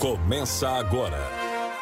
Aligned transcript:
Começa 0.00 0.66
agora. 0.66 1.20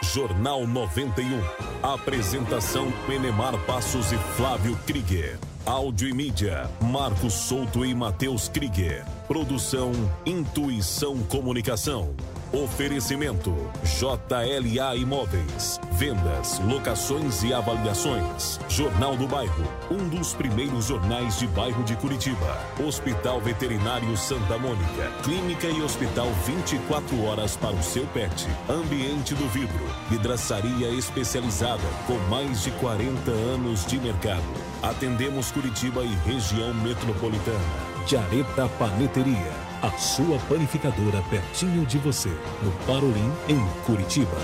Jornal 0.02 0.66
91. 0.66 1.40
Apresentação 1.80 2.90
Penemar 3.06 3.56
Passos 3.64 4.10
e 4.10 4.16
Flávio 4.36 4.76
Krieger. 4.84 5.38
Áudio 5.64 6.08
e 6.08 6.12
mídia, 6.12 6.68
Marcos 6.80 7.32
Souto 7.32 7.84
e 7.84 7.94
Matheus 7.94 8.48
Krieger. 8.48 9.04
Produção 9.28 9.92
Intuição 10.24 11.18
Comunicação. 11.24 12.14
Oferecimento 12.50 13.54
JLA 13.84 14.96
Imóveis. 14.96 15.78
Vendas, 15.92 16.58
locações 16.60 17.42
e 17.42 17.52
avaliações. 17.52 18.58
Jornal 18.70 19.18
do 19.18 19.28
Bairro, 19.28 19.64
um 19.90 20.08
dos 20.08 20.32
primeiros 20.32 20.86
jornais 20.86 21.38
de 21.38 21.46
bairro 21.48 21.84
de 21.84 21.94
Curitiba. 21.96 22.58
Hospital 22.82 23.38
Veterinário 23.38 24.16
Santa 24.16 24.56
Mônica. 24.56 25.12
Clínica 25.22 25.66
e 25.66 25.82
hospital 25.82 26.28
24 26.46 27.22
horas 27.24 27.54
para 27.54 27.76
o 27.76 27.82
seu 27.82 28.06
pet. 28.06 28.46
Ambiente 28.66 29.34
do 29.34 29.46
vidro. 29.50 29.84
Vidraçaria 30.08 30.88
especializada 30.88 31.84
com 32.06 32.16
mais 32.30 32.62
de 32.62 32.70
40 32.70 33.30
anos 33.30 33.84
de 33.84 33.98
mercado. 33.98 34.42
Atendemos 34.82 35.50
Curitiba 35.50 36.02
e 36.02 36.14
região 36.24 36.72
metropolitana. 36.72 37.87
Jareta 38.06 38.68
Paneteria 38.78 39.68
a 39.82 39.90
sua 39.92 40.38
panificadora 40.48 41.22
pertinho 41.30 41.86
de 41.86 41.98
você, 41.98 42.30
no 42.62 42.72
Parolim, 42.84 43.32
em 43.48 43.64
Curitiba. 43.84 44.36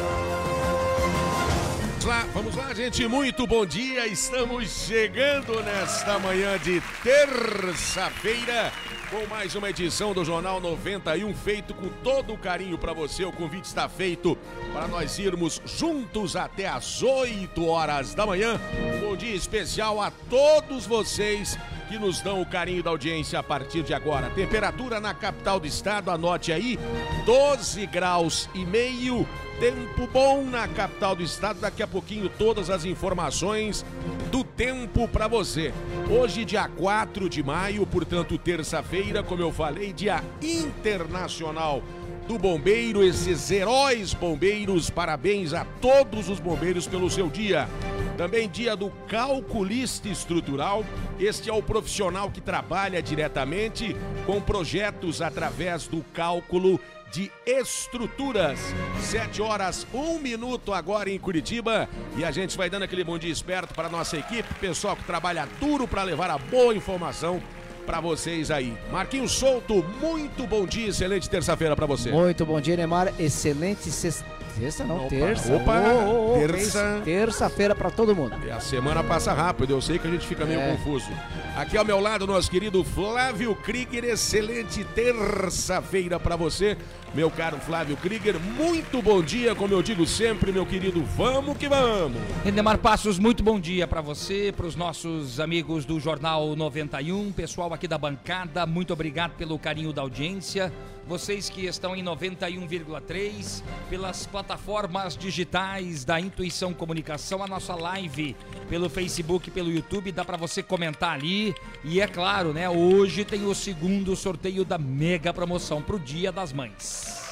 Vamos 2.04 2.22
lá, 2.22 2.28
vamos 2.34 2.54
lá, 2.56 2.74
gente. 2.74 3.08
Muito 3.08 3.46
bom 3.46 3.64
dia. 3.64 4.06
Estamos 4.06 4.68
chegando 4.86 5.62
nesta 5.62 6.18
manhã 6.18 6.58
de 6.58 6.82
terça-feira 7.02 8.70
com 9.10 9.26
mais 9.26 9.54
uma 9.54 9.70
edição 9.70 10.12
do 10.12 10.22
Jornal 10.22 10.60
91, 10.60 11.34
feito 11.34 11.72
com 11.72 11.88
todo 12.02 12.34
o 12.34 12.38
carinho 12.38 12.76
para 12.76 12.92
você. 12.92 13.24
O 13.24 13.32
convite 13.32 13.64
está 13.64 13.88
feito 13.88 14.36
para 14.70 14.86
nós 14.86 15.18
irmos 15.18 15.62
juntos 15.64 16.36
até 16.36 16.68
às 16.68 17.02
8 17.02 17.66
horas 17.66 18.14
da 18.14 18.26
manhã. 18.26 18.60
Um 18.96 19.00
bom 19.00 19.16
dia 19.16 19.34
especial 19.34 19.98
a 19.98 20.10
todos 20.10 20.84
vocês 20.86 21.56
que 21.88 21.98
nos 21.98 22.20
dão 22.20 22.42
o 22.42 22.46
carinho 22.46 22.82
da 22.82 22.90
audiência 22.90 23.38
a 23.38 23.42
partir 23.42 23.82
de 23.82 23.94
agora. 23.94 24.28
Temperatura 24.28 25.00
na 25.00 25.14
capital 25.14 25.58
do 25.58 25.66
estado, 25.66 26.10
anote 26.10 26.52
aí, 26.52 26.78
12 27.24 27.86
graus 27.86 28.50
e 28.54 28.62
meio. 28.66 29.26
Tempo 29.60 30.08
bom 30.08 30.44
na 30.44 30.66
capital 30.66 31.14
do 31.14 31.22
estado. 31.22 31.60
Daqui 31.60 31.82
a 31.82 31.86
pouquinho 31.86 32.28
todas 32.28 32.70
as 32.70 32.84
informações 32.84 33.84
do 34.30 34.42
tempo 34.42 35.06
para 35.06 35.28
você. 35.28 35.72
Hoje, 36.10 36.44
dia 36.44 36.68
4 36.68 37.28
de 37.28 37.42
maio, 37.42 37.86
portanto, 37.86 38.36
terça-feira, 38.36 39.22
como 39.22 39.42
eu 39.42 39.52
falei, 39.52 39.92
dia 39.92 40.22
internacional 40.42 41.82
do 42.26 42.38
bombeiro, 42.38 43.02
esses 43.02 43.50
heróis 43.50 44.14
bombeiros. 44.14 44.90
Parabéns 44.90 45.52
a 45.52 45.64
todos 45.80 46.28
os 46.28 46.40
bombeiros 46.40 46.86
pelo 46.86 47.10
seu 47.10 47.28
dia. 47.28 47.68
Também 48.16 48.48
dia 48.48 48.76
do 48.76 48.90
calculista 49.08 50.08
estrutural. 50.08 50.84
Este 51.18 51.50
é 51.50 51.52
o 51.52 51.62
profissional 51.62 52.30
que 52.30 52.40
trabalha 52.40 53.02
diretamente 53.02 53.96
com 54.24 54.40
projetos 54.40 55.20
através 55.20 55.86
do 55.86 56.02
cálculo 56.12 56.80
de 57.12 57.30
estruturas. 57.46 58.58
Sete 59.00 59.40
horas, 59.40 59.86
um 59.92 60.18
minuto 60.18 60.72
agora 60.72 61.10
em 61.10 61.18
Curitiba. 61.18 61.88
E 62.16 62.24
a 62.24 62.30
gente 62.30 62.56
vai 62.56 62.70
dando 62.70 62.84
aquele 62.84 63.04
bom 63.04 63.18
dia 63.18 63.30
esperto 63.30 63.74
para 63.74 63.88
a 63.88 63.90
nossa 63.90 64.16
equipe, 64.16 64.52
pessoal 64.54 64.96
que 64.96 65.04
trabalha 65.04 65.48
duro 65.60 65.86
para 65.86 66.02
levar 66.02 66.30
a 66.30 66.38
boa 66.38 66.74
informação 66.74 67.40
para 67.84 68.00
vocês 68.00 68.50
aí. 68.50 68.76
Marquinhos 68.90 69.32
Souto, 69.32 69.84
muito 70.00 70.46
bom 70.46 70.66
dia, 70.66 70.88
excelente 70.88 71.28
terça-feira 71.28 71.76
para 71.76 71.86
você. 71.86 72.10
Muito 72.10 72.44
bom 72.44 72.60
dia, 72.60 72.76
Neymar. 72.76 73.12
Excelente 73.18 73.90
sexta. 73.90 74.24
Sexta 74.58 74.84
não, 74.84 74.98
Opa, 74.98 75.08
terça. 75.08 75.52
opa, 75.56 75.80
ô, 76.06 76.34
ô, 76.36 76.38
terça. 76.38 77.00
Terça-feira 77.04 77.74
para 77.74 77.90
todo 77.90 78.14
mundo. 78.14 78.36
E 78.46 78.50
a 78.50 78.60
semana 78.60 79.02
passa 79.02 79.32
rápido, 79.32 79.72
eu 79.72 79.80
sei 79.80 79.98
que 79.98 80.06
a 80.06 80.10
gente 80.10 80.26
fica 80.26 80.44
meio 80.44 80.60
É. 80.60 80.70
confuso. 80.76 81.08
Aqui 81.56 81.76
ao 81.76 81.84
meu 81.84 81.98
lado, 81.98 82.26
nosso 82.26 82.50
querido 82.50 82.84
Flávio 82.84 83.54
Krieger, 83.56 84.04
excelente 84.04 84.84
terça-feira 84.84 86.20
para 86.20 86.36
você, 86.36 86.76
meu 87.14 87.30
caro 87.30 87.58
Flávio 87.58 87.96
Krieger. 87.96 88.38
Muito 88.38 89.02
bom 89.02 89.20
dia, 89.22 89.54
como 89.54 89.74
eu 89.74 89.82
digo 89.82 90.06
sempre, 90.06 90.52
meu 90.52 90.64
querido, 90.64 91.02
vamos 91.16 91.56
que 91.56 91.68
vamos. 91.68 92.18
Rendemar 92.44 92.78
Passos, 92.78 93.18
muito 93.18 93.42
bom 93.42 93.58
dia 93.58 93.86
para 93.88 94.00
você, 94.00 94.52
para 94.56 94.66
os 94.66 94.76
nossos 94.76 95.40
amigos 95.40 95.84
do 95.84 95.98
Jornal 95.98 96.54
91, 96.54 97.32
pessoal 97.32 97.72
aqui 97.74 97.88
da 97.88 97.98
bancada, 97.98 98.64
muito 98.66 98.92
obrigado 98.92 99.32
pelo 99.32 99.58
carinho 99.58 99.92
da 99.92 100.02
audiência. 100.02 100.72
Vocês 101.06 101.50
que 101.50 101.66
estão 101.66 101.94
em 101.94 102.02
91,3 102.02 103.62
pelas 103.90 104.26
plataformas 104.26 105.16
digitais 105.16 106.02
da 106.02 106.18
Intuição 106.18 106.72
Comunicação, 106.72 107.42
a 107.42 107.46
nossa 107.46 107.74
live 107.74 108.34
pelo 108.70 108.88
Facebook, 108.88 109.50
pelo 109.50 109.70
YouTube, 109.70 110.10
dá 110.10 110.24
para 110.24 110.38
você 110.38 110.62
comentar 110.62 111.12
ali. 111.12 111.54
E 111.84 112.00
é 112.00 112.06
claro, 112.06 112.54
né, 112.54 112.70
hoje 112.70 113.22
tem 113.24 113.44
o 113.44 113.54
segundo 113.54 114.16
sorteio 114.16 114.64
da 114.64 114.78
mega 114.78 115.32
promoção 115.32 115.82
pro 115.82 115.98
Dia 115.98 116.32
das 116.32 116.54
Mães. 116.54 117.22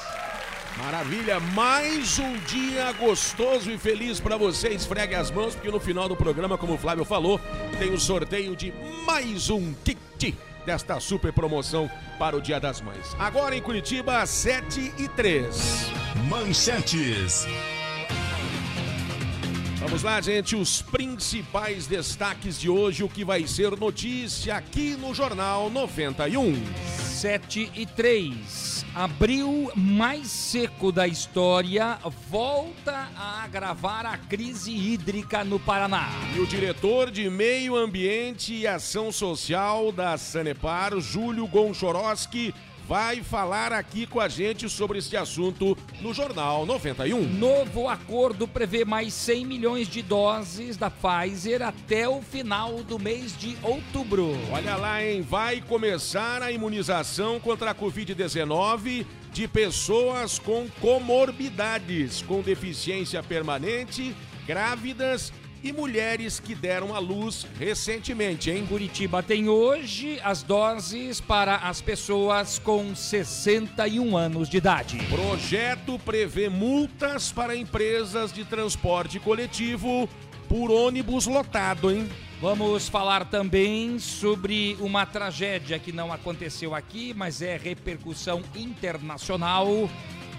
Maravilha, 0.77 1.39
mais 1.39 2.19
um 2.19 2.37
dia 2.45 2.91
gostoso 2.93 3.71
e 3.71 3.77
feliz 3.77 4.19
para 4.19 4.37
você. 4.37 4.69
Esfregue 4.69 5.15
as 5.15 5.31
mãos, 5.31 5.55
porque 5.55 5.69
no 5.69 5.79
final 5.79 6.07
do 6.07 6.15
programa, 6.15 6.57
como 6.57 6.73
o 6.73 6.77
Flávio 6.77 7.05
falou, 7.05 7.39
tem 7.79 7.91
o 7.91 7.99
sorteio 7.99 8.55
de 8.55 8.73
mais 9.05 9.49
um 9.49 9.73
kit 9.83 10.35
desta 10.65 10.99
super 10.99 11.31
promoção 11.33 11.89
para 12.17 12.35
o 12.35 12.41
Dia 12.41 12.59
das 12.59 12.81
Mães. 12.81 13.15
Agora 13.19 13.55
em 13.55 13.61
Curitiba, 13.61 14.21
às 14.21 14.29
7 14.29 14.93
e 14.97 15.07
3. 15.07 15.91
Manchetes. 16.29 17.45
Vamos 19.83 20.01
lá, 20.01 20.21
gente, 20.21 20.55
os 20.55 20.81
principais 20.81 21.85
destaques 21.87 22.57
de 22.57 22.69
hoje, 22.69 23.03
o 23.03 23.09
que 23.09 23.25
vai 23.25 23.45
ser 23.45 23.77
notícia 23.77 24.55
aqui 24.55 24.95
no 24.95 25.13
Jornal 25.13 25.69
91. 25.69 26.55
7 26.87 27.69
e 27.75 27.85
3. 27.85 28.85
Abril 28.95 29.69
mais 29.75 30.27
seco 30.27 30.89
da 30.89 31.05
história 31.05 31.99
volta 32.29 33.09
a 33.13 33.43
agravar 33.43 34.05
a 34.05 34.17
crise 34.17 34.71
hídrica 34.71 35.43
no 35.43 35.59
Paraná. 35.59 36.07
E 36.33 36.39
o 36.39 36.47
diretor 36.47 37.11
de 37.11 37.29
Meio 37.29 37.75
Ambiente 37.75 38.53
e 38.53 38.65
Ação 38.65 39.11
Social 39.11 39.91
da 39.91 40.17
Sanepar, 40.17 40.97
Júlio 41.01 41.45
Gonchoroski, 41.45 42.55
vai 42.87 43.23
falar 43.23 43.71
aqui 43.71 44.05
com 44.05 44.19
a 44.19 44.27
gente 44.27 44.69
sobre 44.69 44.99
esse 44.99 45.15
assunto 45.15 45.77
no 46.01 46.13
Jornal 46.13 46.65
91. 46.65 47.21
Novo 47.33 47.87
acordo 47.87 48.47
prevê 48.47 48.83
mais 48.83 49.13
100 49.13 49.45
milhões 49.45 49.87
de 49.87 50.01
doses 50.01 50.77
da 50.77 50.89
Pfizer 50.89 51.61
até 51.61 52.07
o 52.07 52.21
final 52.21 52.83
do 52.83 52.99
mês 52.99 53.37
de 53.37 53.57
outubro. 53.63 54.31
Olha 54.51 54.75
lá, 54.75 55.03
hein? 55.03 55.21
Vai 55.21 55.61
começar 55.61 56.41
a 56.41 56.51
imunização 56.51 57.39
contra 57.39 57.71
a 57.71 57.75
Covid-19 57.75 59.05
de 59.31 59.47
pessoas 59.47 60.37
com 60.37 60.67
comorbidades, 60.79 62.21
com 62.21 62.41
deficiência 62.41 63.23
permanente, 63.23 64.15
grávidas 64.45 65.31
e 65.63 65.71
mulheres 65.71 66.41
que 66.41 66.53
deram 66.53 66.93
à 66.93 66.99
luz 66.99 67.47
recentemente, 67.57 68.51
hein? 68.51 68.65
Curitiba 68.67 69.23
tem 69.23 69.47
hoje 69.47 70.19
as 70.21 70.43
doses 70.43 71.21
para 71.21 71.55
as 71.55 71.79
pessoas 71.79 72.59
com 72.59 72.93
61 72.93 74.17
anos 74.17 74.49
de 74.49 74.57
idade. 74.57 74.97
Projeto 75.07 75.97
prevê 75.99 76.49
multas 76.49 77.31
para 77.31 77.55
empresas 77.55 78.33
de 78.33 78.43
transporte 78.43 79.21
coletivo 79.21 80.09
por 80.49 80.69
ônibus 80.69 81.27
lotado, 81.27 81.89
hein? 81.89 82.09
Vamos 82.41 82.89
falar 82.89 83.23
também 83.29 83.97
sobre 83.99 84.75
uma 84.81 85.05
tragédia 85.05 85.79
que 85.79 85.93
não 85.93 86.11
aconteceu 86.11 86.75
aqui, 86.75 87.13
mas 87.15 87.41
é 87.41 87.55
repercussão 87.55 88.41
internacional. 88.53 89.89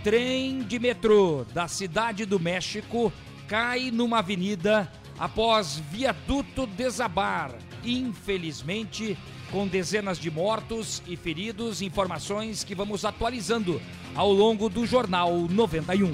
Trem 0.02 0.58
de 0.58 0.78
metrô 0.78 1.46
da 1.54 1.66
Cidade 1.66 2.26
do 2.26 2.38
México 2.38 3.10
cai 3.48 3.90
numa 3.90 4.18
avenida 4.18 4.90
após 5.18 5.80
viaduto 5.90 6.66
desabar. 6.66 7.52
Infelizmente, 7.84 9.16
com 9.50 9.66
dezenas 9.66 10.18
de 10.18 10.30
mortos 10.30 11.02
e 11.06 11.16
feridos, 11.16 11.82
informações 11.82 12.64
que 12.64 12.74
vamos 12.74 13.04
atualizando 13.04 13.80
ao 14.14 14.32
longo 14.32 14.68
do 14.68 14.86
Jornal 14.86 15.32
91. 15.48 16.12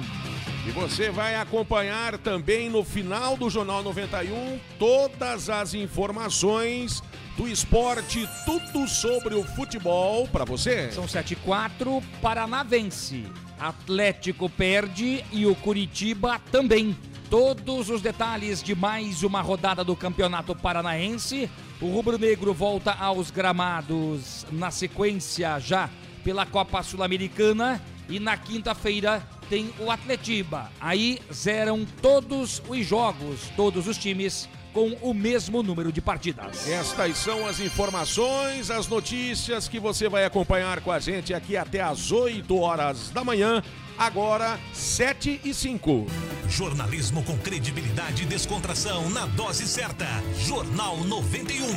E 0.67 0.69
você 0.69 1.09
vai 1.09 1.35
acompanhar 1.35 2.19
também 2.19 2.69
no 2.69 2.83
final 2.83 3.35
do 3.35 3.49
Jornal 3.49 3.81
91 3.81 4.59
todas 4.77 5.49
as 5.49 5.73
informações 5.73 7.01
do 7.35 7.47
esporte, 7.47 8.29
tudo 8.45 8.87
sobre 8.87 9.33
o 9.33 9.43
futebol 9.43 10.27
para 10.27 10.45
você. 10.45 10.91
São 10.91 11.07
7 11.07 11.33
e 11.33 11.35
4, 11.37 12.03
Paraná 12.21 12.61
vence. 12.61 13.23
Atlético 13.59 14.49
perde 14.49 15.23
e 15.31 15.47
o 15.47 15.55
Curitiba 15.55 16.39
também. 16.51 16.95
Todos 17.31 17.89
os 17.89 18.01
detalhes 18.01 18.61
de 18.61 18.75
mais 18.75 19.23
uma 19.23 19.39
rodada 19.39 19.85
do 19.85 19.95
Campeonato 19.95 20.53
Paranaense. 20.53 21.49
O 21.79 21.87
Rubro 21.87 22.19
Negro 22.19 22.53
volta 22.53 22.91
aos 22.91 23.31
gramados 23.31 24.45
na 24.51 24.69
sequência 24.69 25.57
já 25.57 25.89
pela 26.25 26.45
Copa 26.45 26.83
Sul-Americana 26.83 27.81
e 28.09 28.19
na 28.19 28.35
quinta-feira 28.35 29.25
tem 29.49 29.73
o 29.79 29.89
Atletiba. 29.89 30.69
Aí 30.81 31.21
zeram 31.33 31.87
todos 32.01 32.61
os 32.67 32.85
jogos, 32.85 33.49
todos 33.55 33.87
os 33.87 33.97
times 33.97 34.49
com 34.73 34.89
o 35.01 35.13
mesmo 35.13 35.63
número 35.63 35.89
de 35.89 36.01
partidas. 36.01 36.67
Estas 36.67 37.17
são 37.17 37.47
as 37.47 37.61
informações, 37.61 38.69
as 38.69 38.89
notícias 38.89 39.69
que 39.69 39.79
você 39.79 40.09
vai 40.09 40.25
acompanhar 40.25 40.81
com 40.81 40.91
a 40.91 40.99
gente 40.99 41.33
aqui 41.33 41.55
até 41.55 41.79
às 41.79 42.11
8 42.11 42.57
horas 42.57 43.09
da 43.09 43.23
manhã. 43.23 43.63
Agora, 44.01 44.59
7 44.73 45.41
e 45.45 45.53
5. 45.53 46.07
Jornalismo 46.49 47.23
com 47.23 47.37
credibilidade 47.37 48.23
e 48.23 48.25
descontração 48.25 49.07
na 49.11 49.27
dose 49.27 49.67
certa. 49.67 50.07
Jornal 50.39 50.97
91. 50.97 51.67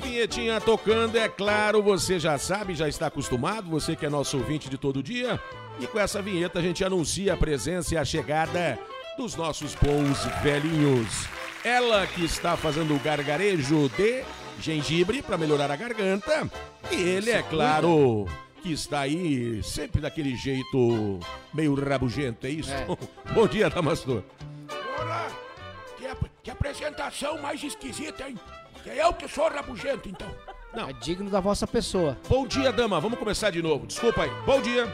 Vinhetinha 0.00 0.60
tocando, 0.60 1.18
é 1.18 1.28
claro, 1.28 1.82
você 1.82 2.20
já 2.20 2.38
sabe, 2.38 2.76
já 2.76 2.88
está 2.88 3.08
acostumado, 3.08 3.68
você 3.68 3.96
que 3.96 4.06
é 4.06 4.08
nosso 4.08 4.38
ouvinte 4.38 4.70
de 4.70 4.78
todo 4.78 5.02
dia. 5.02 5.40
E 5.80 5.88
com 5.88 5.98
essa 5.98 6.22
vinheta 6.22 6.60
a 6.60 6.62
gente 6.62 6.84
anuncia 6.84 7.34
a 7.34 7.36
presença 7.36 7.94
e 7.94 7.98
a 7.98 8.04
chegada 8.04 8.78
dos 9.18 9.34
nossos 9.34 9.74
bons 9.74 10.24
velhinhos. 10.40 11.26
Ela 11.64 12.06
que 12.06 12.24
está 12.24 12.56
fazendo 12.56 12.94
o 12.94 13.00
gargarejo 13.00 13.88
de 13.96 14.22
gengibre 14.60 15.22
para 15.22 15.38
melhorar 15.38 15.70
a 15.70 15.76
garganta. 15.76 16.50
E 16.90 16.94
ele, 16.96 17.30
é 17.30 17.42
claro, 17.42 18.26
que 18.62 18.72
está 18.72 19.00
aí 19.00 19.62
sempre 19.62 20.00
daquele 20.00 20.36
jeito 20.36 21.18
meio 21.52 21.74
rabugento, 21.74 22.46
é 22.46 22.50
isso? 22.50 22.70
É. 22.72 22.86
Bom 23.32 23.46
dia, 23.46 23.68
Damastor. 23.70 24.22
Ora, 24.98 25.26
que, 25.98 26.06
ap- 26.06 26.30
que 26.42 26.50
apresentação 26.50 27.40
mais 27.40 27.62
esquisita, 27.62 28.28
hein? 28.28 28.38
Que 28.82 28.90
é 28.90 29.04
eu 29.04 29.12
que 29.12 29.28
sou 29.28 29.48
rabugento, 29.48 30.08
então. 30.08 30.28
Não. 30.74 30.88
É 30.88 30.92
digno 30.94 31.28
da 31.30 31.38
vossa 31.40 31.66
pessoa. 31.66 32.16
Bom 32.28 32.46
dia, 32.46 32.72
dama. 32.72 32.98
Vamos 33.00 33.18
começar 33.18 33.50
de 33.50 33.60
novo. 33.62 33.86
Desculpa 33.86 34.22
aí. 34.22 34.30
Bom 34.46 34.60
dia. 34.60 34.86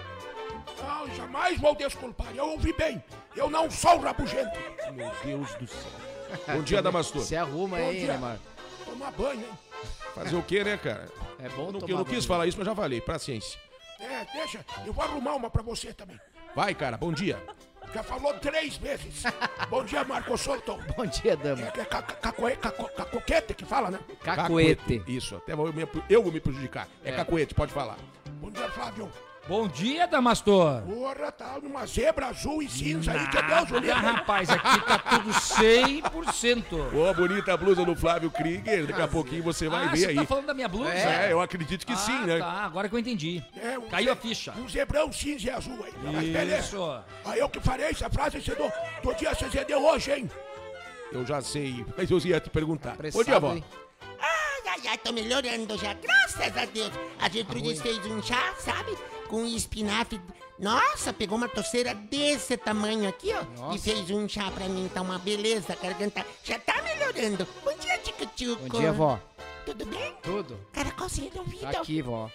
Não, 0.83 1.15
jamais 1.15 1.59
vou 1.61 1.75
desculpar. 1.75 2.27
Eu 2.35 2.51
ouvi 2.51 2.73
bem. 2.73 3.03
Eu 3.37 3.49
não 3.49 3.71
sou 3.71 3.99
rabugento. 4.01 4.51
Meu 4.93 5.11
Deus 5.25 5.55
do 5.55 5.67
céu. 5.67 5.91
Bom 6.55 6.63
dia, 6.63 6.83
Damastor. 6.83 7.23
Se 7.23 7.37
arruma 7.37 7.77
Bom 7.79 7.89
aí. 7.89 8.05
Neymar. 8.07 8.39
Tomar 8.91 9.11
banho, 9.13 9.41
hein? 9.41 9.59
Fazer 10.15 10.37
o 10.37 10.43
quê, 10.43 10.65
né, 10.65 10.77
cara? 10.77 11.09
É 11.39 11.49
bom 11.51 11.67
Eu 11.67 11.73
não, 11.73 11.81
tomar 11.81 11.93
eu 11.93 11.97
não 11.99 12.05
quis 12.05 12.15
banho. 12.15 12.29
falar 12.29 12.47
isso, 12.47 12.59
mas 12.59 12.67
já 12.67 12.75
falei. 12.75 13.01
Paciência. 13.01 13.59
É, 14.01 14.25
deixa. 14.33 14.65
Eu 14.87 14.93
vou 14.93 15.05
arrumar 15.05 15.35
uma 15.35 15.51
pra 15.51 15.63
você 15.63 15.93
também. 15.93 16.19
Vai, 16.55 16.75
cara. 16.75 16.97
Bom 16.97 17.13
dia. 17.13 17.41
Já 17.95 18.03
falou 18.03 18.35
três 18.35 18.77
vezes. 18.77 19.23
Bom 19.71 19.83
dia, 19.85 20.05
Marcos 20.05 20.41
Souto. 20.41 20.77
Bom 20.97 21.07
dia, 21.07 21.37
dama. 21.37 21.63
É, 21.63 21.81
é 21.81 21.85
ca- 21.85 22.03
ca- 22.03 22.15
cacoe- 22.17 22.57
caco- 22.57 22.89
cacoquete 22.91 23.55
que 23.55 23.65
fala, 23.65 23.91
né? 23.91 23.99
Cacuete. 24.23 25.03
Isso. 25.07 25.37
Até 25.37 25.55
vou 25.57 25.73
me, 25.73 25.89
eu 26.09 26.23
vou 26.23 26.31
me 26.31 26.39
prejudicar. 26.41 26.87
É, 27.03 27.11
É. 27.11 27.17
cacuete, 27.17 27.55
pode 27.55 27.73
falar. 27.73 27.97
Bom 28.41 28.51
dia, 28.51 28.69
Flávio. 28.71 29.11
Bom 29.49 29.67
dia, 29.67 30.07
Damastor. 30.07 30.83
Porra, 30.83 31.33
tá 31.33 31.59
numa 31.63 31.87
zebra 31.87 32.27
azul 32.27 32.63
e 32.63 32.69
cinza 32.69 33.13
aí, 33.13 33.27
que 33.29 33.43
Deus 33.43 33.71
o 33.71 33.91
Ah, 33.91 33.95
rapaz, 33.99 34.51
aqui 34.51 34.81
tá 34.87 34.99
tudo 34.99 35.31
100%. 35.31 36.65
Ô, 36.95 37.15
bonita 37.15 37.57
blusa 37.57 37.83
do 37.83 37.97
Flávio 37.97 38.31
Krieger. 38.31 38.87
Daqui 38.87 39.01
a 39.01 39.09
pouquinho 39.09 39.43
você 39.43 39.67
vai 39.67 39.87
ah, 39.87 39.89
ver 39.89 39.97
você 39.97 40.07
aí. 40.09 40.17
tá 40.17 40.27
falando 40.27 40.47
da 40.47 40.53
minha 40.53 40.69
blusa? 40.69 40.93
É, 40.93 41.33
eu 41.33 41.41
acredito 41.41 41.87
que 41.87 41.95
ah, 41.95 41.97
sim, 41.97 42.27
né? 42.27 42.39
Tá, 42.41 42.47
agora 42.65 42.91
que 42.91 42.95
eu 42.95 42.99
entendi. 42.99 43.43
É, 43.57 43.79
um 43.79 43.89
Caiu 43.89 44.13
a 44.13 44.15
ze- 44.17 44.21
ficha. 44.21 44.53
Um 44.53 44.69
zebrão 44.69 45.11
cinza 45.11 45.47
e 45.47 45.51
azul 45.51 45.83
aí. 45.83 45.93
Mas 46.03 46.29
beleza. 46.29 46.59
Isso. 46.67 47.01
Aí 47.25 47.39
eu 47.39 47.49
que 47.49 47.59
farei 47.61 47.87
essa 47.87 48.11
frase 48.11 48.43
você 48.43 48.55
do, 48.55 48.71
do 49.03 49.15
dia 49.15 49.35
CZD 49.35 49.75
hoje, 49.75 50.13
hein? 50.13 50.31
Eu 51.11 51.25
já 51.25 51.41
sei, 51.41 51.87
mas 51.97 52.11
eu 52.11 52.19
ia 52.19 52.39
te 52.39 52.51
perguntar. 52.51 52.97
Bom 52.97 53.03
dia, 53.03 53.09
Apressado, 53.11 53.37
avó. 53.47 53.55
hein? 53.55 53.65
Ai, 54.21 54.73
ai, 54.75 54.81
ai, 54.91 54.99
tô 54.99 55.11
melhorando 55.11 55.79
já, 55.79 55.95
graças 55.95 56.55
a 56.55 56.67
Deus. 56.67 56.91
A 57.19 57.31
Gertrude 57.31 57.77
fez 57.81 58.05
um 58.05 58.23
chá, 58.23 58.53
sabe? 58.59 58.95
Com 59.29 59.45
espinafre. 59.45 60.21
Nossa, 60.59 61.13
pegou 61.13 61.37
uma 61.39 61.49
toceira 61.49 61.95
desse 61.95 62.57
tamanho 62.57 63.09
aqui, 63.09 63.33
ó. 63.33 63.43
E 63.43 63.61
Nossa. 63.61 63.79
fez 63.79 64.11
um 64.11 64.29
chá 64.29 64.51
pra 64.51 64.67
mim, 64.67 64.91
tá 64.93 65.03
uma 65.03 65.19
beleza. 65.19 65.73
A 65.75 65.77
garganta 65.77 66.25
já 66.43 66.59
tá 66.59 66.83
melhorando. 66.83 67.47
Bom 67.65 67.77
dia, 67.79 67.99
Tico-Tico. 67.99 68.69
Bom 68.69 68.81
dia, 68.81 68.93
vó. 68.93 69.21
Tudo 69.65 69.85
bem? 69.87 70.15
Tudo? 70.23 70.59
Caracol 70.73 71.07
do 71.09 71.39
ouvido. 71.41 71.61
Tá 71.61 71.71
aqui, 71.81 72.03
vó. 72.03 72.29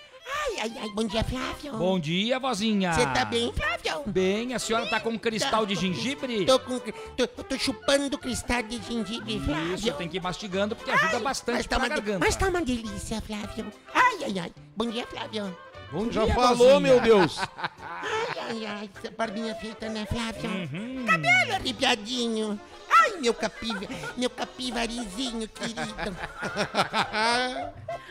Ai, 0.45 0.59
ai, 0.61 0.73
ai, 0.81 0.89
bom 0.89 1.03
dia, 1.03 1.23
Flávio. 1.23 1.73
Bom 1.77 1.99
dia, 1.99 2.39
vozinha. 2.39 2.93
Você 2.93 3.05
tá 3.07 3.25
bem, 3.25 3.51
Flávio? 3.51 4.03
Bem, 4.05 4.53
a 4.53 4.59
senhora 4.59 4.85
tá 4.85 4.99
com 4.99 5.09
um 5.09 5.17
cristal 5.17 5.65
de 5.65 5.75
gengibre? 5.75 6.45
Tô 6.45 6.59
com... 6.59 6.79
Tô, 6.79 6.93
eu 7.17 7.27
tô 7.27 7.57
chupando 7.57 8.17
cristal 8.17 8.61
de 8.63 8.81
gengibre, 8.83 9.39
Flávio. 9.41 9.75
Isso, 9.75 9.93
tem 9.93 10.07
que 10.07 10.17
ir 10.17 10.21
mastigando 10.21 10.75
porque 10.75 10.91
ajuda 10.91 11.17
Ai, 11.17 11.23
bastante 11.23 11.55
mas 11.57 11.67
tá 11.67 11.75
pra 11.77 11.85
uma 11.87 11.89
de- 11.95 12.01
garganta. 12.01 12.25
Mas 12.25 12.35
tá 12.35 12.47
uma 12.47 12.61
delícia, 12.61 13.21
Flávio. 13.21 13.71
Ai, 13.93 14.17
ai, 14.25 14.39
ai. 14.39 14.51
Bom 14.77 14.85
dia, 14.89 15.05
Flávio. 15.07 15.57
Bom 15.93 16.11
Já 16.11 16.25
dia, 16.25 16.33
falou, 16.33 16.57
vozinha. 16.57 16.79
meu 16.79 16.99
Deus. 16.99 17.37
Ai, 17.37 18.39
ai, 18.49 18.65
ai, 18.65 18.89
essa 18.97 19.11
barbinha 19.15 19.53
feita, 19.53 19.87
né, 19.89 20.07
Flávio? 20.07 20.49
Uhum. 20.49 21.05
Cabelo 21.05 21.53
arrepiadinho. 21.53 22.59
Ai, 22.89 23.11
meu 23.19 23.33
capiva, 23.33 23.85
meu 24.17 24.29
capivarizinho 24.29 25.47
querido. 25.47 26.17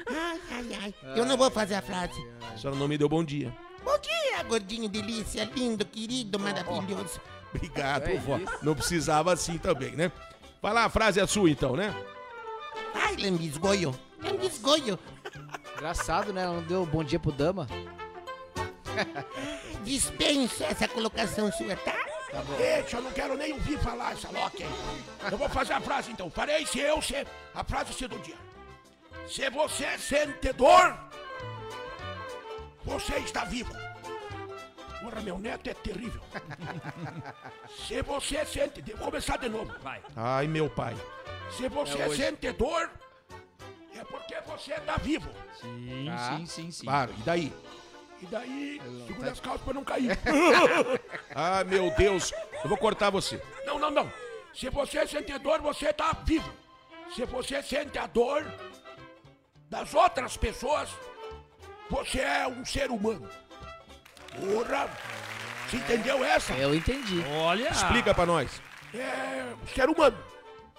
Ai, 0.04 0.40
ai, 0.50 0.78
ai. 0.82 0.94
Eu 1.16 1.24
não 1.24 1.36
vou 1.36 1.50
fazer 1.50 1.74
a 1.76 1.82
frase. 1.82 2.20
A 2.52 2.56
senhora 2.56 2.78
não 2.78 2.86
me 2.88 2.98
deu 2.98 3.08
bom 3.08 3.24
dia. 3.24 3.52
Bom 3.84 3.98
dia, 3.98 4.42
gordinho 4.44 4.88
delícia, 4.88 5.44
lindo, 5.56 5.84
querido, 5.84 6.38
maravilhoso. 6.38 7.20
Obrigado, 7.54 8.08
É 8.08 8.16
vó. 8.18 8.38
Não 8.62 8.74
precisava 8.74 9.32
assim 9.32 9.58
também, 9.58 9.92
né? 9.92 10.10
Vai 10.60 10.72
lá, 10.72 10.84
a 10.84 10.88
frase 10.90 11.20
é 11.20 11.26
sua 11.26 11.50
então, 11.50 11.74
né? 11.76 11.94
Ai, 12.94 13.16
lambisgoio, 13.16 13.94
lambisgoio. 14.22 14.98
Engraçado, 15.82 16.32
né? 16.32 16.44
Ela 16.44 16.52
não 16.52 16.62
deu 16.62 16.86
bom 16.86 17.02
dia 17.02 17.18
pro 17.18 17.32
dama. 17.32 17.66
Dispensa 19.82 20.66
essa 20.66 20.86
colocação 20.86 21.50
sua, 21.50 21.74
tá? 21.74 21.96
Gente, 22.56 22.94
eu 22.94 23.02
não 23.02 23.10
quero 23.10 23.36
nem 23.36 23.52
ouvir 23.52 23.76
falar 23.80 24.12
essa 24.12 24.30
Loki 24.30 24.62
aí. 24.62 24.70
Eu 25.32 25.36
vou 25.36 25.48
fazer 25.48 25.72
a 25.72 25.80
frase 25.80 26.12
então. 26.12 26.30
Farei 26.30 26.64
se 26.66 26.78
eu 26.78 27.02
ser. 27.02 27.26
A 27.52 27.64
frase 27.64 27.92
ser 27.94 28.06
do 28.06 28.16
dia. 28.20 28.36
Se 29.26 29.50
você 29.50 29.98
sente 29.98 30.52
dor, 30.52 30.96
você 32.84 33.16
está 33.16 33.44
vivo. 33.44 33.74
Porra, 35.02 35.20
meu 35.20 35.36
neto 35.36 35.68
é 35.68 35.74
terrível. 35.74 36.22
Se 37.88 38.00
você 38.02 38.44
sente. 38.46 38.80
Vou 38.92 39.06
começar 39.06 39.36
de 39.36 39.48
novo. 39.48 39.74
Vai. 39.82 40.00
Ai, 40.14 40.46
meu 40.46 40.70
pai. 40.70 40.94
Se 41.56 41.68
você 41.68 41.98
É 42.40 42.52
dor, 42.52 42.88
é 44.02 44.04
porque 44.04 44.34
você 44.46 44.74
está 44.74 44.96
vivo. 44.96 45.30
Sim, 45.60 46.06
Tá. 46.08 46.36
sim, 46.36 46.46
sim, 46.46 46.70
sim. 46.70 46.84
Claro, 46.84 47.14
e 47.18 47.22
daí? 47.22 47.52
E 48.20 48.26
daí, 48.26 48.80
segura 49.06 49.30
as 49.32 49.40
calças 49.40 49.62
pra 49.62 49.74
não 49.74 49.84
cair. 49.84 50.16
Ah, 51.34 51.64
meu 51.64 51.90
Deus. 51.96 52.32
Eu 52.62 52.68
vou 52.68 52.76
cortar 52.78 53.10
você. 53.10 53.42
Não, 53.64 53.78
não, 53.78 53.90
não. 53.90 54.12
Se 54.54 54.68
você 54.68 55.06
sente 55.06 55.36
dor, 55.38 55.60
você 55.60 55.88
está 55.88 56.12
vivo. 56.24 56.52
Se 57.14 57.24
você 57.24 57.62
sente 57.62 57.98
a 57.98 58.06
dor 58.06 58.44
das 59.68 59.92
outras 59.94 60.36
pessoas, 60.36 60.88
você 61.90 62.20
é 62.20 62.46
um 62.46 62.64
ser 62.64 62.90
humano. 62.90 63.28
Porra! 64.36 64.88
Você 65.68 65.76
entendeu 65.78 66.22
essa? 66.24 66.52
Eu 66.54 66.74
entendi. 66.74 67.24
Olha. 67.42 67.70
Explica 67.70 68.14
pra 68.14 68.26
nós. 68.26 68.60
É 68.94 69.54
um 69.62 69.66
ser 69.74 69.88
humano. 69.88 70.18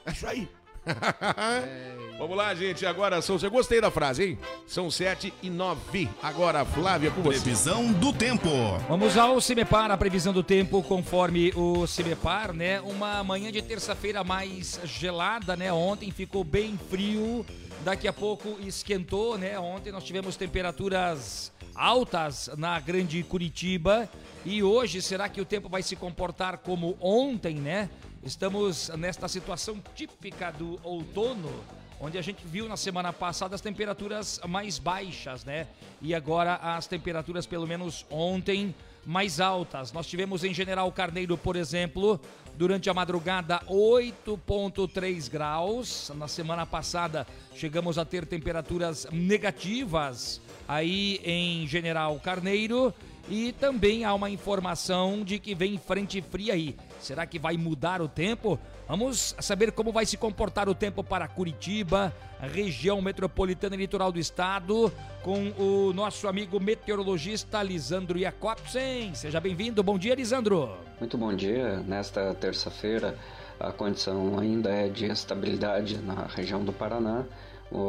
Isso 0.07 0.27
aí. 0.27 0.47
Vamos 2.17 2.37
lá, 2.37 2.53
gente. 2.53 2.85
Agora 2.85 3.21
são. 3.21 3.37
Eu 3.41 3.51
gostei 3.51 3.81
da 3.81 3.89
frase, 3.89 4.23
hein? 4.23 4.39
São 4.67 4.89
sete 4.91 5.33
e 5.41 5.49
nove. 5.49 6.09
Agora, 6.21 6.63
Flávia, 6.63 7.11
com 7.11 7.21
você. 7.21 7.39
Previsão 7.39 7.91
do 7.91 8.13
tempo. 8.13 8.49
Vamos 8.87 9.17
ao 9.17 9.41
CIMEPAR, 9.41 9.91
a 9.91 9.97
previsão 9.97 10.31
do 10.31 10.43
tempo 10.43 10.83
conforme 10.83 11.51
o 11.55 11.87
CIMEPAR, 11.87 12.53
né? 12.53 12.79
Uma 12.81 13.23
manhã 13.23 13.51
de 13.51 13.61
terça-feira 13.61 14.23
mais 14.23 14.79
gelada, 14.85 15.55
né? 15.55 15.73
Ontem 15.73 16.11
ficou 16.11 16.43
bem 16.43 16.77
frio, 16.89 17.45
daqui 17.83 18.07
a 18.07 18.13
pouco 18.13 18.57
esquentou, 18.61 19.37
né? 19.37 19.59
Ontem 19.59 19.91
nós 19.91 20.03
tivemos 20.03 20.35
temperaturas 20.35 21.51
altas 21.75 22.49
na 22.55 22.79
grande 22.79 23.23
Curitiba 23.23 24.07
e 24.45 24.61
hoje 24.61 25.01
será 25.01 25.27
que 25.27 25.41
o 25.41 25.45
tempo 25.45 25.67
vai 25.67 25.81
se 25.81 25.95
comportar 25.95 26.59
como 26.59 26.95
ontem, 27.01 27.55
né? 27.55 27.89
Estamos 28.25 28.87
nesta 28.97 29.27
situação 29.27 29.83
típica 29.93 30.49
do 30.49 30.79
outono, 30.81 31.51
onde 31.99 32.17
a 32.17 32.21
gente 32.21 32.41
viu 32.45 32.69
na 32.69 32.77
semana 32.77 33.11
passada 33.11 33.53
as 33.53 33.59
temperaturas 33.59 34.39
mais 34.47 34.79
baixas, 34.79 35.43
né? 35.43 35.67
E 36.01 36.15
agora 36.15 36.55
as 36.55 36.87
temperaturas, 36.87 37.45
pelo 37.45 37.67
menos 37.67 38.05
ontem, 38.09 38.73
mais 39.05 39.41
altas. 39.41 39.91
Nós 39.91 40.07
tivemos 40.07 40.45
em 40.45 40.53
General 40.53 40.89
Carneiro, 40.89 41.37
por 41.37 41.57
exemplo, 41.57 42.17
durante 42.55 42.89
a 42.89 42.93
madrugada 42.93 43.59
8.3 43.67 45.29
graus. 45.29 46.09
Na 46.15 46.29
semana 46.29 46.65
passada 46.65 47.27
chegamos 47.53 47.97
a 47.97 48.05
ter 48.05 48.25
temperaturas 48.25 49.05
negativas 49.11 50.39
aí 50.65 51.19
em 51.25 51.67
General 51.67 52.17
Carneiro. 52.21 52.93
E 53.29 53.53
também 53.53 54.03
há 54.03 54.13
uma 54.13 54.29
informação 54.29 55.23
de 55.23 55.39
que 55.39 55.55
vem 55.55 55.77
frente 55.77 56.21
fria 56.21 56.53
aí. 56.53 56.75
Será 56.99 57.25
que 57.25 57.39
vai 57.39 57.55
mudar 57.55 58.01
o 58.01 58.07
tempo? 58.07 58.59
Vamos 58.87 59.33
saber 59.39 59.71
como 59.71 59.93
vai 59.93 60.05
se 60.05 60.17
comportar 60.17 60.67
o 60.67 60.75
tempo 60.75 61.01
para 61.03 61.27
Curitiba, 61.27 62.13
região 62.41 63.01
metropolitana 63.01 63.75
e 63.75 63.77
litoral 63.77 64.11
do 64.11 64.19
estado, 64.19 64.91
com 65.23 65.51
o 65.57 65.93
nosso 65.93 66.27
amigo 66.27 66.59
meteorologista 66.59 67.63
Lisandro 67.63 68.19
Jacobsen. 68.19 69.15
Seja 69.15 69.39
bem-vindo. 69.39 69.81
Bom 69.81 69.97
dia, 69.97 70.15
Lisandro. 70.15 70.77
Muito 70.99 71.17
bom 71.17 71.33
dia. 71.33 71.77
Nesta 71.87 72.33
terça-feira, 72.35 73.17
a 73.57 73.71
condição 73.71 74.37
ainda 74.37 74.69
é 74.69 74.89
de 74.89 75.05
estabilidade 75.05 75.97
na 75.97 76.25
região 76.27 76.63
do 76.63 76.73
Paraná. 76.73 77.23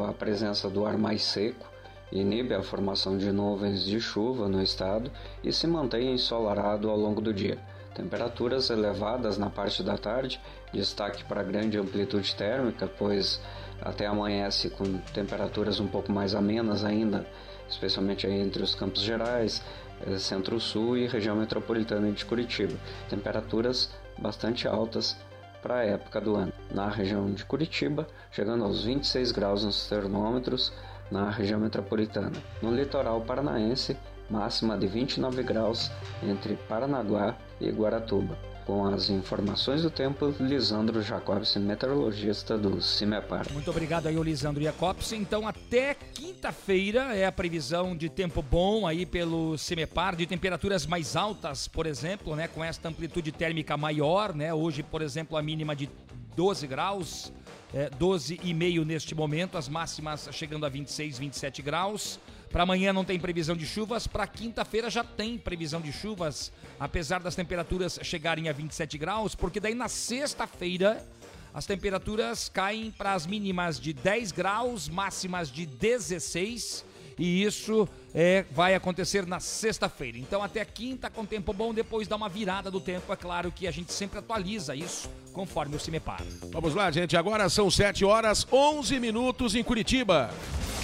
A 0.08 0.12
presença 0.12 0.70
do 0.70 0.86
ar 0.86 0.96
mais 0.96 1.22
seco 1.22 1.73
inibe 2.14 2.54
a 2.54 2.62
formação 2.62 3.18
de 3.18 3.30
nuvens 3.32 3.84
de 3.84 4.00
chuva 4.00 4.48
no 4.48 4.62
estado 4.62 5.10
e 5.42 5.52
se 5.52 5.66
mantém 5.66 6.12
ensolarado 6.12 6.88
ao 6.88 6.96
longo 6.96 7.20
do 7.20 7.34
dia. 7.34 7.58
Temperaturas 7.94 8.70
elevadas 8.70 9.36
na 9.36 9.50
parte 9.50 9.82
da 9.82 9.98
tarde, 9.98 10.40
destaque 10.72 11.24
para 11.24 11.42
grande 11.42 11.78
amplitude 11.78 12.34
térmica, 12.34 12.86
pois 12.86 13.40
até 13.80 14.06
amanhece 14.06 14.70
com 14.70 14.98
temperaturas 15.12 15.80
um 15.80 15.86
pouco 15.86 16.10
mais 16.10 16.34
amenas 16.34 16.84
ainda, 16.84 17.26
especialmente 17.68 18.26
entre 18.26 18.62
os 18.62 18.74
Campos 18.74 19.02
Gerais, 19.02 19.62
eh, 20.06 20.18
Centro-Sul 20.18 20.96
e 20.96 21.06
região 21.06 21.36
metropolitana 21.36 22.10
de 22.10 22.24
Curitiba. 22.24 22.74
Temperaturas 23.08 23.90
bastante 24.18 24.66
altas 24.66 25.16
para 25.62 25.76
a 25.76 25.84
época 25.84 26.20
do 26.20 26.36
ano. 26.36 26.52
Na 26.70 26.88
região 26.88 27.32
de 27.32 27.44
Curitiba, 27.44 28.06
chegando 28.30 28.64
aos 28.64 28.84
26 28.84 29.32
graus 29.32 29.64
nos 29.64 29.88
termômetros 29.88 30.72
na 31.10 31.30
região 31.30 31.60
metropolitana. 31.60 32.32
No 32.62 32.74
litoral 32.74 33.20
paranaense, 33.20 33.96
máxima 34.28 34.76
de 34.76 34.86
29 34.86 35.42
graus 35.42 35.90
entre 36.22 36.56
Paranaguá 36.68 37.36
e 37.60 37.70
Guaratuba. 37.70 38.36
Com 38.66 38.86
as 38.86 39.10
informações 39.10 39.82
do 39.82 39.90
tempo, 39.90 40.34
Lisandro 40.40 41.02
Jacobson, 41.02 41.60
meteorologista 41.60 42.56
do 42.56 42.80
CIMEPAR. 42.80 43.52
Muito 43.52 43.68
obrigado 43.70 44.06
aí, 44.06 44.16
Lisandro 44.16 44.62
Jacobson. 44.62 45.16
Então, 45.16 45.46
até 45.46 45.94
quinta-feira 46.14 47.14
é 47.14 47.26
a 47.26 47.32
previsão 47.32 47.94
de 47.94 48.08
tempo 48.08 48.40
bom 48.40 48.86
aí 48.86 49.04
pelo 49.04 49.58
CIMEPAR, 49.58 50.16
de 50.16 50.26
temperaturas 50.26 50.86
mais 50.86 51.14
altas, 51.14 51.68
por 51.68 51.84
exemplo, 51.84 52.34
né, 52.34 52.48
com 52.48 52.64
esta 52.64 52.88
amplitude 52.88 53.30
térmica 53.32 53.76
maior, 53.76 54.34
né? 54.34 54.54
Hoje, 54.54 54.82
por 54.82 55.02
exemplo, 55.02 55.36
a 55.36 55.42
mínima 55.42 55.76
de 55.76 55.90
12 56.34 56.66
graus, 56.66 57.30
é, 57.74 57.90
12,5 57.90 58.84
neste 58.84 59.16
momento, 59.16 59.58
as 59.58 59.68
máximas 59.68 60.28
chegando 60.30 60.64
a 60.64 60.68
26, 60.68 61.18
27 61.18 61.60
graus. 61.60 62.20
Para 62.48 62.62
amanhã 62.62 62.92
não 62.92 63.04
tem 63.04 63.18
previsão 63.18 63.56
de 63.56 63.66
chuvas, 63.66 64.06
para 64.06 64.28
quinta-feira 64.28 64.88
já 64.88 65.02
tem 65.02 65.36
previsão 65.36 65.80
de 65.80 65.92
chuvas, 65.92 66.52
apesar 66.78 67.20
das 67.20 67.34
temperaturas 67.34 67.98
chegarem 68.00 68.48
a 68.48 68.52
27 68.52 68.96
graus, 68.96 69.34
porque 69.34 69.58
daí 69.58 69.74
na 69.74 69.88
sexta-feira 69.88 71.04
as 71.52 71.66
temperaturas 71.66 72.48
caem 72.48 72.92
para 72.92 73.12
as 73.12 73.26
mínimas 73.26 73.80
de 73.80 73.92
10 73.92 74.30
graus, 74.30 74.88
máximas 74.88 75.50
de 75.50 75.66
16 75.66 76.84
e 77.18 77.42
isso 77.42 77.88
é, 78.14 78.44
vai 78.52 78.74
acontecer 78.74 79.26
na 79.26 79.40
sexta-feira. 79.40 80.16
Então 80.16 80.42
até 80.42 80.64
quinta 80.64 81.10
com 81.10 81.26
tempo 81.26 81.52
bom, 81.52 81.74
depois 81.74 82.06
dá 82.06 82.14
uma 82.14 82.28
virada 82.28 82.70
do 82.70 82.80
tempo. 82.80 83.12
É 83.12 83.16
claro 83.16 83.50
que 83.50 83.66
a 83.66 83.70
gente 83.72 83.92
sempre 83.92 84.20
atualiza 84.20 84.76
isso 84.76 85.10
conforme 85.32 85.74
o 85.74 85.80
CIMEPAR. 85.80 86.22
Vamos 86.52 86.74
lá, 86.74 86.90
gente. 86.92 87.16
Agora 87.16 87.48
são 87.48 87.68
7 87.68 88.04
horas 88.04 88.46
11 88.52 89.00
minutos 89.00 89.56
em 89.56 89.64
Curitiba. 89.64 90.30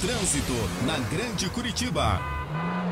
Trânsito 0.00 0.52
na 0.84 0.98
Grande 1.08 1.48
Curitiba. 1.50 2.18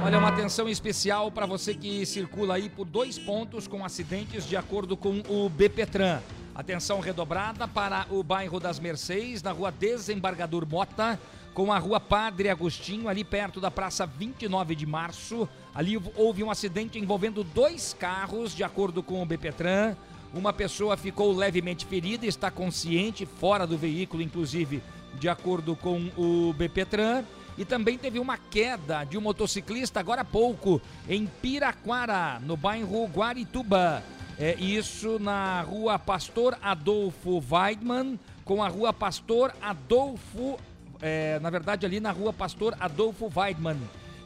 Olha, 0.04 0.18
uma 0.18 0.28
atenção 0.28 0.68
especial 0.68 1.32
para 1.32 1.44
você 1.44 1.74
que 1.74 2.06
circula 2.06 2.54
aí 2.54 2.68
por 2.68 2.84
dois 2.84 3.18
pontos 3.18 3.66
com 3.66 3.84
acidentes 3.84 4.46
de 4.46 4.56
acordo 4.56 4.96
com 4.96 5.20
o 5.28 5.48
BPTran. 5.48 6.20
Atenção 6.54 7.00
redobrada 7.00 7.66
para 7.66 8.06
o 8.10 8.22
bairro 8.22 8.60
das 8.60 8.78
Mercês, 8.78 9.42
na 9.42 9.50
rua 9.50 9.72
Desembargador 9.72 10.66
Mota, 10.66 11.18
com 11.58 11.72
a 11.72 11.78
rua 11.80 11.98
Padre 11.98 12.48
Agostinho, 12.48 13.08
ali 13.08 13.24
perto 13.24 13.60
da 13.60 13.68
Praça 13.68 14.06
29 14.06 14.76
de 14.76 14.86
Março. 14.86 15.48
Ali 15.74 16.00
houve 16.14 16.44
um 16.44 16.52
acidente 16.52 17.00
envolvendo 17.00 17.42
dois 17.42 17.92
carros, 17.92 18.54
de 18.54 18.62
acordo 18.62 19.02
com 19.02 19.20
o 19.20 19.26
BPTran. 19.26 19.96
Uma 20.32 20.52
pessoa 20.52 20.96
ficou 20.96 21.34
levemente 21.34 21.84
ferida, 21.84 22.24
está 22.26 22.48
consciente, 22.48 23.26
fora 23.26 23.66
do 23.66 23.76
veículo, 23.76 24.22
inclusive 24.22 24.80
de 25.18 25.28
acordo 25.28 25.74
com 25.74 26.08
o 26.16 26.52
BPTran. 26.52 27.24
E 27.56 27.64
também 27.64 27.98
teve 27.98 28.20
uma 28.20 28.38
queda 28.38 29.02
de 29.02 29.18
um 29.18 29.20
motociclista 29.20 29.98
agora 29.98 30.20
há 30.20 30.24
pouco 30.24 30.80
em 31.08 31.26
Piraquara, 31.26 32.38
no 32.38 32.56
bairro 32.56 33.04
Guarituba. 33.06 34.04
É 34.38 34.54
isso 34.54 35.18
na 35.18 35.62
rua 35.62 35.98
Pastor 35.98 36.56
Adolfo 36.62 37.42
Weidman, 37.50 38.16
com 38.44 38.62
a 38.62 38.68
rua 38.68 38.92
Pastor 38.92 39.52
Adolfo, 39.60 40.56
é, 41.00 41.38
na 41.40 41.50
verdade 41.50 41.86
ali 41.86 42.00
na 42.00 42.10
rua 42.10 42.32
Pastor 42.32 42.76
Adolfo 42.78 43.30
Weidman. 43.34 43.78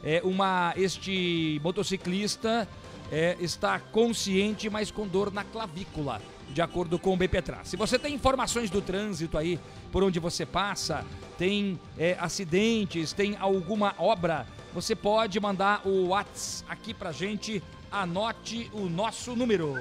É, 0.03 0.21
uma, 0.23 0.73
este 0.75 1.61
motociclista 1.63 2.67
é, 3.11 3.37
está 3.39 3.79
consciente, 3.79 4.69
mas 4.69 4.91
com 4.91 5.07
dor 5.07 5.31
na 5.31 5.43
clavícula 5.43 6.21
de 6.49 6.61
acordo 6.61 6.99
com 6.99 7.13
o 7.13 7.17
BPTRA. 7.17 7.61
Se 7.63 7.75
você 7.75 7.97
tem 7.97 8.13
informações 8.13 8.69
do 8.69 8.81
trânsito 8.81 9.37
aí, 9.37 9.59
por 9.91 10.03
onde 10.03 10.19
você 10.19 10.45
passa, 10.45 11.03
tem 11.37 11.79
é, 11.97 12.15
acidentes, 12.19 13.13
tem 13.13 13.35
alguma 13.39 13.95
obra, 13.97 14.45
você 14.73 14.95
pode 14.95 15.39
mandar 15.39 15.87
o 15.87 16.09
WhatsApp 16.09 16.71
aqui 16.71 16.93
pra 16.93 17.11
gente. 17.11 17.63
Anote 17.91 18.69
o 18.73 18.89
nosso 18.89 19.35
número. 19.35 19.73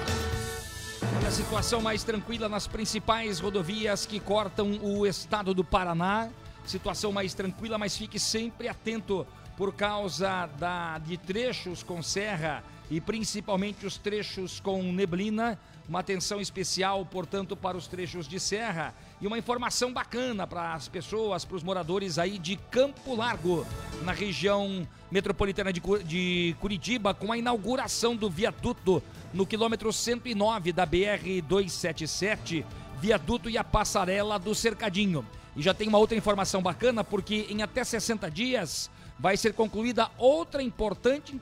A 1.26 1.30
situação 1.30 1.80
mais 1.80 2.02
tranquila 2.02 2.48
nas 2.48 2.66
principais 2.66 3.38
rodovias 3.38 4.04
que 4.04 4.18
cortam 4.18 4.78
o 4.82 5.06
estado 5.06 5.54
do 5.54 5.64
Paraná. 5.64 6.28
Situação 6.64 7.12
mais 7.12 7.32
tranquila, 7.34 7.78
mas 7.78 7.96
fique 7.96 8.18
sempre 8.18 8.68
atento 8.68 9.26
por 9.56 9.72
causa 9.74 10.46
da, 10.58 10.98
de 10.98 11.16
trechos 11.16 11.82
com 11.82 12.02
serra 12.02 12.62
e 12.90 13.00
principalmente 13.00 13.86
os 13.86 13.96
trechos 13.96 14.58
com 14.60 14.82
neblina. 14.82 15.58
Uma 15.88 16.00
atenção 16.00 16.40
especial, 16.40 17.04
portanto, 17.04 17.56
para 17.56 17.76
os 17.76 17.88
trechos 17.88 18.28
de 18.28 18.38
serra 18.38 18.94
e 19.20 19.26
uma 19.26 19.38
informação 19.38 19.92
bacana 19.92 20.46
para 20.46 20.72
as 20.72 20.86
pessoas, 20.86 21.44
para 21.44 21.56
os 21.56 21.64
moradores 21.64 22.16
aí 22.16 22.38
de 22.38 22.56
Campo 22.70 23.14
Largo, 23.16 23.66
na 24.02 24.12
região 24.12 24.86
metropolitana 25.10 25.72
de, 25.72 26.54
Curitiba, 26.60 27.12
com 27.12 27.32
a 27.32 27.38
inauguração 27.38 28.14
do 28.14 28.30
viaduto 28.30 29.02
no 29.34 29.44
quilômetro 29.44 29.92
109 29.92 30.72
da 30.72 30.86
BR 30.86 31.42
277, 31.48 32.64
viaduto 33.00 33.50
e 33.50 33.58
a 33.58 33.64
passarela 33.64 34.38
do 34.38 34.54
Cercadinho. 34.54 35.26
E 35.56 35.62
já 35.62 35.74
tem 35.74 35.88
uma 35.88 35.98
outra 35.98 36.16
informação 36.16 36.62
bacana, 36.62 37.02
porque 37.02 37.46
em 37.50 37.62
até 37.62 37.82
60 37.82 38.30
dias 38.30 38.88
vai 39.20 39.36
ser 39.36 39.52
concluída 39.52 40.10
outra 40.16 40.62
importante 40.62 41.38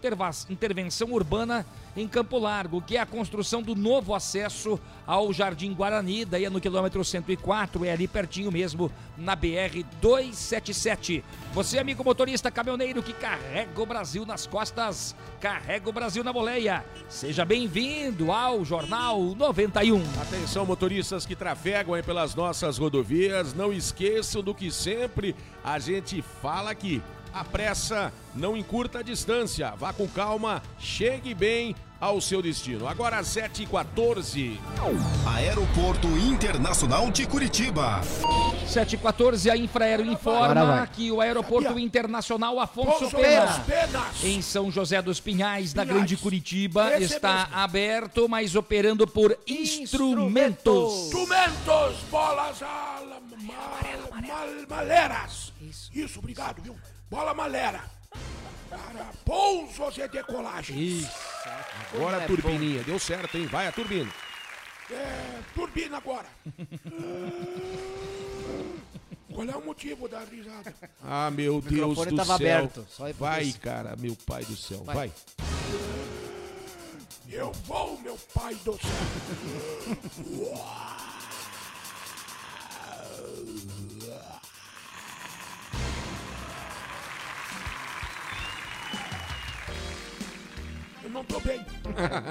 intervenção 0.50 1.12
urbana 1.12 1.64
em 1.96 2.08
Campo 2.08 2.38
Largo, 2.38 2.82
que 2.82 2.96
é 2.96 3.00
a 3.00 3.06
construção 3.06 3.62
do 3.62 3.74
novo 3.74 4.14
acesso 4.14 4.80
ao 5.06 5.32
Jardim 5.32 5.72
Guarani, 5.72 6.24
daí 6.24 6.44
é 6.44 6.50
no 6.50 6.60
quilômetro 6.60 7.04
104, 7.04 7.84
é 7.84 7.92
ali 7.92 8.08
pertinho 8.08 8.50
mesmo, 8.50 8.90
na 9.16 9.34
BR 9.34 9.84
277. 10.00 11.24
Você, 11.52 11.78
amigo 11.78 12.04
motorista 12.04 12.50
caminhoneiro 12.50 13.02
que 13.02 13.12
carrega 13.12 13.80
o 13.80 13.86
Brasil 13.86 14.26
nas 14.26 14.46
costas, 14.46 15.14
carrega 15.40 15.88
o 15.88 15.92
Brasil 15.92 16.22
na 16.24 16.32
boleia. 16.32 16.84
Seja 17.08 17.44
bem-vindo 17.44 18.32
ao 18.32 18.64
Jornal 18.64 19.20
91. 19.36 20.02
Atenção, 20.20 20.66
motoristas 20.66 21.24
que 21.24 21.36
trafegam 21.36 21.94
aí 21.94 22.02
pelas 22.02 22.34
nossas 22.34 22.76
rodovias, 22.76 23.54
não 23.54 23.72
esqueçam 23.72 24.42
do 24.42 24.54
que 24.54 24.70
sempre 24.70 25.34
a 25.64 25.78
gente 25.78 26.22
fala 26.22 26.70
aqui. 26.70 27.02
A 27.32 27.44
pressa 27.44 28.12
não 28.34 28.56
encurta 28.56 29.00
a 29.00 29.02
distância. 29.02 29.72
Vá 29.76 29.92
com 29.92 30.06
calma, 30.08 30.62
chegue 30.78 31.34
bem 31.34 31.74
ao 32.00 32.20
seu 32.20 32.40
destino. 32.40 32.86
Agora 32.86 33.20
7h14. 33.20 34.56
Aeroporto 35.26 36.06
Internacional 36.16 37.10
de 37.10 37.26
Curitiba. 37.26 38.00
7h14, 38.66 39.50
a 39.50 39.56
Infraero 39.56 40.04
informa 40.04 40.86
que 40.86 41.10
o 41.10 41.20
Aeroporto 41.20 41.78
Internacional 41.78 42.60
Afonso 42.60 43.10
Pena, 43.10 43.58
Penas. 43.66 44.22
em 44.24 44.40
São 44.42 44.70
José 44.70 45.00
dos 45.02 45.18
Pinhais, 45.20 45.72
da 45.72 45.82
Pinhais. 45.82 45.96
Grande 45.98 46.16
Curitiba, 46.16 46.92
Esse 46.94 47.14
está 47.16 47.46
mesmo. 47.46 47.56
aberto, 47.56 48.28
mas 48.28 48.54
operando 48.54 49.06
por 49.06 49.36
instrumentos. 49.46 51.06
Instrumentos, 51.06 51.96
bolas 52.10 52.62
al, 52.62 53.06
mal, 53.42 54.22
mal, 54.22 54.48
maleras. 54.68 55.52
Isso. 55.92 56.18
obrigado, 56.18 56.62
viu? 56.62 56.76
Bola 57.10 57.34
malera. 57.34 57.82
Para 58.68 59.06
pousos 59.24 59.96
e 59.98 60.06
decolagem. 60.08 60.78
Isso. 60.78 61.10
Agora 61.94 62.18
a 62.18 62.20
Como 62.20 62.22
é 62.22 62.26
turbininha. 62.26 62.82
Deu 62.84 62.98
certo, 62.98 63.38
hein? 63.38 63.46
Vai 63.46 63.66
a 63.66 63.72
turbina. 63.72 64.10
É, 64.90 65.40
turbina 65.54 65.96
agora. 65.98 66.26
Qual 69.34 69.48
é 69.48 69.56
o 69.56 69.64
motivo 69.64 70.08
da 70.08 70.20
risada? 70.24 70.74
Ah, 71.02 71.30
meu 71.30 71.60
Deus 71.60 71.96
do 71.96 72.24
céu. 72.24 72.34
aberto, 72.34 72.86
pra 72.96 73.12
Vai, 73.12 73.44
você. 73.44 73.58
cara, 73.58 73.94
meu 73.96 74.16
pai 74.26 74.44
do 74.44 74.56
céu. 74.56 74.82
Vai. 74.84 74.94
Vai. 74.96 75.12
Eu 77.30 77.52
vou, 77.66 77.98
meu 78.00 78.18
pai 78.34 78.54
do 78.64 78.72
céu. 78.72 78.90
tô 91.28 91.40
bem. 91.40 91.60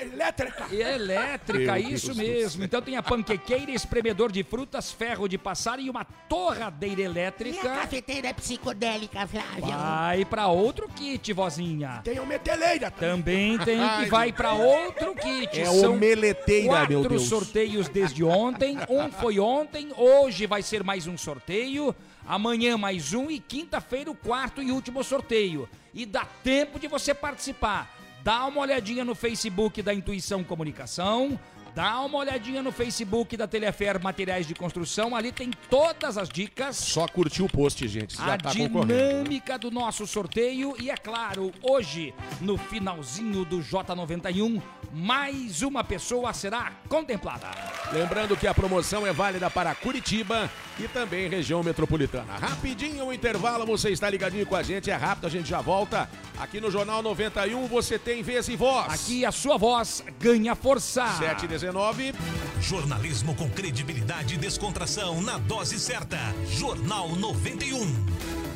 elétrica. 0.00 0.66
E 0.70 0.80
elétrica, 0.80 1.72
Meu 1.72 1.90
isso 1.90 2.14
Deus 2.14 2.16
mesmo. 2.16 2.64
Então 2.64 2.80
tem 2.80 2.96
a 2.96 3.02
panquequeira, 3.02 3.70
espremedor 3.70 4.32
de 4.32 4.42
frutas, 4.42 4.90
ferro 4.90 5.28
de 5.28 5.36
passar 5.38 5.78
e 5.78 5.90
uma 5.90 6.04
torradeira 6.04 7.00
E 7.00 7.04
a 7.04 7.06
elétrica. 7.06 7.68
cafeteira 7.68 8.32
psicodélica, 8.34 9.26
Flávio? 9.26 9.66
Vai 9.66 10.24
pra 10.24 10.46
outro 10.48 10.88
kit, 10.88 11.32
vozinha. 11.32 12.00
Tem 12.04 12.18
uma 12.18 12.26
meteleira 12.26 12.90
também. 12.90 13.56
Também 13.56 13.58
tem 13.58 13.78
que 14.04 14.10
vai 14.10 14.32
pra 14.32 14.52
outro 14.54 15.14
kit. 15.14 15.60
É 15.60 15.66
São 15.66 15.92
omeleteira, 15.94 16.86
meu 16.86 17.00
quatro 17.02 17.08
Deus. 17.16 17.28
sorteios 17.28 17.88
desde 17.88 18.22
ontem. 18.24 18.78
Um 18.88 19.10
foi 19.10 19.38
ontem, 19.38 19.88
hoje 19.96 20.46
vai 20.46 20.62
ser 20.62 20.82
mais 20.82 21.06
um 21.06 21.16
sorteio. 21.16 21.94
Amanhã 22.26 22.76
mais 22.76 23.12
um 23.12 23.30
e 23.30 23.38
quinta-feira 23.38 24.10
o 24.10 24.14
quarto 24.14 24.60
e 24.62 24.72
último 24.72 25.04
sorteio. 25.04 25.68
E 25.94 26.04
dá 26.04 26.24
tempo 26.42 26.78
de 26.78 26.88
você 26.88 27.14
participar. 27.14 27.94
Dá 28.26 28.44
uma 28.44 28.62
olhadinha 28.62 29.04
no 29.04 29.14
Facebook 29.14 29.80
da 29.82 29.94
Intuição 29.94 30.42
Comunicação. 30.42 31.38
Dá 31.76 32.00
uma 32.00 32.16
olhadinha 32.16 32.62
no 32.62 32.72
Facebook 32.72 33.36
da 33.36 33.46
Telefer 33.46 34.02
Materiais 34.02 34.46
de 34.46 34.54
Construção. 34.54 35.14
Ali 35.14 35.30
tem 35.30 35.50
todas 35.68 36.16
as 36.16 36.26
dicas 36.26 36.74
Só 36.74 37.06
curtiu 37.06 37.44
o 37.44 37.48
post, 37.50 37.86
gente. 37.86 38.16
Você 38.16 38.22
a 38.22 38.28
já 38.28 38.38
tá 38.38 38.54
concorrendo. 38.54 38.94
dinâmica 38.94 39.58
do 39.58 39.70
nosso 39.70 40.06
sorteio 40.06 40.74
e 40.80 40.88
é 40.88 40.96
claro, 40.96 41.52
hoje 41.60 42.14
no 42.40 42.56
finalzinho 42.56 43.44
do 43.44 43.58
J91, 43.58 44.62
mais 44.90 45.60
uma 45.60 45.84
pessoa 45.84 46.32
será 46.32 46.72
contemplada. 46.88 47.50
Lembrando 47.92 48.38
que 48.38 48.46
a 48.46 48.54
promoção 48.54 49.06
é 49.06 49.12
válida 49.12 49.50
para 49.50 49.74
Curitiba 49.74 50.50
e 50.80 50.88
também 50.88 51.28
região 51.28 51.62
metropolitana. 51.62 52.36
Rapidinho 52.38 53.04
o 53.04 53.12
intervalo, 53.12 53.66
você 53.66 53.90
está 53.90 54.08
ligadinho 54.08 54.46
com 54.46 54.56
a 54.56 54.62
gente, 54.62 54.90
é 54.90 54.94
rápido, 54.94 55.26
a 55.26 55.30
gente 55.30 55.50
já 55.50 55.60
volta. 55.60 56.08
Aqui 56.38 56.58
no 56.58 56.70
Jornal 56.70 57.02
91 57.02 57.66
você 57.66 57.98
tem 57.98 58.22
vez 58.22 58.48
e 58.48 58.56
voz. 58.56 58.92
Aqui 58.92 59.26
a 59.26 59.32
sua 59.32 59.58
voz 59.58 60.02
ganha 60.18 60.54
força. 60.54 61.06
7 61.18 61.44
e 61.44 61.48
19. 61.66 62.14
Jornalismo 62.60 63.34
com 63.34 63.50
credibilidade 63.50 64.34
e 64.34 64.38
descontração 64.38 65.20
na 65.20 65.36
dose 65.36 65.80
certa. 65.80 66.18
Jornal 66.48 67.16
91. 67.16 68.55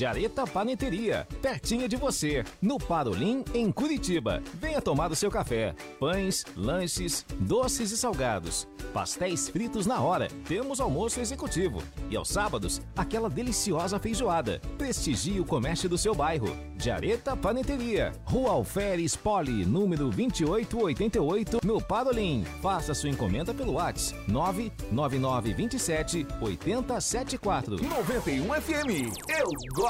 De 0.00 0.06
Areta 0.06 0.46
Paneteria, 0.46 1.28
pertinho 1.42 1.86
de 1.86 1.94
você, 1.94 2.42
no 2.62 2.78
Parolim, 2.78 3.44
em 3.52 3.70
Curitiba. 3.70 4.42
Venha 4.54 4.80
tomar 4.80 5.12
o 5.12 5.14
seu 5.14 5.30
café. 5.30 5.74
Pães, 5.98 6.42
lanches, 6.56 7.26
doces 7.38 7.90
e 7.90 7.98
salgados. 7.98 8.66
Pastéis 8.94 9.50
fritos 9.50 9.84
na 9.84 10.00
hora. 10.00 10.28
Temos 10.48 10.80
almoço 10.80 11.20
executivo. 11.20 11.82
E 12.08 12.16
aos 12.16 12.30
sábados, 12.30 12.80
aquela 12.96 13.28
deliciosa 13.28 13.98
feijoada. 13.98 14.58
Prestigie 14.78 15.38
o 15.38 15.44
comércio 15.44 15.86
do 15.86 15.98
seu 15.98 16.14
bairro. 16.14 16.56
De 16.76 16.90
Areta 16.90 17.36
Paneteria. 17.36 18.12
Rua 18.24 18.52
Alferes 18.52 19.14
Poli, 19.14 19.66
número 19.66 20.08
2888, 20.08 21.58
no 21.62 21.78
Parolim. 21.78 22.42
Faça 22.62 22.94
sua 22.94 23.10
encomenda 23.10 23.52
pelo 23.52 23.74
WhatsApp 23.74 24.18
99927 24.26 26.26
8074. 26.40 27.76
91 27.76 28.54
FM. 28.54 29.12
Eu 29.28 29.50
gosto 29.74 29.89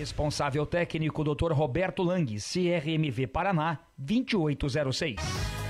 Responsável 0.00 0.64
técnico 0.64 1.22
Dr. 1.22 1.52
Roberto 1.52 2.02
Lang, 2.02 2.26
CRMV 2.26 3.26
Paraná, 3.26 3.84
2806. 3.98 5.69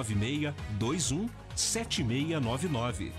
21 0.03 1.29
7699. 1.55 3.11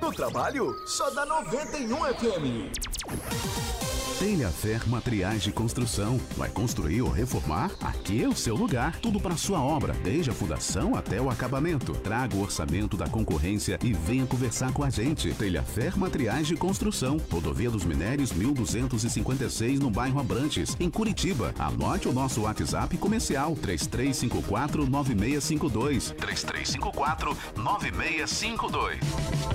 No 0.00 0.12
trabalho, 0.12 0.74
só 0.86 1.10
dá 1.10 1.26
91 1.26 2.06
FM. 2.06 3.89
Telhafer 4.20 4.86
Materiais 4.86 5.42
de 5.42 5.50
Construção. 5.50 6.20
Vai 6.36 6.50
construir 6.50 7.00
ou 7.00 7.08
reformar? 7.08 7.70
Aqui 7.80 8.22
é 8.22 8.28
o 8.28 8.36
seu 8.36 8.54
lugar. 8.54 9.00
Tudo 9.00 9.18
para 9.18 9.34
sua 9.34 9.62
obra, 9.62 9.94
desde 10.04 10.28
a 10.28 10.34
fundação 10.34 10.94
até 10.94 11.18
o 11.18 11.30
acabamento. 11.30 11.94
Traga 11.94 12.36
o 12.36 12.42
orçamento 12.42 12.98
da 12.98 13.08
concorrência 13.08 13.78
e 13.82 13.94
venha 13.94 14.26
conversar 14.26 14.74
com 14.74 14.84
a 14.84 14.90
gente. 14.90 15.32
Telhafer 15.32 15.98
Materiais 15.98 16.46
de 16.46 16.54
Construção. 16.54 17.16
Rodovia 17.32 17.70
dos 17.70 17.82
Minérios 17.82 18.30
1256 18.30 19.80
no 19.80 19.88
bairro 19.88 20.20
Abrantes, 20.20 20.76
em 20.78 20.90
Curitiba. 20.90 21.54
Anote 21.58 22.06
o 22.06 22.12
nosso 22.12 22.42
WhatsApp 22.42 22.98
comercial 22.98 23.56
3354 23.56 24.86
9652. 24.86 26.10
3354 26.18 27.36
9652. 27.56 28.98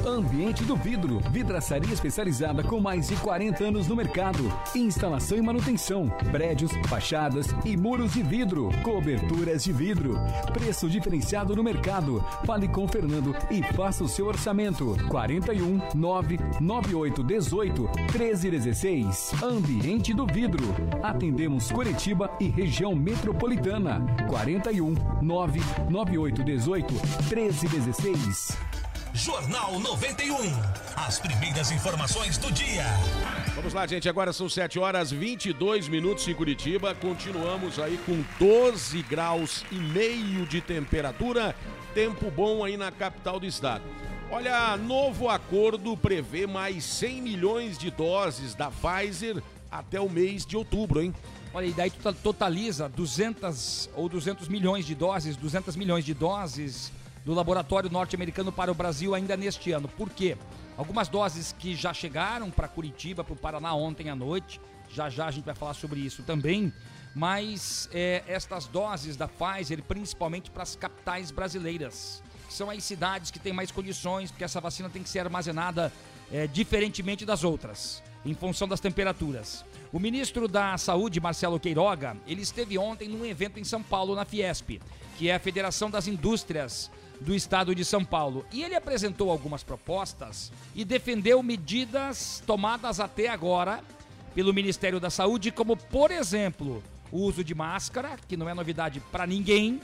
Ambiente 0.08 0.64
do 0.64 0.76
Vidro. 0.76 1.22
Vidraçaria 1.30 1.94
especializada 1.94 2.64
com 2.64 2.80
mais 2.80 3.10
de 3.10 3.16
40 3.18 3.64
anos 3.64 3.88
no 3.88 3.96
mercado. 3.96 4.55
Instalação 4.76 5.38
e 5.38 5.42
manutenção. 5.42 6.08
Prédios, 6.32 6.72
fachadas 6.88 7.48
e 7.64 7.76
muros 7.78 8.14
de 8.14 8.24
vidro. 8.24 8.70
Coberturas 8.84 9.64
de 9.64 9.72
vidro. 9.72 10.16
Preço 10.54 10.90
diferenciado 10.90 11.56
no 11.56 11.64
mercado. 11.64 12.24
Fale 12.46 12.68
com 12.68 12.88
Fernando 12.88 13.36
e 13.50 13.62
faça 13.74 14.04
o 14.04 14.08
seu 14.08 14.28
orçamento. 14.28 14.96
41 15.10 15.80
998 15.96 17.24
18 17.24 17.82
1316. 18.12 19.44
Ambiente 19.44 20.14
do 20.14 20.26
Vidro. 20.26 20.76
Atendemos 21.04 21.72
Curitiba 21.72 22.30
e 22.40 22.48
região 22.48 22.96
metropolitana. 22.96 24.06
41 24.30 24.96
998 25.22 26.44
18 26.44 26.94
1316. 27.34 28.58
Jornal 29.16 29.80
91. 29.80 30.36
As 30.98 31.20
primeiras 31.20 31.72
informações 31.72 32.38
do 32.38 32.52
dia. 32.52 32.86
Vamos 33.56 33.74
lá, 33.74 33.88
gente. 33.88 34.10
Agora 34.10 34.34
são 34.34 34.50
7 34.50 34.78
horas 34.78 35.12
22 35.12 35.88
minutos 35.88 36.28
em 36.28 36.34
Curitiba. 36.34 36.94
Continuamos 36.94 37.80
aí 37.80 37.98
com 38.06 38.22
12 38.38 39.02
graus 39.04 39.64
e 39.72 39.76
meio 39.76 40.46
de 40.46 40.60
temperatura. 40.60 41.56
Tempo 41.94 42.30
bom 42.30 42.66
aí 42.66 42.76
na 42.76 42.92
capital 42.92 43.40
do 43.40 43.46
estado. 43.46 43.82
Olha, 44.30 44.76
novo 44.76 45.30
acordo 45.30 45.96
prevê 45.96 46.46
mais 46.46 46.84
100 46.84 47.22
milhões 47.22 47.78
de 47.78 47.90
doses 47.90 48.54
da 48.56 48.70
Pfizer 48.70 49.42
até 49.72 50.02
o 50.02 50.10
mês 50.10 50.46
de 50.46 50.58
outubro, 50.58 51.02
hein? 51.02 51.14
Olha, 51.54 51.68
e 51.68 51.72
daí 51.72 51.90
totaliza 52.22 52.90
200 52.90 53.90
ou 53.96 54.10
200 54.10 54.50
milhões 54.50 54.86
de 54.86 54.94
doses, 54.94 55.38
200 55.38 55.78
milhões 55.78 56.04
de 56.04 56.14
doses 56.14 56.92
do 57.24 57.34
laboratório 57.34 57.90
norte-americano 57.90 58.52
para 58.52 58.70
o 58.70 58.76
Brasil 58.76 59.16
ainda 59.16 59.38
neste 59.38 59.72
ano. 59.72 59.88
Por 59.88 60.10
quê? 60.10 60.36
Algumas 60.78 61.08
doses 61.08 61.56
que 61.58 61.74
já 61.74 61.94
chegaram 61.94 62.52
para 62.52 62.68
Curitiba, 62.68 63.24
para 63.24 63.34
o 63.34 63.38
Paraná 63.38 63.74
ontem 63.74 64.10
à 64.10 64.16
noite. 64.16 64.60
Já 64.90 65.10
já 65.10 65.28
a 65.28 65.32
gente 65.32 65.46
vai 65.46 65.56
falar 65.56 65.74
sobre 65.74 66.00
isso 66.02 66.22
também. 66.24 66.74
Mas 67.14 67.90
é, 67.94 68.24
estas 68.28 68.66
doses 68.66 69.16
da 69.16 69.28
Pfizer, 69.28 69.82
principalmente 69.84 70.52
para 70.52 70.64
as 70.64 70.76
capitais 70.76 71.32
brasileiras, 71.32 72.22
que 72.46 72.54
são 72.54 72.70
as 72.70 72.84
cidades 72.84 73.32
que 73.32 73.40
têm 73.40 73.54
mais 73.54 73.72
condições, 73.72 74.32
porque 74.32 74.44
essa 74.44 74.60
vacina 74.60 74.90
tem 74.90 75.02
que 75.02 75.08
ser 75.08 75.20
armazenada 75.20 75.94
é, 76.30 76.46
diferentemente 76.46 77.26
das 77.26 77.46
outras, 77.46 78.04
em 78.26 78.34
função 78.34 78.68
das 78.68 78.82
temperaturas. 78.82 79.64
O 79.94 80.00
ministro 80.00 80.46
da 80.46 80.78
Saúde, 80.78 81.22
Marcelo 81.22 81.58
Queiroga, 81.58 82.18
ele 82.28 82.42
esteve 82.42 82.78
ontem 82.78 83.08
num 83.08 83.26
evento 83.26 83.58
em 83.62 83.64
São 83.64 83.82
Paulo, 83.82 84.14
na 84.14 84.26
Fiesp, 84.26 84.82
que 85.18 85.30
é 85.30 85.36
a 85.36 85.40
Federação 85.40 85.90
das 85.90 86.08
Indústrias 86.08 86.92
do 87.22 87.34
estado 87.34 87.74
de 87.74 87.84
São 87.84 88.04
Paulo. 88.04 88.46
E 88.52 88.64
ele 88.64 88.76
apresentou 88.76 89.30
algumas 89.30 89.64
propostas 89.64 90.52
e 90.74 90.84
defendeu 90.84 91.42
medidas 91.42 92.44
tomadas 92.46 93.00
até 93.00 93.28
agora 93.28 93.84
pelo 94.34 94.54
Ministério 94.54 95.00
da 95.00 95.10
Saúde, 95.10 95.52
como, 95.52 95.78
por 95.78 96.12
exemplo, 96.12 96.84
o 97.12 97.20
uso 97.20 97.44
de 97.44 97.56
máscara, 97.56 98.18
que 98.28 98.36
não 98.36 98.50
é 98.50 98.54
novidade 98.54 99.00
para 99.12 99.26
ninguém. 99.26 99.80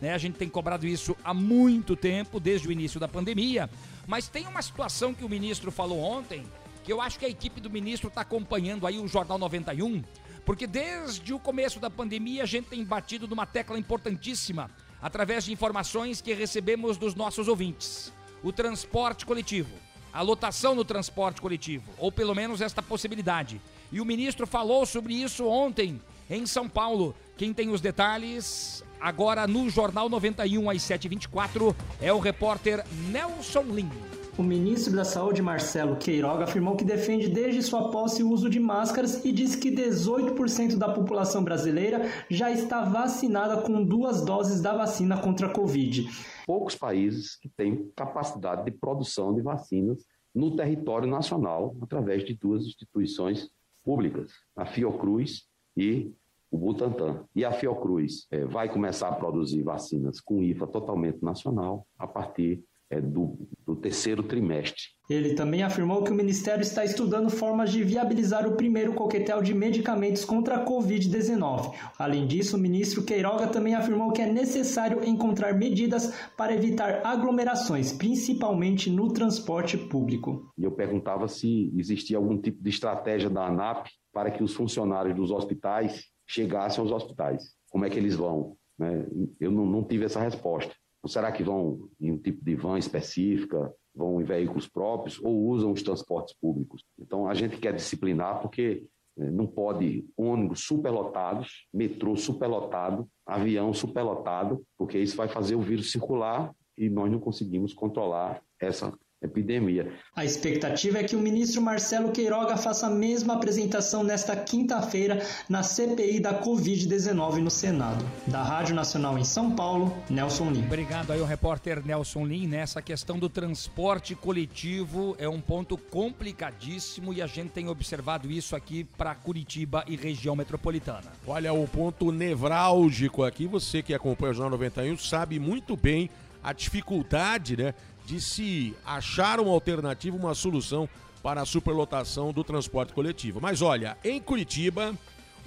Né? 0.00 0.12
A 0.12 0.18
gente 0.18 0.36
tem 0.36 0.48
cobrado 0.48 0.86
isso 0.86 1.16
há 1.24 1.32
muito 1.32 1.96
tempo, 1.96 2.38
desde 2.38 2.68
o 2.68 2.72
início 2.72 3.00
da 3.00 3.08
pandemia. 3.08 3.70
Mas 4.06 4.28
tem 4.28 4.46
uma 4.46 4.60
situação 4.60 5.14
que 5.14 5.24
o 5.24 5.28
ministro 5.28 5.70
falou 5.70 6.00
ontem, 6.00 6.44
que 6.82 6.92
eu 6.92 7.00
acho 7.00 7.18
que 7.18 7.24
a 7.24 7.28
equipe 7.28 7.60
do 7.60 7.70
ministro 7.70 8.08
está 8.08 8.20
acompanhando 8.20 8.86
aí 8.86 8.98
o 8.98 9.08
Jornal 9.08 9.38
91, 9.38 10.02
porque 10.44 10.66
desde 10.66 11.32
o 11.32 11.38
começo 11.38 11.80
da 11.80 11.88
pandemia 11.88 12.42
a 12.42 12.46
gente 12.46 12.68
tem 12.68 12.84
batido 12.84 13.26
numa 13.26 13.46
tecla 13.46 13.78
importantíssima 13.78 14.70
através 15.04 15.44
de 15.44 15.52
informações 15.52 16.22
que 16.22 16.32
recebemos 16.32 16.96
dos 16.96 17.14
nossos 17.14 17.46
ouvintes. 17.46 18.10
O 18.42 18.50
transporte 18.50 19.26
coletivo, 19.26 19.68
a 20.10 20.22
lotação 20.22 20.74
no 20.74 20.82
transporte 20.82 21.42
coletivo, 21.42 21.92
ou 21.98 22.10
pelo 22.10 22.34
menos 22.34 22.62
esta 22.62 22.80
possibilidade. 22.80 23.60
E 23.92 24.00
o 24.00 24.04
ministro 24.06 24.46
falou 24.46 24.86
sobre 24.86 25.12
isso 25.12 25.46
ontem 25.46 26.00
em 26.30 26.46
São 26.46 26.70
Paulo. 26.70 27.14
Quem 27.36 27.52
tem 27.52 27.68
os 27.68 27.82
detalhes 27.82 28.82
agora 28.98 29.46
no 29.46 29.68
Jornal 29.68 30.08
91 30.08 30.70
às 30.70 30.78
7h24 30.78 31.76
é 32.00 32.10
o 32.10 32.18
repórter 32.18 32.82
Nelson 33.10 33.64
Lima. 33.64 34.23
O 34.36 34.42
ministro 34.42 34.96
da 34.96 35.04
Saúde, 35.04 35.40
Marcelo 35.40 35.94
Queiroga, 35.94 36.42
afirmou 36.42 36.74
que 36.74 36.84
defende 36.84 37.28
desde 37.28 37.62
sua 37.62 37.92
posse 37.92 38.20
o 38.20 38.30
uso 38.30 38.50
de 38.50 38.58
máscaras 38.58 39.24
e 39.24 39.30
disse 39.30 39.56
que 39.58 39.70
18% 39.70 40.76
da 40.76 40.92
população 40.92 41.44
brasileira 41.44 42.10
já 42.28 42.50
está 42.50 42.82
vacinada 42.82 43.62
com 43.62 43.84
duas 43.84 44.24
doses 44.24 44.60
da 44.60 44.76
vacina 44.76 45.20
contra 45.20 45.46
a 45.46 45.52
Covid. 45.52 46.08
Poucos 46.44 46.74
países 46.74 47.36
que 47.36 47.48
têm 47.48 47.88
capacidade 47.94 48.64
de 48.64 48.72
produção 48.72 49.32
de 49.32 49.40
vacinas 49.40 50.04
no 50.34 50.56
território 50.56 51.08
nacional 51.08 51.76
através 51.80 52.24
de 52.24 52.34
duas 52.34 52.66
instituições 52.66 53.48
públicas, 53.84 54.32
a 54.56 54.66
Fiocruz 54.66 55.44
e 55.76 56.12
o 56.50 56.58
Butantan. 56.58 57.24
E 57.36 57.44
a 57.44 57.52
Fiocruz 57.52 58.26
é, 58.32 58.44
vai 58.44 58.68
começar 58.68 59.10
a 59.10 59.14
produzir 59.14 59.62
vacinas 59.62 60.20
com 60.20 60.42
IFA 60.42 60.66
totalmente 60.66 61.22
nacional 61.22 61.86
a 61.96 62.08
partir 62.08 62.64
é, 62.90 63.00
do, 63.00 63.48
do 63.66 63.76
terceiro 63.76 64.22
trimestre. 64.22 64.82
Ele 65.08 65.34
também 65.34 65.62
afirmou 65.62 66.02
que 66.02 66.10
o 66.10 66.14
Ministério 66.14 66.62
está 66.62 66.84
estudando 66.84 67.28
formas 67.28 67.70
de 67.70 67.82
viabilizar 67.82 68.46
o 68.46 68.56
primeiro 68.56 68.94
coquetel 68.94 69.42
de 69.42 69.52
medicamentos 69.52 70.24
contra 70.24 70.56
a 70.56 70.64
Covid-19. 70.64 71.74
Além 71.98 72.26
disso, 72.26 72.56
o 72.56 72.60
ministro 72.60 73.02
Queiroga 73.02 73.46
também 73.46 73.74
afirmou 73.74 74.12
que 74.12 74.22
é 74.22 74.32
necessário 74.32 75.04
encontrar 75.04 75.54
medidas 75.54 76.14
para 76.36 76.54
evitar 76.54 77.02
aglomerações, 77.04 77.92
principalmente 77.92 78.88
no 78.88 79.12
transporte 79.12 79.76
público. 79.76 80.50
E 80.56 80.64
eu 80.64 80.72
perguntava 80.72 81.28
se 81.28 81.70
existia 81.76 82.16
algum 82.16 82.40
tipo 82.40 82.62
de 82.62 82.70
estratégia 82.70 83.28
da 83.28 83.46
ANAP 83.46 83.88
para 84.12 84.30
que 84.30 84.42
os 84.42 84.54
funcionários 84.54 85.14
dos 85.14 85.30
hospitais 85.30 86.04
chegassem 86.26 86.80
aos 86.80 86.90
hospitais. 86.90 87.42
Como 87.70 87.84
é 87.84 87.90
que 87.90 87.98
eles 87.98 88.14
vão? 88.14 88.56
Né? 88.78 89.06
Eu 89.38 89.50
não, 89.50 89.66
não 89.66 89.84
tive 89.84 90.04
essa 90.04 90.20
resposta. 90.20 90.74
Ou 91.04 91.08
será 91.08 91.30
que 91.30 91.42
vão 91.42 91.90
em 92.00 92.10
um 92.10 92.16
tipo 92.16 92.42
de 92.42 92.56
van 92.56 92.78
específica, 92.78 93.70
vão 93.94 94.22
em 94.22 94.24
veículos 94.24 94.66
próprios 94.66 95.22
ou 95.22 95.48
usam 95.48 95.70
os 95.70 95.82
transportes 95.82 96.34
públicos? 96.34 96.82
Então 96.98 97.28
a 97.28 97.34
gente 97.34 97.58
quer 97.58 97.74
disciplinar 97.74 98.40
porque 98.40 98.86
eh, 99.18 99.30
não 99.30 99.46
pode 99.46 100.08
ônibus 100.16 100.64
superlotados, 100.64 101.66
metrô 101.70 102.16
superlotado, 102.16 103.06
avião 103.26 103.74
superlotado, 103.74 104.64
porque 104.78 104.98
isso 104.98 105.14
vai 105.14 105.28
fazer 105.28 105.56
o 105.56 105.60
vírus 105.60 105.92
circular 105.92 106.54
e 106.74 106.88
nós 106.88 107.12
não 107.12 107.20
conseguimos 107.20 107.74
controlar 107.74 108.42
essa 108.58 108.90
epidemia. 109.26 109.92
A 110.14 110.24
expectativa 110.24 110.98
é 110.98 111.04
que 111.04 111.16
o 111.16 111.20
ministro 111.20 111.60
Marcelo 111.60 112.12
Queiroga 112.12 112.56
faça 112.56 112.86
a 112.86 112.90
mesma 112.90 113.34
apresentação 113.34 114.02
nesta 114.02 114.36
quinta-feira 114.36 115.22
na 115.48 115.62
CPI 115.62 116.20
da 116.20 116.40
Covid-19 116.42 117.38
no 117.38 117.50
Senado. 117.50 118.04
Da 118.26 118.42
Rádio 118.42 118.74
Nacional 118.74 119.18
em 119.18 119.24
São 119.24 119.50
Paulo, 119.50 119.96
Nelson 120.08 120.50
Lim. 120.50 120.64
Obrigado 120.64 121.12
aí 121.12 121.20
o 121.20 121.24
repórter 121.24 121.84
Nelson 121.84 122.26
Lim. 122.26 122.46
Nessa 122.46 122.80
questão 122.80 123.18
do 123.18 123.28
transporte 123.28 124.14
coletivo 124.14 125.16
é 125.18 125.28
um 125.28 125.40
ponto 125.40 125.76
complicadíssimo 125.76 127.12
e 127.12 127.20
a 127.20 127.26
gente 127.26 127.50
tem 127.50 127.68
observado 127.68 128.30
isso 128.30 128.54
aqui 128.54 128.84
para 128.96 129.14
Curitiba 129.14 129.84
e 129.86 129.96
região 129.96 130.36
metropolitana. 130.36 131.12
Olha, 131.26 131.52
o 131.52 131.66
ponto 131.66 132.12
nevrálgico 132.12 133.24
aqui, 133.24 133.46
você 133.46 133.82
que 133.82 133.94
acompanha 133.94 134.32
o 134.32 134.34
Jornal 134.34 134.58
91 134.58 134.96
sabe 134.98 135.38
muito 135.38 135.76
bem 135.76 136.10
a 136.42 136.52
dificuldade, 136.52 137.56
né, 137.56 137.74
de 138.04 138.20
se 138.20 138.74
achar 138.84 139.40
uma 139.40 139.52
alternativa, 139.52 140.16
uma 140.16 140.34
solução 140.34 140.88
para 141.22 141.40
a 141.40 141.46
superlotação 141.46 142.32
do 142.32 142.44
transporte 142.44 142.92
coletivo. 142.92 143.40
Mas 143.40 143.62
olha, 143.62 143.96
em 144.04 144.20
Curitiba, 144.20 144.94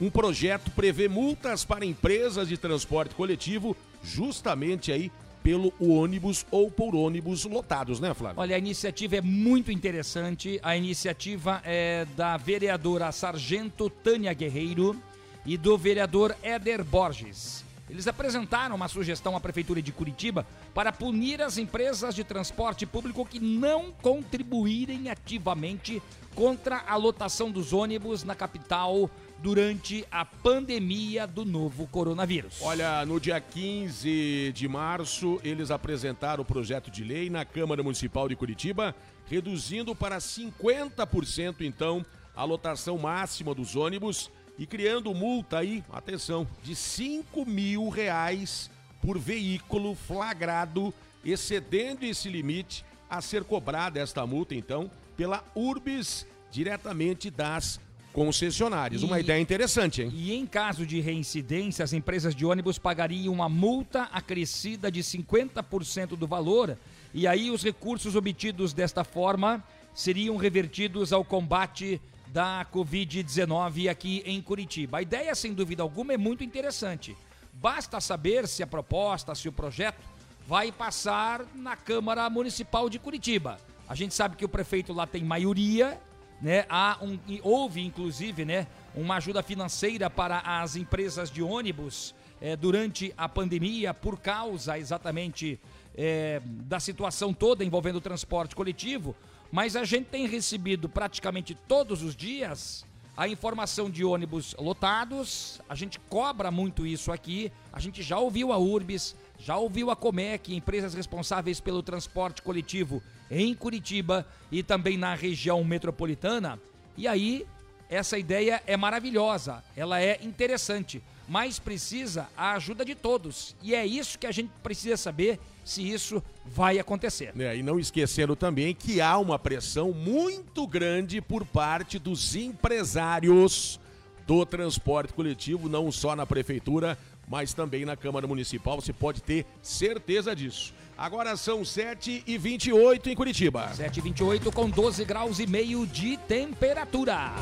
um 0.01 0.09
projeto 0.09 0.71
prevê 0.71 1.07
multas 1.07 1.63
para 1.63 1.85
empresas 1.85 2.47
de 2.47 2.57
transporte 2.57 3.13
coletivo, 3.13 3.77
justamente 4.03 4.91
aí 4.91 5.11
pelo 5.43 5.71
ônibus 5.79 6.45
ou 6.51 6.69
por 6.69 6.93
ônibus 6.93 7.45
lotados, 7.45 7.99
né, 7.99 8.13
Flávio? 8.13 8.41
Olha, 8.41 8.55
a 8.55 8.59
iniciativa 8.59 9.17
é 9.17 9.21
muito 9.21 9.71
interessante. 9.71 10.59
A 10.61 10.75
iniciativa 10.75 11.61
é 11.63 12.05
da 12.17 12.35
vereadora 12.37 13.11
Sargento 13.11 13.89
Tânia 13.89 14.33
Guerreiro 14.33 15.01
e 15.45 15.55
do 15.57 15.77
vereador 15.77 16.35
Éder 16.43 16.83
Borges. 16.83 17.63
Eles 17.89 18.07
apresentaram 18.07 18.75
uma 18.75 18.87
sugestão 18.87 19.35
à 19.35 19.39
Prefeitura 19.39 19.81
de 19.81 19.91
Curitiba 19.91 20.45
para 20.73 20.91
punir 20.91 21.41
as 21.41 21.57
empresas 21.57 22.13
de 22.13 22.23
transporte 22.23 22.85
público 22.85 23.25
que 23.25 23.39
não 23.39 23.91
contribuírem 23.91 25.09
ativamente 25.09 26.01
contra 26.35 26.83
a 26.85 26.95
lotação 26.95 27.49
dos 27.49 27.73
ônibus 27.73 28.23
na 28.23 28.35
capital 28.35 29.09
durante 29.39 30.05
a 30.11 30.25
pandemia 30.25 31.25
do 31.25 31.45
novo 31.45 31.87
coronavírus. 31.87 32.59
Olha, 32.61 33.05
no 33.05 33.19
dia 33.19 33.39
15 33.39 34.51
de 34.53 34.67
março, 34.67 35.39
eles 35.43 35.71
apresentaram 35.71 36.43
o 36.43 36.45
projeto 36.45 36.91
de 36.91 37.03
lei 37.03 37.29
na 37.29 37.45
Câmara 37.45 37.81
Municipal 37.81 38.27
de 38.27 38.35
Curitiba, 38.35 38.93
reduzindo 39.25 39.95
para 39.95 40.17
50% 40.17 41.61
então 41.61 42.05
a 42.35 42.43
lotação 42.43 42.97
máxima 42.97 43.55
dos 43.55 43.75
ônibus 43.75 44.29
e 44.57 44.65
criando 44.65 45.13
multa 45.13 45.59
aí, 45.59 45.83
atenção, 45.91 46.47
de 46.63 46.75
5 46.75 47.45
mil 47.45 47.89
reais 47.89 48.69
por 49.01 49.17
veículo 49.17 49.95
flagrado, 49.95 50.93
excedendo 51.23 52.05
esse 52.05 52.29
limite 52.29 52.83
a 53.09 53.21
ser 53.21 53.43
cobrada 53.43 53.99
esta 53.99 54.25
multa, 54.25 54.55
então, 54.55 54.89
pela 55.15 55.43
Urbis, 55.55 56.25
diretamente 56.51 57.29
das 57.29 57.79
concessionárias. 58.11 59.03
Uma 59.03 59.19
ideia 59.19 59.39
interessante, 59.39 60.01
hein? 60.01 60.11
E 60.11 60.33
em 60.33 60.45
caso 60.45 60.87
de 60.87 60.99
reincidência, 60.99 61.83
as 61.85 61.93
empresas 61.93 62.33
de 62.33 62.45
ônibus 62.45 62.79
pagariam 62.79 63.31
uma 63.33 63.47
multa 63.47 64.03
acrescida 64.11 64.91
de 64.91 65.01
50% 65.01 66.15
do 66.17 66.25
valor, 66.25 66.77
e 67.13 67.27
aí 67.27 67.51
os 67.51 67.63
recursos 67.63 68.15
obtidos 68.15 68.73
desta 68.73 69.03
forma 69.03 69.63
seriam 69.93 70.35
revertidos 70.35 71.13
ao 71.13 71.23
combate 71.23 72.01
da 72.31 72.65
Covid-19 72.73 73.89
aqui 73.89 74.21
em 74.25 74.41
Curitiba. 74.41 74.97
A 74.97 75.01
ideia, 75.01 75.33
sem 75.33 75.53
dúvida 75.53 75.83
alguma, 75.83 76.13
é 76.13 76.17
muito 76.17 76.43
interessante. 76.43 77.15
Basta 77.53 77.99
saber 77.99 78.47
se 78.47 78.61
a 78.61 78.67
proposta, 78.67 79.33
se 79.33 79.49
o 79.49 79.51
projeto 79.51 80.01
vai 80.47 80.71
passar 80.71 81.45
na 81.55 81.75
Câmara 81.75 82.29
Municipal 82.29 82.89
de 82.89 82.99
Curitiba. 82.99 83.57
A 83.89 83.95
gente 83.95 84.13
sabe 84.13 84.35
que 84.35 84.45
o 84.45 84.49
prefeito 84.49 84.93
lá 84.93 85.07
tem 85.07 85.23
maioria, 85.23 85.99
né? 86.41 86.65
Há 86.69 86.97
um, 87.01 87.17
houve, 87.41 87.83
inclusive, 87.83 88.45
né, 88.45 88.67
uma 88.95 89.15
ajuda 89.15 89.41
financeira 89.41 90.09
para 90.09 90.39
as 90.39 90.75
empresas 90.75 91.31
de 91.31 91.41
ônibus 91.41 92.13
eh, 92.41 92.55
durante 92.55 93.13
a 93.17 93.27
pandemia, 93.27 93.93
por 93.93 94.19
causa 94.19 94.77
exatamente 94.77 95.59
eh, 95.95 96.41
da 96.45 96.79
situação 96.79 97.33
toda 97.33 97.65
envolvendo 97.65 97.97
o 97.97 98.01
transporte 98.01 98.55
coletivo. 98.55 99.15
Mas 99.51 99.75
a 99.75 99.83
gente 99.83 100.05
tem 100.05 100.27
recebido 100.27 100.89
praticamente 100.89 101.55
todos 101.55 102.03
os 102.03 102.15
dias 102.15 102.85
a 103.15 103.27
informação 103.27 103.89
de 103.89 104.05
ônibus 104.05 104.55
lotados. 104.59 105.59
A 105.67 105.73
gente 105.73 105.99
cobra 105.99 106.51
muito 106.51 106.85
isso 106.85 107.11
aqui. 107.11 107.51
A 107.73 107.79
gente 107.79 108.03
já 108.03 108.19
ouviu 108.19 108.53
a 108.53 108.57
Urbis, 108.57 109.15
já 109.39 109.57
ouviu 109.57 109.89
a 109.89 109.95
Comec, 109.95 110.53
empresas 110.53 110.93
responsáveis 110.93 111.59
pelo 111.59 111.81
transporte 111.81 112.41
coletivo 112.41 113.01
em 113.31 113.53
Curitiba 113.55 114.25
e 114.51 114.61
também 114.61 114.97
na 114.97 115.15
região 115.15 115.63
metropolitana. 115.63 116.59
E 116.95 117.07
aí, 117.07 117.45
essa 117.89 118.17
ideia 118.17 118.61
é 118.67 118.75
maravilhosa, 118.75 119.63
ela 119.75 120.01
é 120.01 120.19
interessante, 120.21 121.01
mas 121.27 121.59
precisa 121.59 122.29
a 122.37 122.53
ajuda 122.53 122.85
de 122.85 122.95
todos. 122.95 123.55
E 123.61 123.75
é 123.75 123.85
isso 123.85 124.17
que 124.17 124.27
a 124.27 124.31
gente 124.31 124.49
precisa 124.63 124.95
saber 124.95 125.39
se 125.63 125.87
isso 125.87 126.23
vai 126.45 126.79
acontecer. 126.79 127.33
É, 127.37 127.57
e 127.57 127.61
não 127.61 127.79
esquecendo 127.79 128.35
também 128.35 128.73
que 128.73 129.01
há 129.01 129.17
uma 129.17 129.37
pressão 129.37 129.91
muito 129.91 130.65
grande 130.65 131.19
por 131.19 131.45
parte 131.45 131.99
dos 131.99 132.35
empresários 132.35 133.79
do 134.25 134.45
transporte 134.45 135.13
coletivo, 135.13 135.69
não 135.69 135.91
só 135.91 136.15
na 136.15 136.25
prefeitura, 136.25 136.97
mas 137.27 137.53
também 137.53 137.85
na 137.85 137.97
Câmara 137.97 138.25
Municipal. 138.27 138.79
Você 138.79 138.93
pode 138.93 139.21
ter 139.21 139.45
certeza 139.61 140.35
disso. 140.35 140.73
Agora 140.97 141.37
são 141.37 141.63
7 141.63 142.23
e 142.25 142.37
28 142.37 143.09
em 143.09 143.15
Curitiba. 143.15 143.69
7 143.73 143.97
e 143.97 144.01
28 144.01 144.51
com 144.51 144.69
12 144.69 145.05
graus 145.05 145.39
e 145.39 145.45
meio 145.45 145.85
de 145.85 146.17
temperatura. 146.17 147.33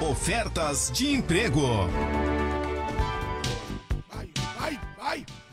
Ofertas 0.00 0.90
de 0.92 1.12
emprego. 1.12 1.62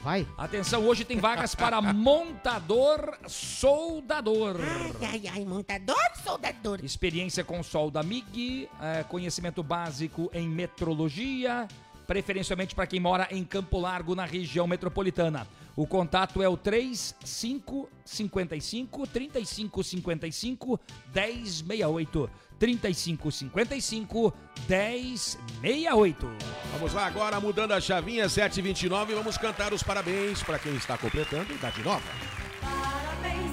Vai. 0.02 0.28
Atenção, 0.38 0.86
hoje 0.86 1.04
tem 1.04 1.18
vagas 1.18 1.56
para 1.56 1.82
montador 1.94 3.18
soldador. 3.28 4.56
Ai, 5.02 5.08
ai, 5.12 5.28
ai, 5.34 5.46
montador 5.46 5.98
soldador. 6.24 6.80
Experiência 6.84 7.44
com 7.44 7.64
solda 7.64 8.04
MIG, 8.04 8.70
é, 8.82 9.04
conhecimento 9.04 9.64
básico 9.64 10.30
em 10.34 10.48
metrologia, 10.48 11.68
preferencialmente 12.08 12.76
para 12.76 12.88
quem 12.88 13.00
mora 13.00 13.28
em 13.32 13.44
Campo 13.44 13.80
Largo, 13.80 14.16
na 14.16 14.26
região 14.26 14.68
metropolitana. 14.68 15.48
O 15.80 15.88
contato 15.88 16.44
é 16.44 16.50
o 16.50 16.58
3555 16.58 19.08
3555 19.08 20.78
1068. 21.16 22.30
3555 22.60 24.34
1068. 24.68 26.28
Vamos 26.74 26.94
lá 26.94 27.06
agora, 27.06 27.40
mudando 27.40 27.72
a 27.72 27.80
chavinha 27.80 28.28
729, 28.28 29.14
vamos 29.14 29.38
cantar 29.38 29.72
os 29.72 29.82
parabéns 29.82 30.44
para 30.44 30.60
quem 30.60 30.76
está 30.76 30.98
completando 30.98 31.54
idade 31.54 31.82
nova. 31.82 32.04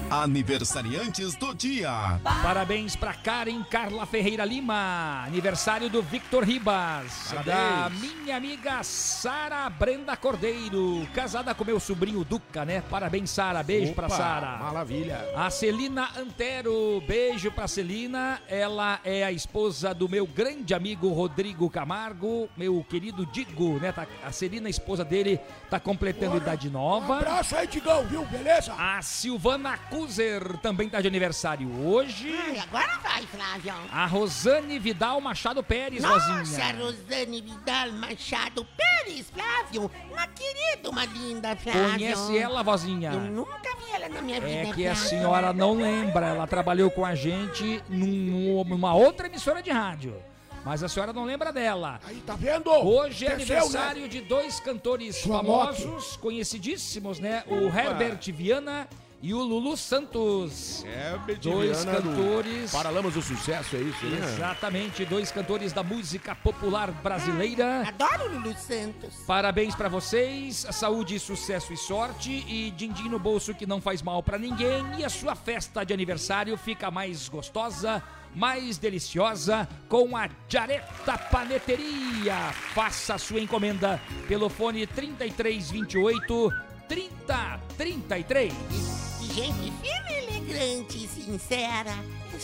Aniversariantes 0.09 1.35
do 1.35 1.53
dia. 1.53 2.19
Parabéns 2.41 2.95
para 2.95 3.13
Karen 3.13 3.61
Carla 3.63 4.05
Ferreira 4.05 4.45
Lima, 4.45 5.23
aniversário 5.25 5.89
do 5.89 6.01
Victor 6.01 6.45
Ribas, 6.45 7.27
Parabéns. 7.27 7.45
da 7.45 7.89
minha 7.89 8.37
amiga 8.37 8.81
Sara 8.83 9.69
Brenda 9.69 10.15
Cordeiro, 10.15 11.05
casada 11.13 11.53
com 11.53 11.65
meu 11.65 11.77
sobrinho 11.77 12.23
Duca, 12.23 12.63
né? 12.63 12.81
Parabéns, 12.89 13.29
Sara, 13.31 13.61
beijo 13.61 13.93
pra 13.93 14.07
Opa, 14.07 14.15
Sara. 14.15 14.57
Maravilha. 14.57 15.27
A 15.35 15.49
Celina 15.49 16.09
Antero, 16.17 17.03
beijo 17.05 17.51
pra 17.51 17.67
Celina. 17.67 18.41
Ela 18.47 19.01
é 19.03 19.25
a 19.25 19.31
esposa 19.31 19.93
do 19.93 20.07
meu 20.07 20.25
grande 20.25 20.73
amigo 20.73 21.09
Rodrigo 21.09 21.69
Camargo, 21.69 22.47
meu 22.55 22.81
querido 22.89 23.25
Digo, 23.25 23.77
né? 23.79 23.91
Tá- 23.91 24.07
a 24.25 24.31
Celina, 24.31 24.67
a 24.67 24.69
esposa 24.69 25.03
dele, 25.03 25.37
tá 25.69 25.81
completando 25.81 26.37
idade 26.37 26.69
nova. 26.69 27.13
Um 27.13 27.17
abraço 27.17 27.57
aí, 27.57 27.67
Digão, 27.67 28.05
viu? 28.05 28.25
Beleza? 28.25 28.73
A 28.73 29.01
Silvana 29.01 29.77
Kuzer 29.97 30.57
também 30.59 30.87
tá 30.87 31.01
de 31.01 31.07
aniversário 31.07 31.67
hoje. 31.83 32.31
Ai, 32.31 32.59
agora 32.59 32.99
vai, 33.01 33.23
Flávio. 33.23 33.73
A 33.91 34.05
Rosane 34.05 34.77
Vidal 34.77 35.19
Machado 35.19 35.63
Pérez, 35.63 36.03
Nossa, 36.03 36.33
Rosinha. 36.37 36.75
Rosane 36.77 37.41
Vidal 37.41 37.91
Machado 37.93 38.65
Pérez, 38.77 39.27
Flávio. 39.31 39.89
Uma 40.11 40.27
querida, 40.27 40.89
uma 40.89 41.03
linda, 41.05 41.55
Flávio. 41.55 41.91
Conhece 41.93 42.37
ela, 42.37 42.61
vozinha? 42.61 43.11
Eu 43.11 43.19
nunca 43.21 43.75
vi 43.75 43.91
ela 43.91 44.07
na 44.09 44.21
minha 44.21 44.39
vida, 44.39 44.51
É 44.69 44.73
que 44.73 44.85
a 44.87 44.93
Flávio. 44.93 45.09
senhora 45.09 45.51
não 45.53 45.73
lembra, 45.73 46.27
ela 46.27 46.45
trabalhou 46.45 46.91
com 46.91 47.03
a 47.03 47.15
gente 47.15 47.81
num- 47.89 48.63
numa 48.65 48.93
outra 48.93 49.25
emissora 49.27 49.63
de 49.63 49.71
rádio. 49.71 50.15
Mas 50.63 50.83
a 50.83 50.89
senhora 50.89 51.13
não 51.13 51.23
lembra 51.23 51.51
dela. 51.53 51.99
Aí, 52.05 52.17
tá 52.25 52.35
vendo? 52.35 52.69
Hoje 52.69 53.25
é 53.25 53.35
Desceu, 53.35 53.55
aniversário 53.57 54.01
né? 54.03 54.07
de 54.09 54.21
dois 54.21 54.59
cantores 54.59 55.15
Sua 55.15 55.37
famosos, 55.37 56.17
conhecidíssimos, 56.17 57.19
né? 57.19 57.43
O 57.47 57.67
Opa. 57.67 57.79
Herbert 57.81 58.19
Viana 58.33 58.87
e 59.21 59.33
o 59.33 59.41
Lulu 59.41 59.75
Santos. 59.75 60.83
É, 60.85 61.17
Dois 61.41 61.83
Viana 61.83 62.01
do 62.01 62.09
cantores. 62.09 62.71
Paralamas 62.71 63.13
do 63.13 63.21
Sucesso, 63.21 63.75
é 63.75 63.79
isso, 63.79 64.05
né? 64.05 64.19
Exatamente, 64.23 65.05
dois 65.05 65.31
cantores 65.31 65.73
da 65.73 65.83
música 65.83 66.35
popular 66.35 66.91
brasileira. 66.91 67.87
Adoro 67.87 68.29
o 68.29 68.33
Lulu 68.33 68.55
Santos. 68.55 69.15
Parabéns 69.25 69.75
pra 69.75 69.89
vocês, 69.89 70.67
saúde, 70.71 71.19
sucesso 71.19 71.73
e 71.73 71.77
sorte 71.77 72.45
e 72.47 72.71
din-din 72.71 73.09
no 73.09 73.19
bolso 73.19 73.53
que 73.53 73.65
não 73.65 73.81
faz 73.81 74.01
mal 74.01 74.21
pra 74.21 74.37
ninguém 74.37 74.85
e 74.99 75.03
a 75.03 75.09
sua 75.09 75.35
festa 75.35 75.83
de 75.83 75.93
aniversário 75.93 76.55
fica 76.57 76.91
mais 76.91 77.27
gostosa, 77.27 78.03
mais 78.35 78.77
deliciosa 78.77 79.67
com 79.89 80.15
a 80.15 80.29
Jareta 80.47 81.17
Paneteria. 81.17 82.35
Faça 82.75 83.15
a 83.15 83.17
sua 83.17 83.39
encomenda 83.39 83.99
pelo 84.27 84.49
fone 84.49 84.85
3328 84.85 86.53
3033. 86.87 89.06
De 89.19 89.33
gente 89.33 89.73
firme, 89.81 90.13
elegante 90.13 91.03
e 91.03 91.07
sincera. 91.07 91.91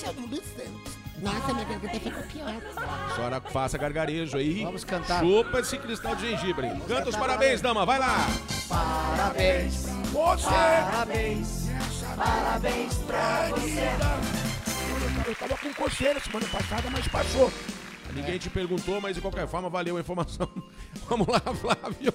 É 0.03 0.09
o 0.09 0.21
Lulu 0.21 0.38
Santos. 0.38 1.03
Nossa, 1.21 1.53
minha 1.53 1.65
garganta 1.65 1.99
ficou 1.99 2.23
pior. 2.23 2.62
A 2.75 3.15
senhora 3.15 3.41
faça 3.41 3.77
gargarejo 3.77 4.38
aí. 4.38 4.63
Vamos 4.63 4.83
cantar. 4.83 5.21
Chupa 5.21 5.59
esse 5.59 5.77
cristal 5.77 6.15
de 6.15 6.29
gengibre. 6.29 6.69
Canta 6.88 7.09
os 7.09 7.15
parabéns, 7.15 7.62
dama. 7.62 7.86
Vai 7.86 7.99
lá. 7.99 8.27
Parabéns. 8.67 9.86
Você. 10.12 10.49
Parabéns. 10.49 11.69
Parabéns 12.15 12.93
pra 13.07 13.49
você. 13.51 15.29
Eu 15.29 15.36
tava 15.36 15.57
com 15.57 15.73
coceira 15.73 16.19
semana 16.19 16.47
passada, 16.47 16.89
mas 16.91 17.07
passou. 17.07 17.51
Ninguém 18.13 18.38
te 18.38 18.49
perguntou, 18.49 18.99
mas 18.99 19.15
de 19.15 19.21
qualquer 19.21 19.47
forma 19.47 19.69
valeu 19.69 19.97
a 19.97 19.99
informação. 19.99 20.49
Vamos 21.13 21.28
lá, 21.28 21.39
Flávio. 21.54 22.12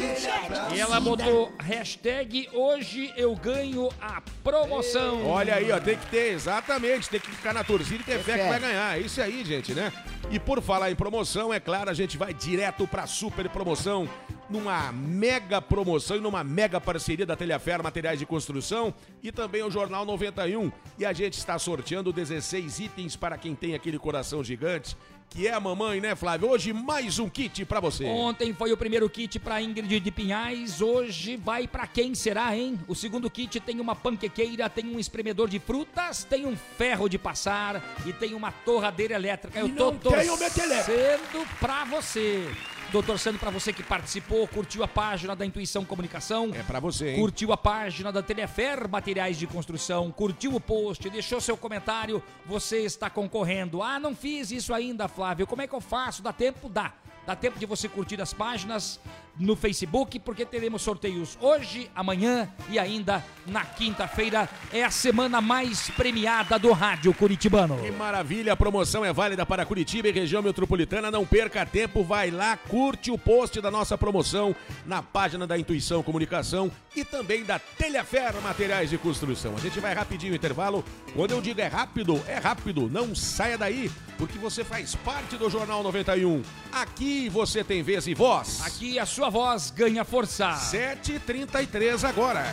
E 0.74 0.80
ela 0.80 1.00
botou 1.00 1.52
hashtag 1.58 2.48
hoje 2.52 3.12
eu 3.16 3.34
ganho 3.34 3.88
a 4.00 4.20
promoção. 4.42 5.26
Olha 5.26 5.54
aí, 5.54 5.70
ó, 5.72 5.80
tem 5.80 5.96
que 5.96 6.06
ter, 6.06 6.32
exatamente, 6.32 7.08
tem 7.08 7.20
que 7.20 7.30
ficar 7.30 7.54
na 7.54 7.64
torcida 7.64 8.02
e 8.02 8.04
ter 8.04 8.18
fé 8.18 8.38
que 8.38 8.48
vai 8.48 8.60
ganhar. 8.60 8.98
É 8.98 9.00
isso 9.00 9.20
aí, 9.22 9.44
gente, 9.44 9.72
né? 9.72 9.92
E 10.30 10.38
por 10.38 10.60
falar 10.60 10.90
em 10.90 10.96
promoção, 10.96 11.52
é 11.54 11.60
claro, 11.68 11.90
a 11.90 11.92
gente 11.92 12.16
vai 12.16 12.32
direto 12.32 12.88
pra 12.88 13.06
super 13.06 13.46
promoção, 13.50 14.08
numa 14.48 14.90
mega 14.90 15.60
promoção 15.60 16.16
e 16.16 16.20
numa 16.20 16.42
mega 16.42 16.80
parceria 16.80 17.26
da 17.26 17.36
Telhafer 17.36 17.82
Materiais 17.82 18.18
de 18.18 18.24
Construção 18.24 18.94
e 19.22 19.30
também 19.30 19.62
o 19.62 19.70
Jornal 19.70 20.06
91. 20.06 20.72
E 20.98 21.04
a 21.04 21.12
gente 21.12 21.34
está 21.34 21.58
sorteando 21.58 22.10
16 22.10 22.78
itens 22.78 23.16
para 23.16 23.36
quem 23.36 23.54
tem 23.54 23.74
aquele 23.74 23.98
coração 23.98 24.42
gigante, 24.42 24.96
que 25.30 25.46
é 25.46 25.52
a 25.52 25.60
mamãe, 25.60 26.00
né, 26.00 26.16
Flávio? 26.16 26.48
Hoje 26.48 26.72
mais 26.72 27.18
um 27.18 27.28
kit 27.28 27.64
pra 27.64 27.80
você. 27.80 28.04
Ontem 28.04 28.52
foi 28.54 28.72
o 28.72 28.76
primeiro 28.76 29.08
kit 29.10 29.38
pra 29.38 29.60
Ingrid 29.62 30.00
de 30.00 30.10
Pinhais, 30.10 30.80
hoje 30.80 31.36
vai 31.36 31.68
pra 31.68 31.86
quem 31.86 32.14
será, 32.14 32.56
hein? 32.56 32.78
O 32.88 32.94
segundo 32.94 33.30
kit 33.30 33.60
tem 33.60 33.78
uma 33.78 33.94
panquequeira, 33.94 34.68
tem 34.70 34.86
um 34.86 34.98
espremedor 34.98 35.48
de 35.48 35.58
frutas, 35.58 36.24
tem 36.24 36.46
um 36.46 36.56
ferro 36.56 37.08
de 37.08 37.18
passar 37.18 37.82
e 38.06 38.12
tem 38.12 38.34
uma 38.34 38.50
torradeira 38.50 39.14
elétrica. 39.14 39.58
Eu 39.60 39.68
E 39.68 39.72
tô 39.72 39.90
o 39.90 39.92
metelé. 39.92 40.82
torcendo 40.82 41.46
pra 41.60 41.84
você. 41.84 42.48
Tô 42.90 43.02
torcendo 43.02 43.38
pra 43.38 43.50
você 43.50 43.70
que 43.70 43.82
participou, 43.82 44.48
curtiu 44.48 44.82
a 44.82 44.88
página 44.88 45.36
da 45.36 45.44
Intuição 45.44 45.84
Comunicação. 45.84 46.50
É 46.54 46.62
pra 46.62 46.80
você, 46.80 47.10
hein? 47.10 47.20
Curtiu 47.20 47.52
a 47.52 47.56
página 47.56 48.10
da 48.10 48.22
Telefer 48.22 48.88
Materiais 48.88 49.38
de 49.38 49.46
Construção, 49.46 50.10
curtiu 50.10 50.54
o 50.54 50.60
post, 50.60 51.10
deixou 51.10 51.38
seu 51.38 51.54
comentário, 51.54 52.22
você 52.46 52.78
está 52.78 53.10
concorrendo. 53.10 53.82
Ah, 53.82 54.00
não 54.00 54.16
fiz 54.16 54.50
isso 54.50 54.72
ainda, 54.72 55.06
Flávio. 55.06 55.46
Como 55.46 55.60
é 55.60 55.66
que 55.66 55.74
eu 55.74 55.82
faço? 55.82 56.22
Dá 56.22 56.32
tempo? 56.32 56.66
Dá. 56.66 56.94
Dá 57.26 57.36
tempo 57.36 57.58
de 57.58 57.66
você 57.66 57.90
curtir 57.90 58.18
as 58.22 58.32
páginas 58.32 58.98
no 59.38 59.54
Facebook, 59.54 60.18
porque 60.18 60.44
teremos 60.44 60.82
sorteios 60.82 61.38
hoje, 61.40 61.90
amanhã 61.94 62.48
e 62.68 62.78
ainda 62.78 63.24
na 63.46 63.64
quinta-feira. 63.64 64.48
É 64.72 64.84
a 64.84 64.90
semana 64.90 65.40
mais 65.40 65.90
premiada 65.90 66.58
do 66.58 66.72
rádio 66.72 67.14
curitibano. 67.14 67.78
Que 67.78 67.90
maravilha, 67.90 68.52
a 68.52 68.56
promoção 68.56 69.04
é 69.04 69.12
válida 69.12 69.46
para 69.46 69.64
Curitiba 69.64 70.08
e 70.08 70.12
região 70.12 70.42
metropolitana. 70.42 71.10
Não 71.10 71.24
perca 71.24 71.64
tempo, 71.64 72.02
vai 72.02 72.30
lá, 72.30 72.56
curte 72.56 73.10
o 73.10 73.18
post 73.18 73.60
da 73.60 73.70
nossa 73.70 73.96
promoção 73.96 74.54
na 74.84 75.02
página 75.02 75.46
da 75.46 75.58
Intuição 75.58 76.02
Comunicação 76.02 76.70
e 76.94 77.04
também 77.04 77.44
da 77.44 77.58
Telhafer 77.58 78.34
Materiais 78.42 78.90
de 78.90 78.98
Construção. 78.98 79.54
A 79.56 79.60
gente 79.60 79.80
vai 79.80 79.94
rapidinho 79.94 80.34
intervalo. 80.34 80.84
Quando 81.14 81.32
eu 81.32 81.40
digo 81.40 81.60
é 81.60 81.66
rápido, 81.66 82.20
é 82.26 82.38
rápido. 82.38 82.88
Não 82.88 83.14
saia 83.14 83.56
daí, 83.56 83.90
porque 84.16 84.38
você 84.38 84.64
faz 84.64 84.94
parte 84.94 85.36
do 85.36 85.48
Jornal 85.48 85.82
91. 85.82 86.42
Aqui 86.72 87.28
você 87.28 87.64
tem 87.64 87.82
vez 87.82 88.06
e 88.06 88.14
voz. 88.14 88.60
Aqui 88.64 88.98
a 88.98 89.06
sua 89.06 89.27
voz 89.30 89.70
ganha 89.70 90.04
força. 90.04 90.50
7h33 90.52 92.08
agora. 92.08 92.44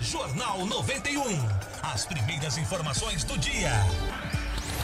Jornal 0.00 0.64
91. 0.66 1.20
As 1.82 2.06
primeiras 2.06 2.56
informações 2.56 3.24
do 3.24 3.36
dia. 3.38 3.72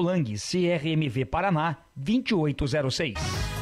Lang, 0.00 0.24
CRMV 0.24 1.24
Paraná, 1.26 1.78
2806. 1.96 3.61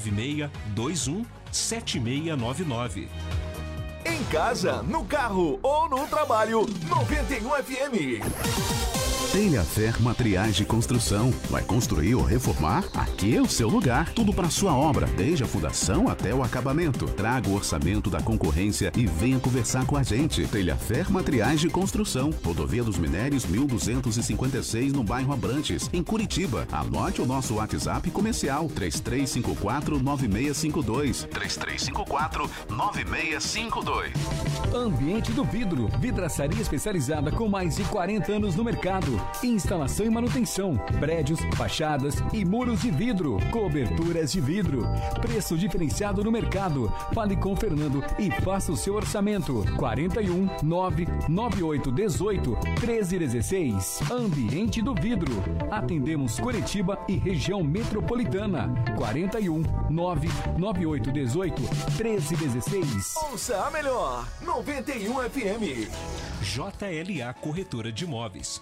21 0.09 1.25
7699. 1.51 3.09
Em 4.05 4.23
casa, 4.25 4.81
no 4.81 5.05
carro 5.05 5.59
ou 5.61 5.89
no 5.89 6.07
trabalho, 6.07 6.65
91 6.89 7.49
FM. 7.63 9.00
Telhafer 9.31 10.01
Materiais 10.01 10.57
de 10.57 10.65
Construção. 10.65 11.31
Vai 11.49 11.63
construir 11.63 12.15
ou 12.15 12.21
reformar? 12.21 12.83
Aqui 12.93 13.37
é 13.37 13.41
o 13.41 13.47
seu 13.47 13.69
lugar. 13.69 14.11
Tudo 14.13 14.33
para 14.33 14.49
sua 14.49 14.75
obra, 14.75 15.07
desde 15.07 15.41
a 15.41 15.47
fundação 15.47 16.09
até 16.09 16.35
o 16.35 16.43
acabamento. 16.43 17.05
Traga 17.05 17.47
o 17.47 17.55
orçamento 17.55 18.09
da 18.09 18.21
concorrência 18.21 18.91
e 18.93 19.05
venha 19.05 19.39
conversar 19.39 19.85
com 19.85 19.95
a 19.95 20.03
gente. 20.03 20.45
Telhafer 20.47 21.09
Materiais 21.09 21.61
de 21.61 21.69
Construção. 21.69 22.29
Rodovia 22.43 22.83
dos 22.83 22.97
Minérios 22.97 23.45
1256 23.45 24.91
no 24.91 25.01
bairro 25.01 25.31
Abrantes, 25.31 25.89
em 25.93 26.03
Curitiba. 26.03 26.67
Anote 26.69 27.21
o 27.21 27.25
nosso 27.25 27.55
WhatsApp 27.55 28.11
comercial 28.11 28.67
3354 28.67 29.97
9652. 29.97 31.27
3354 31.31 32.49
9652. 32.69 34.11
Ambiente 34.75 35.31
do 35.31 35.45
Vidro. 35.45 35.87
Vidraçaria 35.99 36.61
especializada 36.61 37.31
com 37.31 37.47
mais 37.47 37.77
de 37.77 37.85
40 37.85 38.29
anos 38.29 38.55
no 38.57 38.63
mercado. 38.65 39.20
Instalação 39.43 40.05
e 40.05 40.09
manutenção. 40.09 40.77
Prédios, 40.99 41.39
fachadas 41.55 42.15
e 42.33 42.45
muros 42.45 42.81
de 42.81 42.91
vidro. 42.91 43.37
Coberturas 43.51 44.31
de 44.31 44.41
vidro. 44.41 44.83
Preço 45.21 45.57
diferenciado 45.57 46.23
no 46.23 46.31
mercado. 46.31 46.91
Fale 47.13 47.35
com 47.35 47.53
o 47.53 47.55
Fernando 47.55 48.03
e 48.19 48.29
faça 48.41 48.71
o 48.71 48.77
seu 48.77 48.95
orçamento. 48.95 49.63
41 49.77 50.49
998 50.63 51.91
18 51.91 52.51
1316. 52.79 53.99
Ambiente 54.11 54.81
do 54.81 54.93
Vidro. 54.93 55.33
Atendemos 55.69 56.39
Curitiba 56.39 56.99
e 57.07 57.15
região 57.15 57.63
metropolitana. 57.63 58.73
41 58.97 59.63
998 59.89 61.11
18 61.11 61.61
1316. 61.61 63.15
Ouça 63.31 63.65
a 63.65 63.71
melhor, 63.71 64.27
91 64.41 65.13
FM. 65.29 65.89
JLA 66.41 67.33
Corretora 67.35 67.91
de 67.91 68.03
Imóveis. 68.03 68.61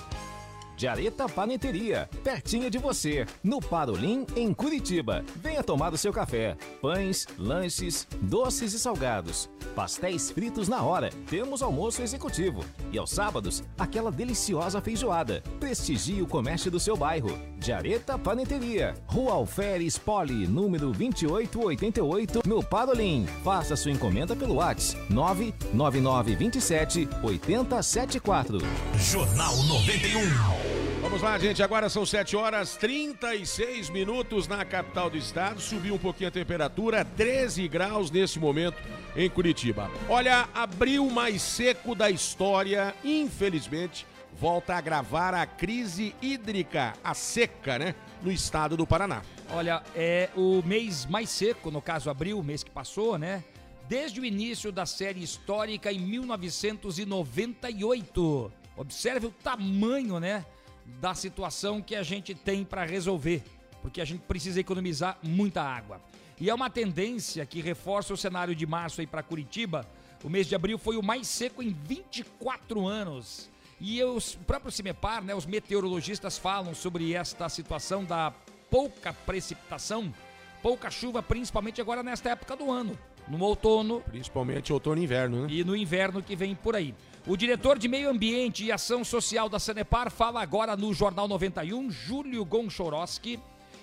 Jareta 0.81 1.29
Paneteria, 1.29 2.09
pertinho 2.23 2.67
de 2.67 2.79
você, 2.79 3.27
no 3.43 3.61
Parolim, 3.61 4.25
em 4.35 4.51
Curitiba. 4.51 5.23
Venha 5.35 5.61
tomar 5.61 5.93
o 5.93 5.97
seu 5.97 6.11
café. 6.11 6.57
Pães, 6.81 7.27
lanches, 7.37 8.07
doces 8.19 8.73
e 8.73 8.79
salgados. 8.79 9.47
Pastéis 9.75 10.31
fritos 10.31 10.67
na 10.67 10.81
hora. 10.81 11.11
Temos 11.29 11.61
almoço 11.61 12.01
executivo. 12.01 12.65
E 12.91 12.97
aos 12.97 13.11
sábados, 13.11 13.63
aquela 13.77 14.11
deliciosa 14.11 14.81
feijoada. 14.81 15.43
Prestigie 15.59 16.23
o 16.23 16.27
comércio 16.27 16.71
do 16.71 16.79
seu 16.79 16.97
bairro. 16.97 17.37
Jareta 17.59 18.17
Paneteria, 18.17 18.95
Rua 19.05 19.33
Alferes 19.33 19.99
Poli, 19.99 20.47
número 20.47 20.91
2888, 20.93 22.41
no 22.43 22.63
Parolim. 22.63 23.27
Faça 23.43 23.75
sua 23.75 23.91
encomenda 23.91 24.35
pelo 24.35 24.55
WhatsApp 24.55 24.99
99927 25.11 27.07
8074. 27.21 28.57
Jornal 28.97 29.55
91. 29.57 30.70
Vamos 31.11 31.23
lá, 31.23 31.37
gente. 31.37 31.61
Agora 31.61 31.89
são 31.89 32.05
7 32.05 32.37
horas 32.37 32.77
36 32.77 33.89
minutos 33.89 34.47
na 34.47 34.63
capital 34.63 35.09
do 35.09 35.17
estado. 35.17 35.59
Subiu 35.59 35.95
um 35.95 35.97
pouquinho 35.97 36.29
a 36.29 36.31
temperatura, 36.31 37.03
13 37.03 37.67
graus 37.67 38.09
nesse 38.09 38.39
momento 38.39 38.77
em 39.13 39.29
Curitiba. 39.29 39.91
Olha, 40.07 40.47
abril 40.53 41.09
mais 41.09 41.41
seco 41.41 41.93
da 41.93 42.09
história, 42.09 42.95
infelizmente, 43.03 44.07
volta 44.39 44.73
a 44.73 44.77
agravar 44.77 45.33
a 45.33 45.45
crise 45.45 46.15
hídrica, 46.21 46.93
a 47.03 47.13
seca, 47.13 47.77
né? 47.77 47.93
No 48.23 48.31
estado 48.31 48.77
do 48.77 48.87
Paraná. 48.87 49.21
Olha, 49.49 49.83
é 49.93 50.29
o 50.33 50.63
mês 50.65 51.05
mais 51.05 51.29
seco, 51.29 51.69
no 51.69 51.81
caso 51.81 52.09
abril, 52.09 52.41
mês 52.41 52.63
que 52.63 52.71
passou, 52.71 53.17
né? 53.17 53.43
Desde 53.89 54.21
o 54.21 54.25
início 54.25 54.71
da 54.71 54.85
série 54.85 55.21
histórica 55.21 55.91
em 55.91 55.99
1998. 55.99 58.53
Observe 58.77 59.27
o 59.27 59.31
tamanho, 59.31 60.17
né? 60.17 60.45
Da 60.85 61.13
situação 61.13 61.81
que 61.81 61.95
a 61.95 62.03
gente 62.03 62.33
tem 62.33 62.63
para 62.63 62.85
resolver, 62.85 63.43
porque 63.81 64.01
a 64.01 64.05
gente 64.05 64.21
precisa 64.21 64.59
economizar 64.59 65.17
muita 65.21 65.61
água. 65.61 66.01
E 66.39 66.49
é 66.49 66.53
uma 66.53 66.69
tendência 66.69 67.45
que 67.45 67.61
reforça 67.61 68.13
o 68.13 68.17
cenário 68.17 68.55
de 68.55 68.65
março 68.65 68.99
aí 68.99 69.07
para 69.07 69.21
Curitiba. 69.21 69.87
O 70.23 70.29
mês 70.29 70.47
de 70.47 70.55
abril 70.55 70.77
foi 70.77 70.97
o 70.97 71.03
mais 71.03 71.27
seco 71.27 71.61
em 71.61 71.75
24 71.85 72.87
anos. 72.87 73.49
E 73.79 74.03
os 74.03 74.35
próprios 74.35 74.75
CIMEPAR, 74.75 75.23
né, 75.23 75.33
os 75.33 75.45
meteorologistas 75.45 76.37
falam 76.37 76.73
sobre 76.75 77.13
esta 77.13 77.49
situação 77.49 78.03
da 78.03 78.31
pouca 78.69 79.11
precipitação, 79.11 80.13
pouca 80.61 80.89
chuva, 80.89 81.21
principalmente 81.21 81.81
agora 81.81 82.03
nesta 82.03 82.29
época 82.29 82.55
do 82.55 82.71
ano, 82.71 82.97
no 83.27 83.43
outono. 83.43 84.01
Principalmente 84.01 84.71
outono 84.71 85.01
e 85.01 85.03
inverno, 85.03 85.43
né? 85.43 85.47
E 85.51 85.63
no 85.63 85.75
inverno 85.75 86.21
que 86.21 86.35
vem 86.35 86.55
por 86.55 86.75
aí. 86.75 86.95
O 87.27 87.37
diretor 87.37 87.77
de 87.77 87.87
Meio 87.87 88.09
Ambiente 88.09 88.65
e 88.65 88.71
Ação 88.71 89.03
Social 89.03 89.47
da 89.47 89.59
Sanepar 89.59 90.09
fala 90.09 90.41
agora 90.41 90.75
no 90.75 90.91
Jornal 90.91 91.27
91, 91.27 91.91
Júlio 91.91 92.43
Gonchorowski. 92.43 93.39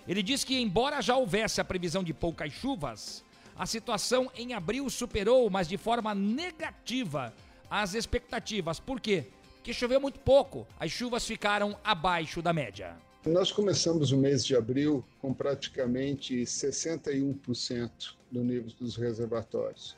Ele 0.09 0.25
diz 0.25 0.43
que, 0.43 0.61
embora 0.61 1.01
já 1.01 1.17
houvesse 1.17 1.61
a 1.61 1.65
previsão 1.65 2.03
de 2.03 2.13
poucas 2.13 2.53
chuvas, 2.53 3.23
a 3.57 3.65
situação 3.65 4.29
em 4.35 4.55
abril 4.55 4.91
superou, 4.91 5.49
mas 5.49 5.69
de 5.69 5.77
forma 5.77 6.17
negativa, 6.17 7.33
as 7.71 7.95
expectativas. 7.95 8.81
Por 8.81 9.01
quê? 9.01 9.27
Porque 9.55 9.73
choveu 9.73 10.01
muito 10.01 10.19
pouco, 10.19 10.67
as 10.79 10.91
chuvas 10.91 11.25
ficaram 11.25 11.79
abaixo 11.85 12.43
da 12.43 12.53
média. 12.53 12.97
Nós 13.25 13.53
começamos 13.53 14.11
o 14.11 14.17
mês 14.17 14.45
de 14.45 14.57
abril 14.57 15.05
com 15.21 15.33
praticamente 15.33 16.43
61% 16.43 17.91
do 18.33 18.43
nível 18.43 18.73
dos 18.81 18.97
reservatórios. 18.97 19.97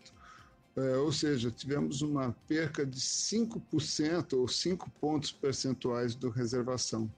É, 0.77 0.97
ou 0.97 1.11
seja, 1.11 1.51
tivemos 1.51 2.01
uma 2.01 2.33
perca 2.47 2.85
de 2.85 2.99
5% 2.99 4.37
ou 4.37 4.47
5 4.47 4.89
pontos 5.01 5.31
percentuais 5.31 6.15
do 6.15 6.29
reservação. 6.29 7.11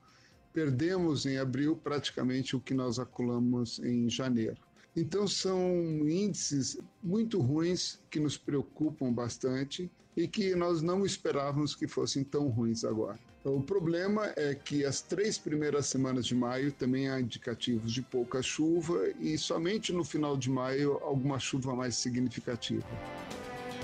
Perdemos 0.52 1.28
em 1.28 1.38
abril 1.38 1.76
praticamente 1.76 2.56
o 2.56 2.60
que 2.60 2.74
nós 2.74 2.98
acumulamos 2.98 3.78
em 3.80 4.10
janeiro. 4.10 4.71
Então, 4.96 5.28
são 5.28 5.70
índices 6.08 6.78
muito 7.02 7.40
ruins 7.40 8.00
que 8.10 8.20
nos 8.20 8.38
preocupam 8.38 9.12
bastante 9.12 9.90
e 10.16 10.28
que 10.28 10.54
nós 10.56 10.82
não 10.82 11.06
esperávamos 11.06 11.74
que 11.74 11.88
fossem 11.88 12.24
tão 12.24 12.50
ruins 12.50 12.84
agora. 12.84 13.18
O 13.44 13.60
problema 13.60 14.32
é 14.36 14.54
que 14.54 14.86
as 14.86 15.02
três 15.02 15.38
primeiras 15.38 15.88
semanas 15.88 16.28
de 16.28 16.36
maio 16.36 16.72
também 16.72 17.10
há 17.10 17.20
indicativos 17.20 17.92
de 17.92 18.02
pouca 18.02 18.42
chuva 18.44 19.10
e 19.20 19.36
somente 19.36 19.92
no 19.92 20.04
final 20.04 20.38
de 20.38 20.50
maio 20.50 21.00
alguma 21.02 21.40
chuva 21.40 21.76
mais 21.76 21.96
significativa. 21.96 22.86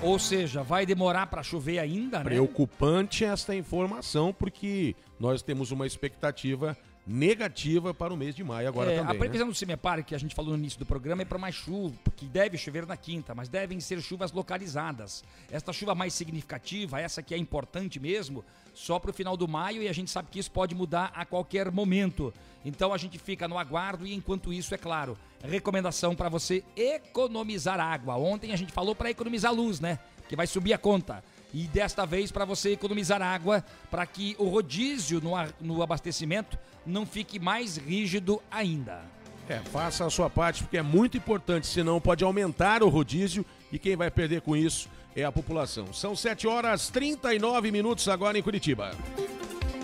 Ou 0.04 0.20
seja, 0.20 0.62
vai 0.62 0.86
demorar 0.86 1.26
para 1.26 1.42
chover 1.42 1.80
ainda, 1.80 2.20
né? 2.20 2.26
Preocupante 2.26 3.26
esta 3.26 3.56
informação, 3.56 4.32
porque 4.32 4.96
nós 5.20 5.42
temos 5.42 5.72
uma 5.72 5.88
expectativa 5.88 6.78
negativa 7.08 7.94
para 7.94 8.14
o 8.14 8.18
mês 8.18 8.36
de 8.36 8.44
maio 8.44 8.68
agora 8.68 8.92
É, 8.92 8.98
também. 8.98 9.10
a 9.12 9.14
né? 9.14 9.20
previsão 9.20 9.48
do 9.48 9.56
CIMEPAR, 9.56 10.04
que 10.04 10.14
a 10.14 10.18
gente 10.18 10.36
falou 10.36 10.52
no 10.52 10.58
início 10.58 10.78
do 10.78 10.86
programa, 10.86 11.22
é 11.22 11.26
para 11.26 11.38
mais 11.38 11.56
chuva, 11.56 11.96
porque 12.04 12.26
deve 12.26 12.58
chover 12.58 12.86
na 12.86 12.98
quinta, 12.98 13.34
mas 13.34 13.48
devem 13.48 13.80
ser 13.80 14.02
chuvas 14.02 14.32
localizadas. 14.32 15.24
Esta 15.50 15.72
chuva 15.72 15.96
mais 15.96 16.14
significativa, 16.14 17.00
essa 17.00 17.24
que 17.24 17.34
é 17.34 17.38
importante 17.38 18.00
mesmo, 18.00 18.44
só 18.74 19.00
para 19.00 19.10
o 19.10 19.14
final 19.14 19.38
do 19.38 19.48
maio 19.48 19.82
e 19.82 19.88
a 19.88 19.94
gente 19.94 20.12
sabe 20.12 20.28
que 20.30 20.38
isso 20.38 20.52
pode 20.52 20.76
mudar 20.76 21.12
a 21.16 21.26
qualquer 21.26 21.72
momento. 21.72 22.34
Então 22.66 22.94
a 22.94 22.98
gente 22.98 23.18
fica 23.18 23.48
no 23.48 23.58
aguardo 23.58 24.06
e 24.06 24.14
enquanto 24.14 24.52
isso, 24.52 24.76
é 24.76 24.78
claro, 24.78 25.18
recomendação 25.42 26.14
para 26.14 26.28
você 26.30 26.64
economizar 26.76 27.80
água. 27.80 28.16
Ontem 28.18 28.52
a 28.52 28.56
gente 28.58 28.72
falou 28.74 28.94
para 28.94 29.10
economizar 29.10 29.54
luz, 29.54 29.80
né? 29.80 29.98
Que 30.28 30.36
vai 30.36 30.46
subir 30.46 30.74
a 30.74 30.78
conta. 30.78 31.24
E 31.54 31.68
desta 31.68 32.06
vez 32.06 32.32
para 32.32 32.46
você 32.46 32.72
economizar 32.72 33.22
água, 33.22 33.64
para 33.90 34.06
que 34.06 34.36
o 34.38 34.48
rodízio 34.48 35.22
no, 35.22 35.32
no 35.62 35.82
abastecimento 35.82 36.58
não 36.86 37.06
fique 37.06 37.40
mais 37.40 37.78
rígido 37.78 38.42
ainda. 38.52 39.02
É, 39.50 39.60
faça 39.60 40.06
a 40.06 40.10
sua 40.10 40.30
parte 40.30 40.64
porque 40.64 40.78
é 40.78 40.82
muito 40.82 41.16
importante, 41.16 41.68
senão 41.68 42.02
pode 42.02 42.24
aumentar 42.24 42.84
o 42.84 42.90
rodízio 42.90 43.46
e 43.72 43.80
quem 43.80 43.96
vai 43.96 44.12
perder 44.12 44.42
com 44.42 44.56
isso 44.58 44.90
é 45.16 45.24
a 45.24 45.32
população. 45.32 45.94
São 45.94 46.16
7 46.16 46.48
horas 46.48 46.90
39 46.90 47.72
minutos 47.72 48.08
agora 48.10 48.38
em 48.38 48.42
Curitiba. 48.42 48.92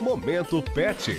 Momento 0.02 0.62
Pet. 0.74 1.16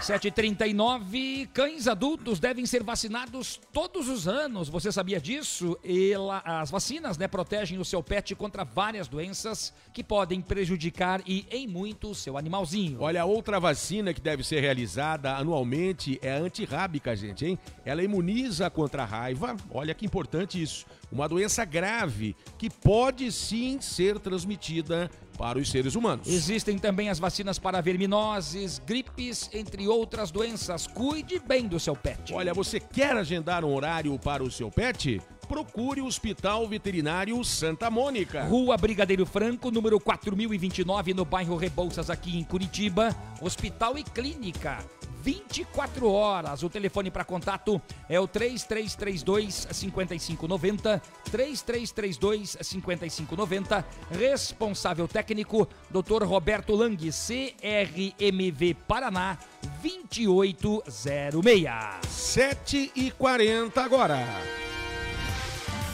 7h39, 0.00 1.48
cães 1.52 1.88
adultos 1.88 2.38
devem 2.38 2.66
ser 2.66 2.82
vacinados 2.82 3.58
todos 3.72 4.08
os 4.08 4.28
anos. 4.28 4.68
Você 4.68 4.92
sabia 4.92 5.18
disso? 5.18 5.76
Ela, 5.82 6.42
as 6.44 6.70
vacinas 6.70 7.16
né, 7.16 7.26
protegem 7.26 7.78
o 7.78 7.84
seu 7.84 8.02
pet 8.02 8.34
contra 8.34 8.62
várias 8.62 9.08
doenças 9.08 9.72
que 9.92 10.04
podem 10.04 10.40
prejudicar 10.40 11.22
e, 11.26 11.46
em 11.50 11.66
muito, 11.66 12.10
o 12.10 12.14
seu 12.14 12.36
animalzinho. 12.36 13.00
Olha, 13.00 13.24
outra 13.24 13.58
vacina 13.58 14.12
que 14.12 14.20
deve 14.20 14.44
ser 14.44 14.60
realizada 14.60 15.34
anualmente 15.34 16.18
é 16.22 16.32
a 16.32 16.38
antirrábica, 16.38 17.16
gente, 17.16 17.46
hein? 17.46 17.58
Ela 17.84 18.02
imuniza 18.02 18.68
contra 18.68 19.02
a 19.02 19.06
raiva. 19.06 19.56
Olha 19.70 19.94
que 19.94 20.04
importante 20.04 20.60
isso. 20.62 20.84
Uma 21.10 21.28
doença 21.28 21.64
grave 21.64 22.36
que 22.58 22.68
pode 22.68 23.32
sim 23.32 23.80
ser 23.80 24.18
transmitida 24.18 25.10
para 25.36 25.58
os 25.58 25.70
seres 25.70 25.94
humanos. 25.94 26.26
Existem 26.26 26.78
também 26.78 27.08
as 27.08 27.18
vacinas 27.18 27.58
para 27.58 27.80
verminoses, 27.80 28.80
gripes, 28.84 29.50
entre 29.52 29.86
outras 29.86 30.30
doenças. 30.30 30.86
Cuide 30.86 31.38
bem 31.38 31.66
do 31.66 31.78
seu 31.78 31.94
pet. 31.94 32.32
Olha, 32.32 32.54
você 32.54 32.80
quer 32.80 33.16
agendar 33.16 33.64
um 33.64 33.74
horário 33.74 34.18
para 34.18 34.42
o 34.42 34.50
seu 34.50 34.70
pet? 34.70 35.20
Procure 35.46 36.00
o 36.00 36.06
Hospital 36.06 36.66
Veterinário 36.66 37.42
Santa 37.44 37.88
Mônica. 37.88 38.42
Rua 38.44 38.76
Brigadeiro 38.76 39.24
Franco, 39.24 39.70
número 39.70 40.00
4029, 40.00 41.14
no 41.14 41.24
bairro 41.24 41.56
Rebouças, 41.56 42.10
aqui 42.10 42.36
em 42.36 42.42
Curitiba. 42.42 43.14
Hospital 43.40 43.96
e 43.96 44.02
Clínica. 44.02 44.78
24 45.26 46.08
horas. 46.08 46.62
O 46.62 46.70
telefone 46.70 47.10
para 47.10 47.24
contato 47.24 47.82
é 48.08 48.20
o 48.20 48.28
3332 48.28 49.66
5590, 49.72 51.02
3332 51.32 52.56
5590. 52.60 53.84
Responsável 54.12 55.08
técnico, 55.08 55.68
Dr. 55.90 56.22
Roberto 56.22 56.76
Lang, 56.76 56.96
CRMV 56.96 58.74
Paraná 58.86 59.36
2806. 59.82 61.64
7 62.08 62.92
e 62.94 63.10
40 63.10 63.82
agora. 63.82 64.24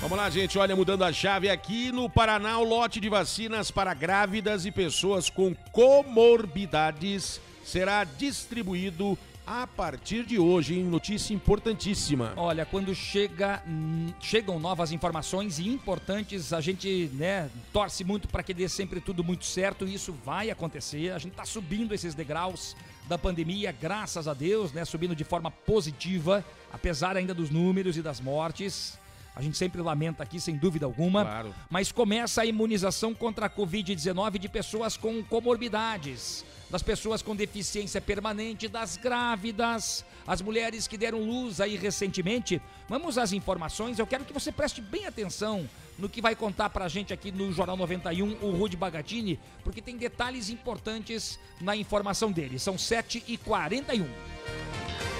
Vamos 0.02 0.18
lá, 0.18 0.28
gente. 0.28 0.58
Olha, 0.58 0.76
mudando 0.76 1.04
a 1.04 1.12
chave 1.12 1.48
aqui 1.48 1.90
no 1.90 2.10
Paraná, 2.10 2.58
o 2.58 2.64
lote 2.64 3.00
de 3.00 3.08
vacinas 3.08 3.70
para 3.70 3.94
grávidas 3.94 4.66
e 4.66 4.70
pessoas 4.70 5.30
com 5.30 5.54
comorbidades 5.70 7.40
será 7.64 8.04
distribuído 8.04 9.18
a 9.46 9.66
partir 9.66 10.24
de 10.24 10.38
hoje, 10.38 10.78
hein? 10.78 10.84
Notícia 10.84 11.34
importantíssima. 11.34 12.32
Olha, 12.36 12.64
quando 12.64 12.94
chega, 12.94 13.62
hum, 13.66 14.12
chegam 14.20 14.58
novas 14.60 14.92
informações 14.92 15.58
e 15.58 15.68
importantes, 15.68 16.52
a 16.52 16.60
gente 16.60 17.10
né, 17.14 17.50
torce 17.72 18.04
muito 18.04 18.28
para 18.28 18.42
que 18.42 18.54
dê 18.54 18.68
sempre 18.68 19.00
tudo 19.00 19.24
muito 19.24 19.44
certo 19.44 19.86
e 19.86 19.94
isso 19.94 20.14
vai 20.24 20.50
acontecer. 20.50 21.12
A 21.12 21.18
gente 21.18 21.32
está 21.32 21.44
subindo 21.44 21.92
esses 21.92 22.14
degraus 22.14 22.76
da 23.08 23.18
pandemia, 23.18 23.72
graças 23.72 24.28
a 24.28 24.34
Deus, 24.34 24.72
né, 24.72 24.84
subindo 24.84 25.14
de 25.14 25.24
forma 25.24 25.50
positiva, 25.50 26.44
apesar 26.72 27.16
ainda 27.16 27.34
dos 27.34 27.50
números 27.50 27.96
e 27.96 28.02
das 28.02 28.20
mortes. 28.20 28.96
A 29.34 29.40
gente 29.40 29.56
sempre 29.56 29.80
lamenta 29.80 30.22
aqui, 30.22 30.38
sem 30.38 30.56
dúvida 30.56 30.84
alguma. 30.84 31.24
Claro. 31.24 31.54
Mas 31.70 31.90
começa 31.90 32.42
a 32.42 32.46
imunização 32.46 33.14
contra 33.14 33.46
a 33.46 33.50
Covid-19 33.50 34.38
de 34.38 34.48
pessoas 34.48 34.96
com 34.96 35.22
comorbidades, 35.24 36.44
das 36.68 36.82
pessoas 36.82 37.22
com 37.22 37.34
deficiência 37.34 38.00
permanente, 38.00 38.68
das 38.68 38.96
grávidas, 38.96 40.04
as 40.26 40.40
mulheres 40.42 40.86
que 40.86 40.98
deram 40.98 41.22
luz 41.22 41.60
aí 41.60 41.76
recentemente. 41.76 42.60
Vamos 42.88 43.16
às 43.16 43.32
informações. 43.32 43.98
Eu 43.98 44.06
quero 44.06 44.24
que 44.24 44.32
você 44.32 44.52
preste 44.52 44.80
bem 44.80 45.06
atenção 45.06 45.68
no 45.98 46.08
que 46.08 46.20
vai 46.20 46.34
contar 46.34 46.70
pra 46.70 46.88
gente 46.88 47.12
aqui 47.12 47.30
no 47.30 47.52
Jornal 47.52 47.76
91, 47.76 48.38
o 48.42 48.50
Rude 48.50 48.76
Bagatini, 48.76 49.38
porque 49.62 49.80
tem 49.80 49.96
detalhes 49.96 50.50
importantes 50.50 51.38
na 51.60 51.76
informação 51.76 52.30
dele. 52.30 52.58
São 52.58 52.76
7h41. 52.76 54.06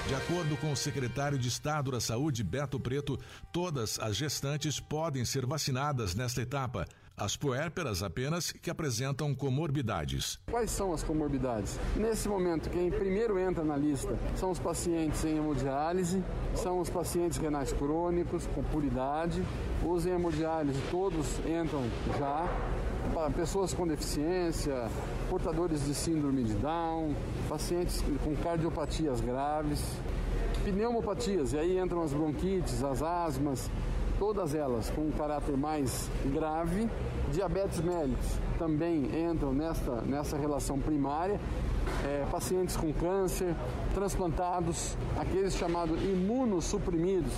De 0.08 0.14
acordo 0.16 0.56
com 0.56 0.72
o 0.72 0.76
secretário 0.76 1.38
de 1.38 1.48
Estado 1.48 1.92
da 1.92 2.00
Saúde, 2.00 2.42
Beto 2.42 2.78
Preto, 2.78 3.18
todas 3.52 3.98
as 4.00 4.16
gestantes 4.16 4.80
podem 4.80 5.24
ser 5.24 5.46
vacinadas 5.46 6.14
nesta 6.14 6.42
etapa. 6.42 6.86
As 7.16 7.36
puérperas 7.36 8.02
apenas 8.02 8.50
que 8.52 8.70
apresentam 8.70 9.34
comorbidades. 9.34 10.40
Quais 10.50 10.70
são 10.70 10.92
as 10.94 11.02
comorbidades? 11.02 11.78
Nesse 11.94 12.26
momento, 12.26 12.70
quem 12.70 12.90
primeiro 12.90 13.38
entra 13.38 13.62
na 13.62 13.76
lista 13.76 14.18
são 14.34 14.50
os 14.50 14.58
pacientes 14.58 15.22
em 15.24 15.36
hemodiálise, 15.36 16.24
são 16.54 16.80
os 16.80 16.88
pacientes 16.88 17.38
renais 17.38 17.72
crônicos 17.72 18.46
com 18.54 18.62
puridade, 18.64 19.42
os 19.84 20.06
em 20.06 20.10
hemodiálise 20.10 20.80
todos 20.90 21.38
entram 21.40 21.84
já, 22.18 22.48
pessoas 23.36 23.74
com 23.74 23.86
deficiência, 23.86 24.88
portadores 25.28 25.84
de 25.84 25.94
síndrome 25.94 26.44
de 26.44 26.54
Down, 26.54 27.14
pacientes 27.48 28.02
com 28.24 28.34
cardiopatias 28.36 29.20
graves, 29.20 29.80
pneumopatias, 30.64 31.52
e 31.52 31.58
aí 31.58 31.78
entram 31.78 32.02
as 32.02 32.12
bronquites, 32.12 32.82
as 32.82 33.02
asmas, 33.02 33.70
todas 34.22 34.54
elas 34.54 34.88
com 34.88 35.00
um 35.00 35.10
caráter 35.10 35.56
mais 35.56 36.08
grave. 36.32 36.88
Diabetes 37.32 37.80
mellitus 37.80 38.38
também 38.56 39.10
entram 39.28 39.52
nesta, 39.52 40.00
nessa 40.02 40.36
relação 40.36 40.78
primária. 40.78 41.40
É, 42.04 42.24
pacientes 42.30 42.76
com 42.76 42.92
câncer, 42.92 43.52
transplantados, 43.92 44.96
aqueles 45.18 45.56
chamados 45.56 46.00
imunossuprimidos, 46.04 47.32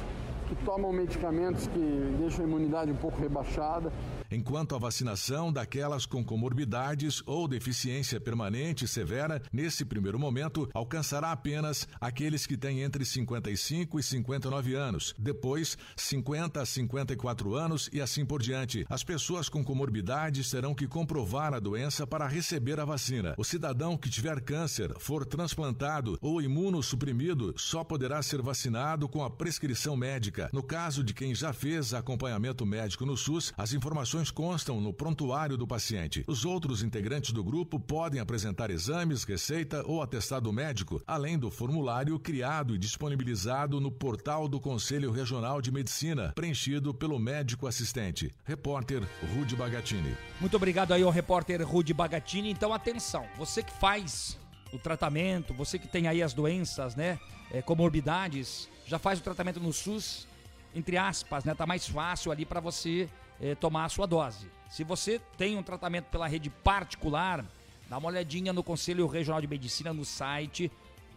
que 0.46 0.54
tomam 0.56 0.92
medicamentos 0.92 1.66
que 1.68 2.16
deixam 2.18 2.44
a 2.44 2.48
imunidade 2.48 2.90
um 2.90 2.96
pouco 2.96 3.18
rebaixada. 3.18 3.90
Enquanto 4.30 4.74
a 4.74 4.78
vacinação 4.78 5.52
daquelas 5.52 6.06
com 6.06 6.24
comorbidades 6.24 7.22
ou 7.26 7.46
deficiência 7.46 8.20
permanente 8.20 8.86
severa, 8.86 9.42
nesse 9.52 9.84
primeiro 9.84 10.18
momento, 10.18 10.68
alcançará 10.72 11.32
apenas 11.32 11.86
aqueles 12.00 12.46
que 12.46 12.56
têm 12.56 12.82
entre 12.82 13.04
55 13.04 13.98
e 13.98 14.02
59 14.02 14.74
anos. 14.74 15.14
Depois, 15.18 15.76
50 15.96 16.60
a 16.60 16.66
54 16.66 17.54
anos 17.54 17.90
e 17.92 18.00
assim 18.00 18.24
por 18.24 18.40
diante. 18.40 18.84
As 18.88 19.04
pessoas 19.04 19.48
com 19.48 19.64
comorbidades 19.64 20.50
terão 20.50 20.74
que 20.74 20.86
comprovar 20.86 21.54
a 21.54 21.60
doença 21.60 22.06
para 22.06 22.26
receber 22.26 22.80
a 22.80 22.84
vacina. 22.84 23.34
O 23.36 23.44
cidadão 23.44 23.96
que 23.96 24.08
tiver 24.08 24.40
câncer, 24.40 24.94
for 24.98 25.26
transplantado 25.26 26.18
ou 26.20 26.40
imunossuprimido, 26.40 27.54
só 27.56 27.82
poderá 27.82 28.22
ser 28.22 28.40
vacinado 28.40 29.08
com 29.08 29.22
a 29.22 29.30
prescrição 29.30 29.96
médica. 29.96 30.48
No 30.52 30.62
caso 30.62 31.02
de 31.02 31.12
quem 31.12 31.34
já 31.34 31.52
fez 31.52 31.92
acompanhamento 31.92 32.64
médico 32.64 33.04
no 33.04 33.16
SUS, 33.16 33.52
as 33.56 33.72
informações 33.72 34.13
constam 34.30 34.80
no 34.80 34.92
prontuário 34.92 35.56
do 35.56 35.66
paciente. 35.66 36.24
Os 36.26 36.44
outros 36.44 36.82
integrantes 36.82 37.32
do 37.32 37.42
grupo 37.42 37.80
podem 37.80 38.20
apresentar 38.20 38.70
exames, 38.70 39.24
receita 39.24 39.82
ou 39.86 40.00
atestado 40.00 40.52
médico, 40.52 41.02
além 41.06 41.38
do 41.38 41.50
formulário 41.50 42.18
criado 42.18 42.74
e 42.74 42.78
disponibilizado 42.78 43.80
no 43.80 43.90
portal 43.90 44.46
do 44.46 44.60
Conselho 44.60 45.10
Regional 45.10 45.60
de 45.60 45.72
Medicina, 45.72 46.32
preenchido 46.34 46.94
pelo 46.94 47.18
médico 47.18 47.66
assistente. 47.66 48.32
Repórter 48.44 49.02
Rude 49.34 49.56
Bagatini. 49.56 50.16
Muito 50.40 50.56
obrigado 50.56 50.92
aí 50.92 51.02
ao 51.02 51.10
repórter 51.10 51.66
Rude 51.66 51.92
Bagatini. 51.92 52.50
Então, 52.50 52.72
atenção, 52.72 53.26
você 53.36 53.62
que 53.62 53.72
faz 53.72 54.38
o 54.72 54.78
tratamento, 54.78 55.52
você 55.52 55.78
que 55.78 55.88
tem 55.88 56.06
aí 56.06 56.22
as 56.22 56.32
doenças, 56.32 56.94
né, 56.94 57.18
é, 57.50 57.60
comorbidades, 57.60 58.68
já 58.86 58.98
faz 58.98 59.18
o 59.18 59.22
tratamento 59.22 59.58
no 59.58 59.72
SUS, 59.72 60.26
entre 60.74 60.96
aspas, 60.96 61.44
né, 61.44 61.54
tá 61.54 61.66
mais 61.66 61.86
fácil 61.88 62.30
ali 62.30 62.44
para 62.44 62.60
você 62.60 63.08
é, 63.40 63.54
tomar 63.54 63.84
a 63.84 63.88
sua 63.88 64.06
dose. 64.06 64.46
Se 64.70 64.84
você 64.84 65.20
tem 65.36 65.56
um 65.56 65.62
tratamento 65.62 66.06
pela 66.06 66.26
rede 66.26 66.50
particular, 66.50 67.44
dá 67.88 67.98
uma 67.98 68.08
olhadinha 68.08 68.52
no 68.52 68.62
Conselho 68.62 69.06
Regional 69.06 69.40
de 69.40 69.46
Medicina 69.46 69.92
no 69.92 70.04
site, 70.04 70.70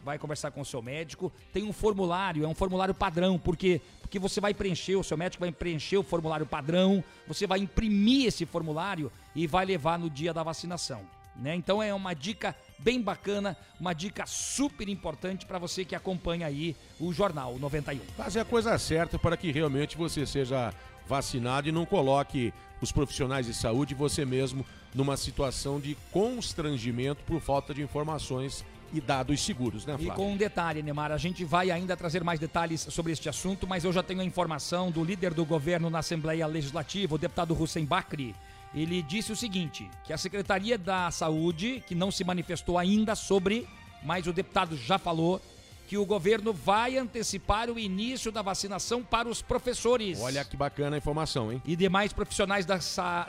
vai 0.03 0.17
conversar 0.17 0.51
com 0.51 0.61
o 0.61 0.65
seu 0.65 0.81
médico. 0.81 1.31
Tem 1.51 1.63
um 1.63 1.73
formulário, 1.73 2.45
é 2.45 2.47
um 2.47 2.55
formulário 2.55 2.93
padrão, 2.93 3.37
porque 3.37 3.81
porque 4.07 4.19
você 4.19 4.39
vai 4.39 4.53
preencher, 4.53 4.95
o 4.95 5.03
seu 5.03 5.17
médico 5.17 5.41
vai 5.41 5.51
preencher 5.51 5.97
o 5.97 6.03
formulário 6.03 6.45
padrão, 6.45 7.03
você 7.27 7.45
vai 7.45 7.59
imprimir 7.59 8.27
esse 8.27 8.45
formulário 8.45 9.11
e 9.35 9.45
vai 9.45 9.65
levar 9.65 9.99
no 9.99 10.09
dia 10.09 10.33
da 10.33 10.43
vacinação. 10.43 11.01
Né? 11.35 11.55
Então 11.55 11.83
é 11.83 11.93
uma 11.93 12.13
dica 12.13 12.55
bem 12.79 13.01
bacana, 13.01 13.57
uma 13.79 13.93
dica 13.93 14.25
super 14.25 14.87
importante 14.87 15.45
para 15.45 15.59
você 15.59 15.83
que 15.83 15.95
acompanha 15.95 16.47
aí 16.47 16.75
o 16.99 17.11
Jornal 17.13 17.57
91. 17.59 17.99
Fazer 18.15 18.39
a 18.39 18.45
coisa 18.45 18.77
certa 18.77 19.17
para 19.17 19.35
que 19.37 19.51
realmente 19.51 19.97
você 19.97 20.25
seja 20.25 20.73
vacinado 21.07 21.69
e 21.69 21.71
não 21.71 21.85
coloque 21.85 22.53
os 22.81 22.91
profissionais 22.91 23.45
de 23.45 23.53
saúde 23.53 23.93
e 23.93 23.97
você 23.97 24.25
mesmo 24.25 24.65
numa 24.93 25.15
situação 25.17 25.79
de 25.79 25.95
constrangimento 26.11 27.23
por 27.23 27.41
falta 27.41 27.73
de 27.73 27.81
informações 27.81 28.63
e 28.93 29.01
dados 29.01 29.41
seguros, 29.41 29.85
né, 29.85 29.95
E 29.99 30.05
Flávio? 30.05 30.13
com 30.13 30.31
um 30.31 30.37
detalhe, 30.37 30.81
Neymar, 30.81 31.11
a 31.11 31.17
gente 31.17 31.43
vai 31.43 31.69
ainda 31.69 31.97
trazer 31.97 32.23
mais 32.23 32.39
detalhes 32.39 32.81
sobre 32.89 33.11
este 33.11 33.27
assunto, 33.27 33.67
mas 33.67 33.83
eu 33.83 33.91
já 33.91 34.01
tenho 34.01 34.21
a 34.21 34.25
informação 34.25 34.89
do 34.91 35.03
líder 35.03 35.33
do 35.33 35.43
governo 35.43 35.89
na 35.89 35.99
Assembleia 35.99 36.47
Legislativa, 36.47 37.15
o 37.15 37.17
deputado 37.17 37.59
Hussein 37.59 37.83
Bakri. 37.85 38.33
Ele 38.73 39.01
disse 39.01 39.31
o 39.31 39.35
seguinte, 39.35 39.89
que 40.03 40.13
a 40.13 40.17
Secretaria 40.17 40.77
da 40.77 41.09
Saúde, 41.11 41.83
que 41.87 41.95
não 41.95 42.11
se 42.11 42.23
manifestou 42.23 42.77
ainda 42.77 43.15
sobre, 43.15 43.67
mas 44.03 44.27
o 44.27 44.33
deputado 44.33 44.77
já 44.77 44.97
falou, 44.97 45.41
que 45.87 45.97
o 45.97 46.05
governo 46.05 46.51
vai 46.51 46.97
antecipar 46.97 47.69
o 47.69 47.79
início 47.79 48.29
da 48.29 48.41
vacinação 48.41 49.01
para 49.01 49.29
os 49.29 49.41
professores. 49.41 50.19
Olha 50.19 50.43
que 50.43 50.57
bacana 50.57 50.97
a 50.97 50.99
informação, 50.99 51.49
hein? 51.49 51.61
E 51.65 51.77
demais 51.77 52.11
profissionais 52.11 52.65
da, 52.65 52.77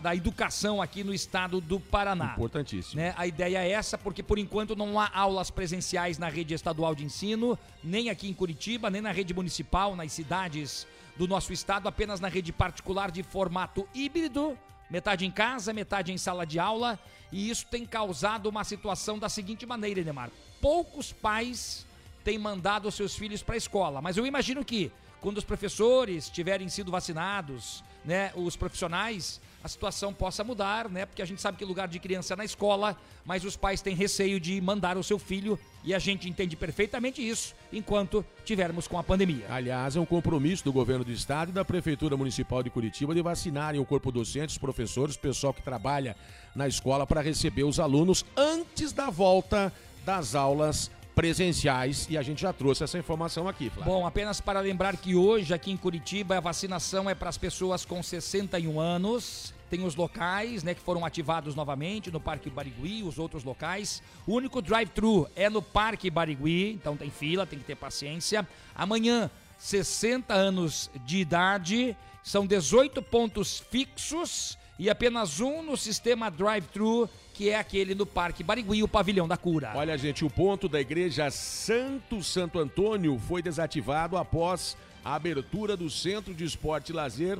da 0.00 0.14
educação 0.14 0.82
aqui 0.82 1.04
no 1.04 1.14
estado 1.14 1.60
do 1.60 1.78
Paraná. 1.78 2.32
Importantíssimo. 2.32 3.00
Né? 3.00 3.14
A 3.16 3.28
ideia 3.28 3.62
é 3.62 3.70
essa, 3.70 3.96
porque 3.96 4.24
por 4.24 4.40
enquanto 4.40 4.74
não 4.74 4.98
há 4.98 5.08
aulas 5.14 5.50
presenciais 5.50 6.18
na 6.18 6.28
rede 6.28 6.52
estadual 6.52 6.96
de 6.96 7.04
ensino, 7.04 7.56
nem 7.82 8.10
aqui 8.10 8.28
em 8.28 8.34
Curitiba, 8.34 8.90
nem 8.90 9.00
na 9.00 9.12
rede 9.12 9.32
municipal, 9.32 9.94
nas 9.94 10.10
cidades 10.12 10.84
do 11.16 11.28
nosso 11.28 11.52
estado, 11.52 11.86
apenas 11.86 12.18
na 12.18 12.28
rede 12.28 12.52
particular 12.52 13.12
de 13.12 13.22
formato 13.22 13.88
híbrido, 13.94 14.58
metade 14.90 15.26
em 15.26 15.30
casa, 15.30 15.72
metade 15.72 16.12
em 16.12 16.18
sala 16.18 16.46
de 16.46 16.58
aula, 16.58 16.98
e 17.30 17.50
isso 17.50 17.66
tem 17.66 17.84
causado 17.84 18.48
uma 18.48 18.64
situação 18.64 19.18
da 19.18 19.28
seguinte 19.28 19.66
maneira, 19.66 20.02
Neymar. 20.02 20.30
Poucos 20.60 21.12
pais 21.12 21.86
têm 22.24 22.38
mandado 22.38 22.90
seus 22.90 23.14
filhos 23.14 23.42
para 23.42 23.54
a 23.54 23.58
escola, 23.58 24.00
mas 24.00 24.16
eu 24.16 24.26
imagino 24.26 24.64
que 24.64 24.90
quando 25.20 25.38
os 25.38 25.44
professores 25.44 26.28
tiverem 26.28 26.68
sido 26.68 26.90
vacinados, 26.90 27.82
né, 28.04 28.32
os 28.34 28.56
profissionais, 28.56 29.40
a 29.62 29.68
situação 29.68 30.14
possa 30.14 30.44
mudar, 30.44 30.88
né? 30.88 31.04
Porque 31.04 31.22
a 31.22 31.24
gente 31.24 31.40
sabe 31.40 31.58
que 31.58 31.64
lugar 31.64 31.88
de 31.88 31.98
criança 31.98 32.34
é 32.34 32.36
na 32.36 32.44
escola, 32.44 32.96
mas 33.24 33.44
os 33.44 33.56
pais 33.56 33.82
têm 33.82 33.94
receio 33.94 34.38
de 34.38 34.60
mandar 34.60 34.96
o 34.96 35.02
seu 35.02 35.18
filho 35.18 35.58
e 35.84 35.94
a 35.94 35.98
gente 35.98 36.28
entende 36.28 36.56
perfeitamente 36.56 37.26
isso 37.26 37.54
enquanto 37.72 38.24
tivermos 38.44 38.86
com 38.86 38.98
a 38.98 39.02
pandemia. 39.02 39.46
Aliás, 39.48 39.96
é 39.96 40.00
um 40.00 40.06
compromisso 40.06 40.64
do 40.64 40.72
governo 40.72 41.04
do 41.04 41.12
estado 41.12 41.50
e 41.50 41.52
da 41.52 41.64
Prefeitura 41.64 42.16
Municipal 42.16 42.62
de 42.62 42.70
Curitiba 42.70 43.14
de 43.14 43.22
vacinarem 43.22 43.80
o 43.80 43.84
corpo 43.84 44.12
docente, 44.12 44.50
os 44.50 44.58
professores, 44.58 45.16
o 45.16 45.20
pessoal 45.20 45.52
que 45.52 45.62
trabalha 45.62 46.16
na 46.54 46.68
escola 46.68 47.06
para 47.06 47.20
receber 47.20 47.64
os 47.64 47.80
alunos 47.80 48.24
antes 48.36 48.92
da 48.92 49.10
volta 49.10 49.72
das 50.04 50.34
aulas 50.34 50.90
presenciais. 51.18 52.06
E 52.08 52.16
a 52.16 52.22
gente 52.22 52.40
já 52.40 52.52
trouxe 52.52 52.84
essa 52.84 52.96
informação 52.96 53.48
aqui, 53.48 53.68
Flávio. 53.68 53.92
Bom, 53.92 54.06
apenas 54.06 54.40
para 54.40 54.60
lembrar 54.60 54.96
que 54.96 55.16
hoje 55.16 55.52
aqui 55.52 55.72
em 55.72 55.76
Curitiba 55.76 56.36
a 56.36 56.40
vacinação 56.40 57.10
é 57.10 57.14
para 57.14 57.28
as 57.28 57.36
pessoas 57.36 57.84
com 57.84 58.00
61 58.00 58.78
anos. 58.78 59.52
Tem 59.68 59.84
os 59.84 59.96
locais, 59.96 60.62
né, 60.62 60.74
que 60.74 60.80
foram 60.80 61.04
ativados 61.04 61.56
novamente 61.56 62.08
no 62.12 62.20
Parque 62.20 62.48
Barigui, 62.48 63.02
os 63.02 63.18
outros 63.18 63.42
locais. 63.42 64.00
O 64.28 64.34
único 64.34 64.62
drive-thru 64.62 65.28
é 65.34 65.50
no 65.50 65.60
Parque 65.60 66.08
Barigui, 66.08 66.70
então 66.70 66.96
tem 66.96 67.10
fila, 67.10 67.44
tem 67.44 67.58
que 67.58 67.64
ter 67.64 67.74
paciência. 67.74 68.46
Amanhã, 68.72 69.28
60 69.58 70.32
anos 70.32 70.88
de 71.04 71.18
idade, 71.18 71.96
são 72.22 72.46
18 72.46 73.02
pontos 73.02 73.58
fixos 73.58 74.56
e 74.78 74.88
apenas 74.88 75.40
um 75.40 75.62
no 75.62 75.76
sistema 75.76 76.30
drive-thru, 76.30 77.08
que 77.34 77.50
é 77.50 77.58
aquele 77.58 77.94
no 77.94 78.06
Parque 78.06 78.44
Barigui, 78.44 78.82
o 78.82 78.88
Pavilhão 78.88 79.26
da 79.26 79.36
Cura. 79.36 79.72
Olha, 79.74 79.98
gente, 79.98 80.24
o 80.24 80.30
ponto 80.30 80.68
da 80.68 80.80
igreja 80.80 81.30
Santo 81.30 82.22
Santo 82.22 82.58
Antônio 82.58 83.18
foi 83.18 83.42
desativado 83.42 84.16
após 84.16 84.76
a 85.04 85.14
abertura 85.14 85.76
do 85.76 85.90
Centro 85.90 86.32
de 86.32 86.44
Esporte 86.44 86.90
e 86.90 86.94
Lazer 86.94 87.38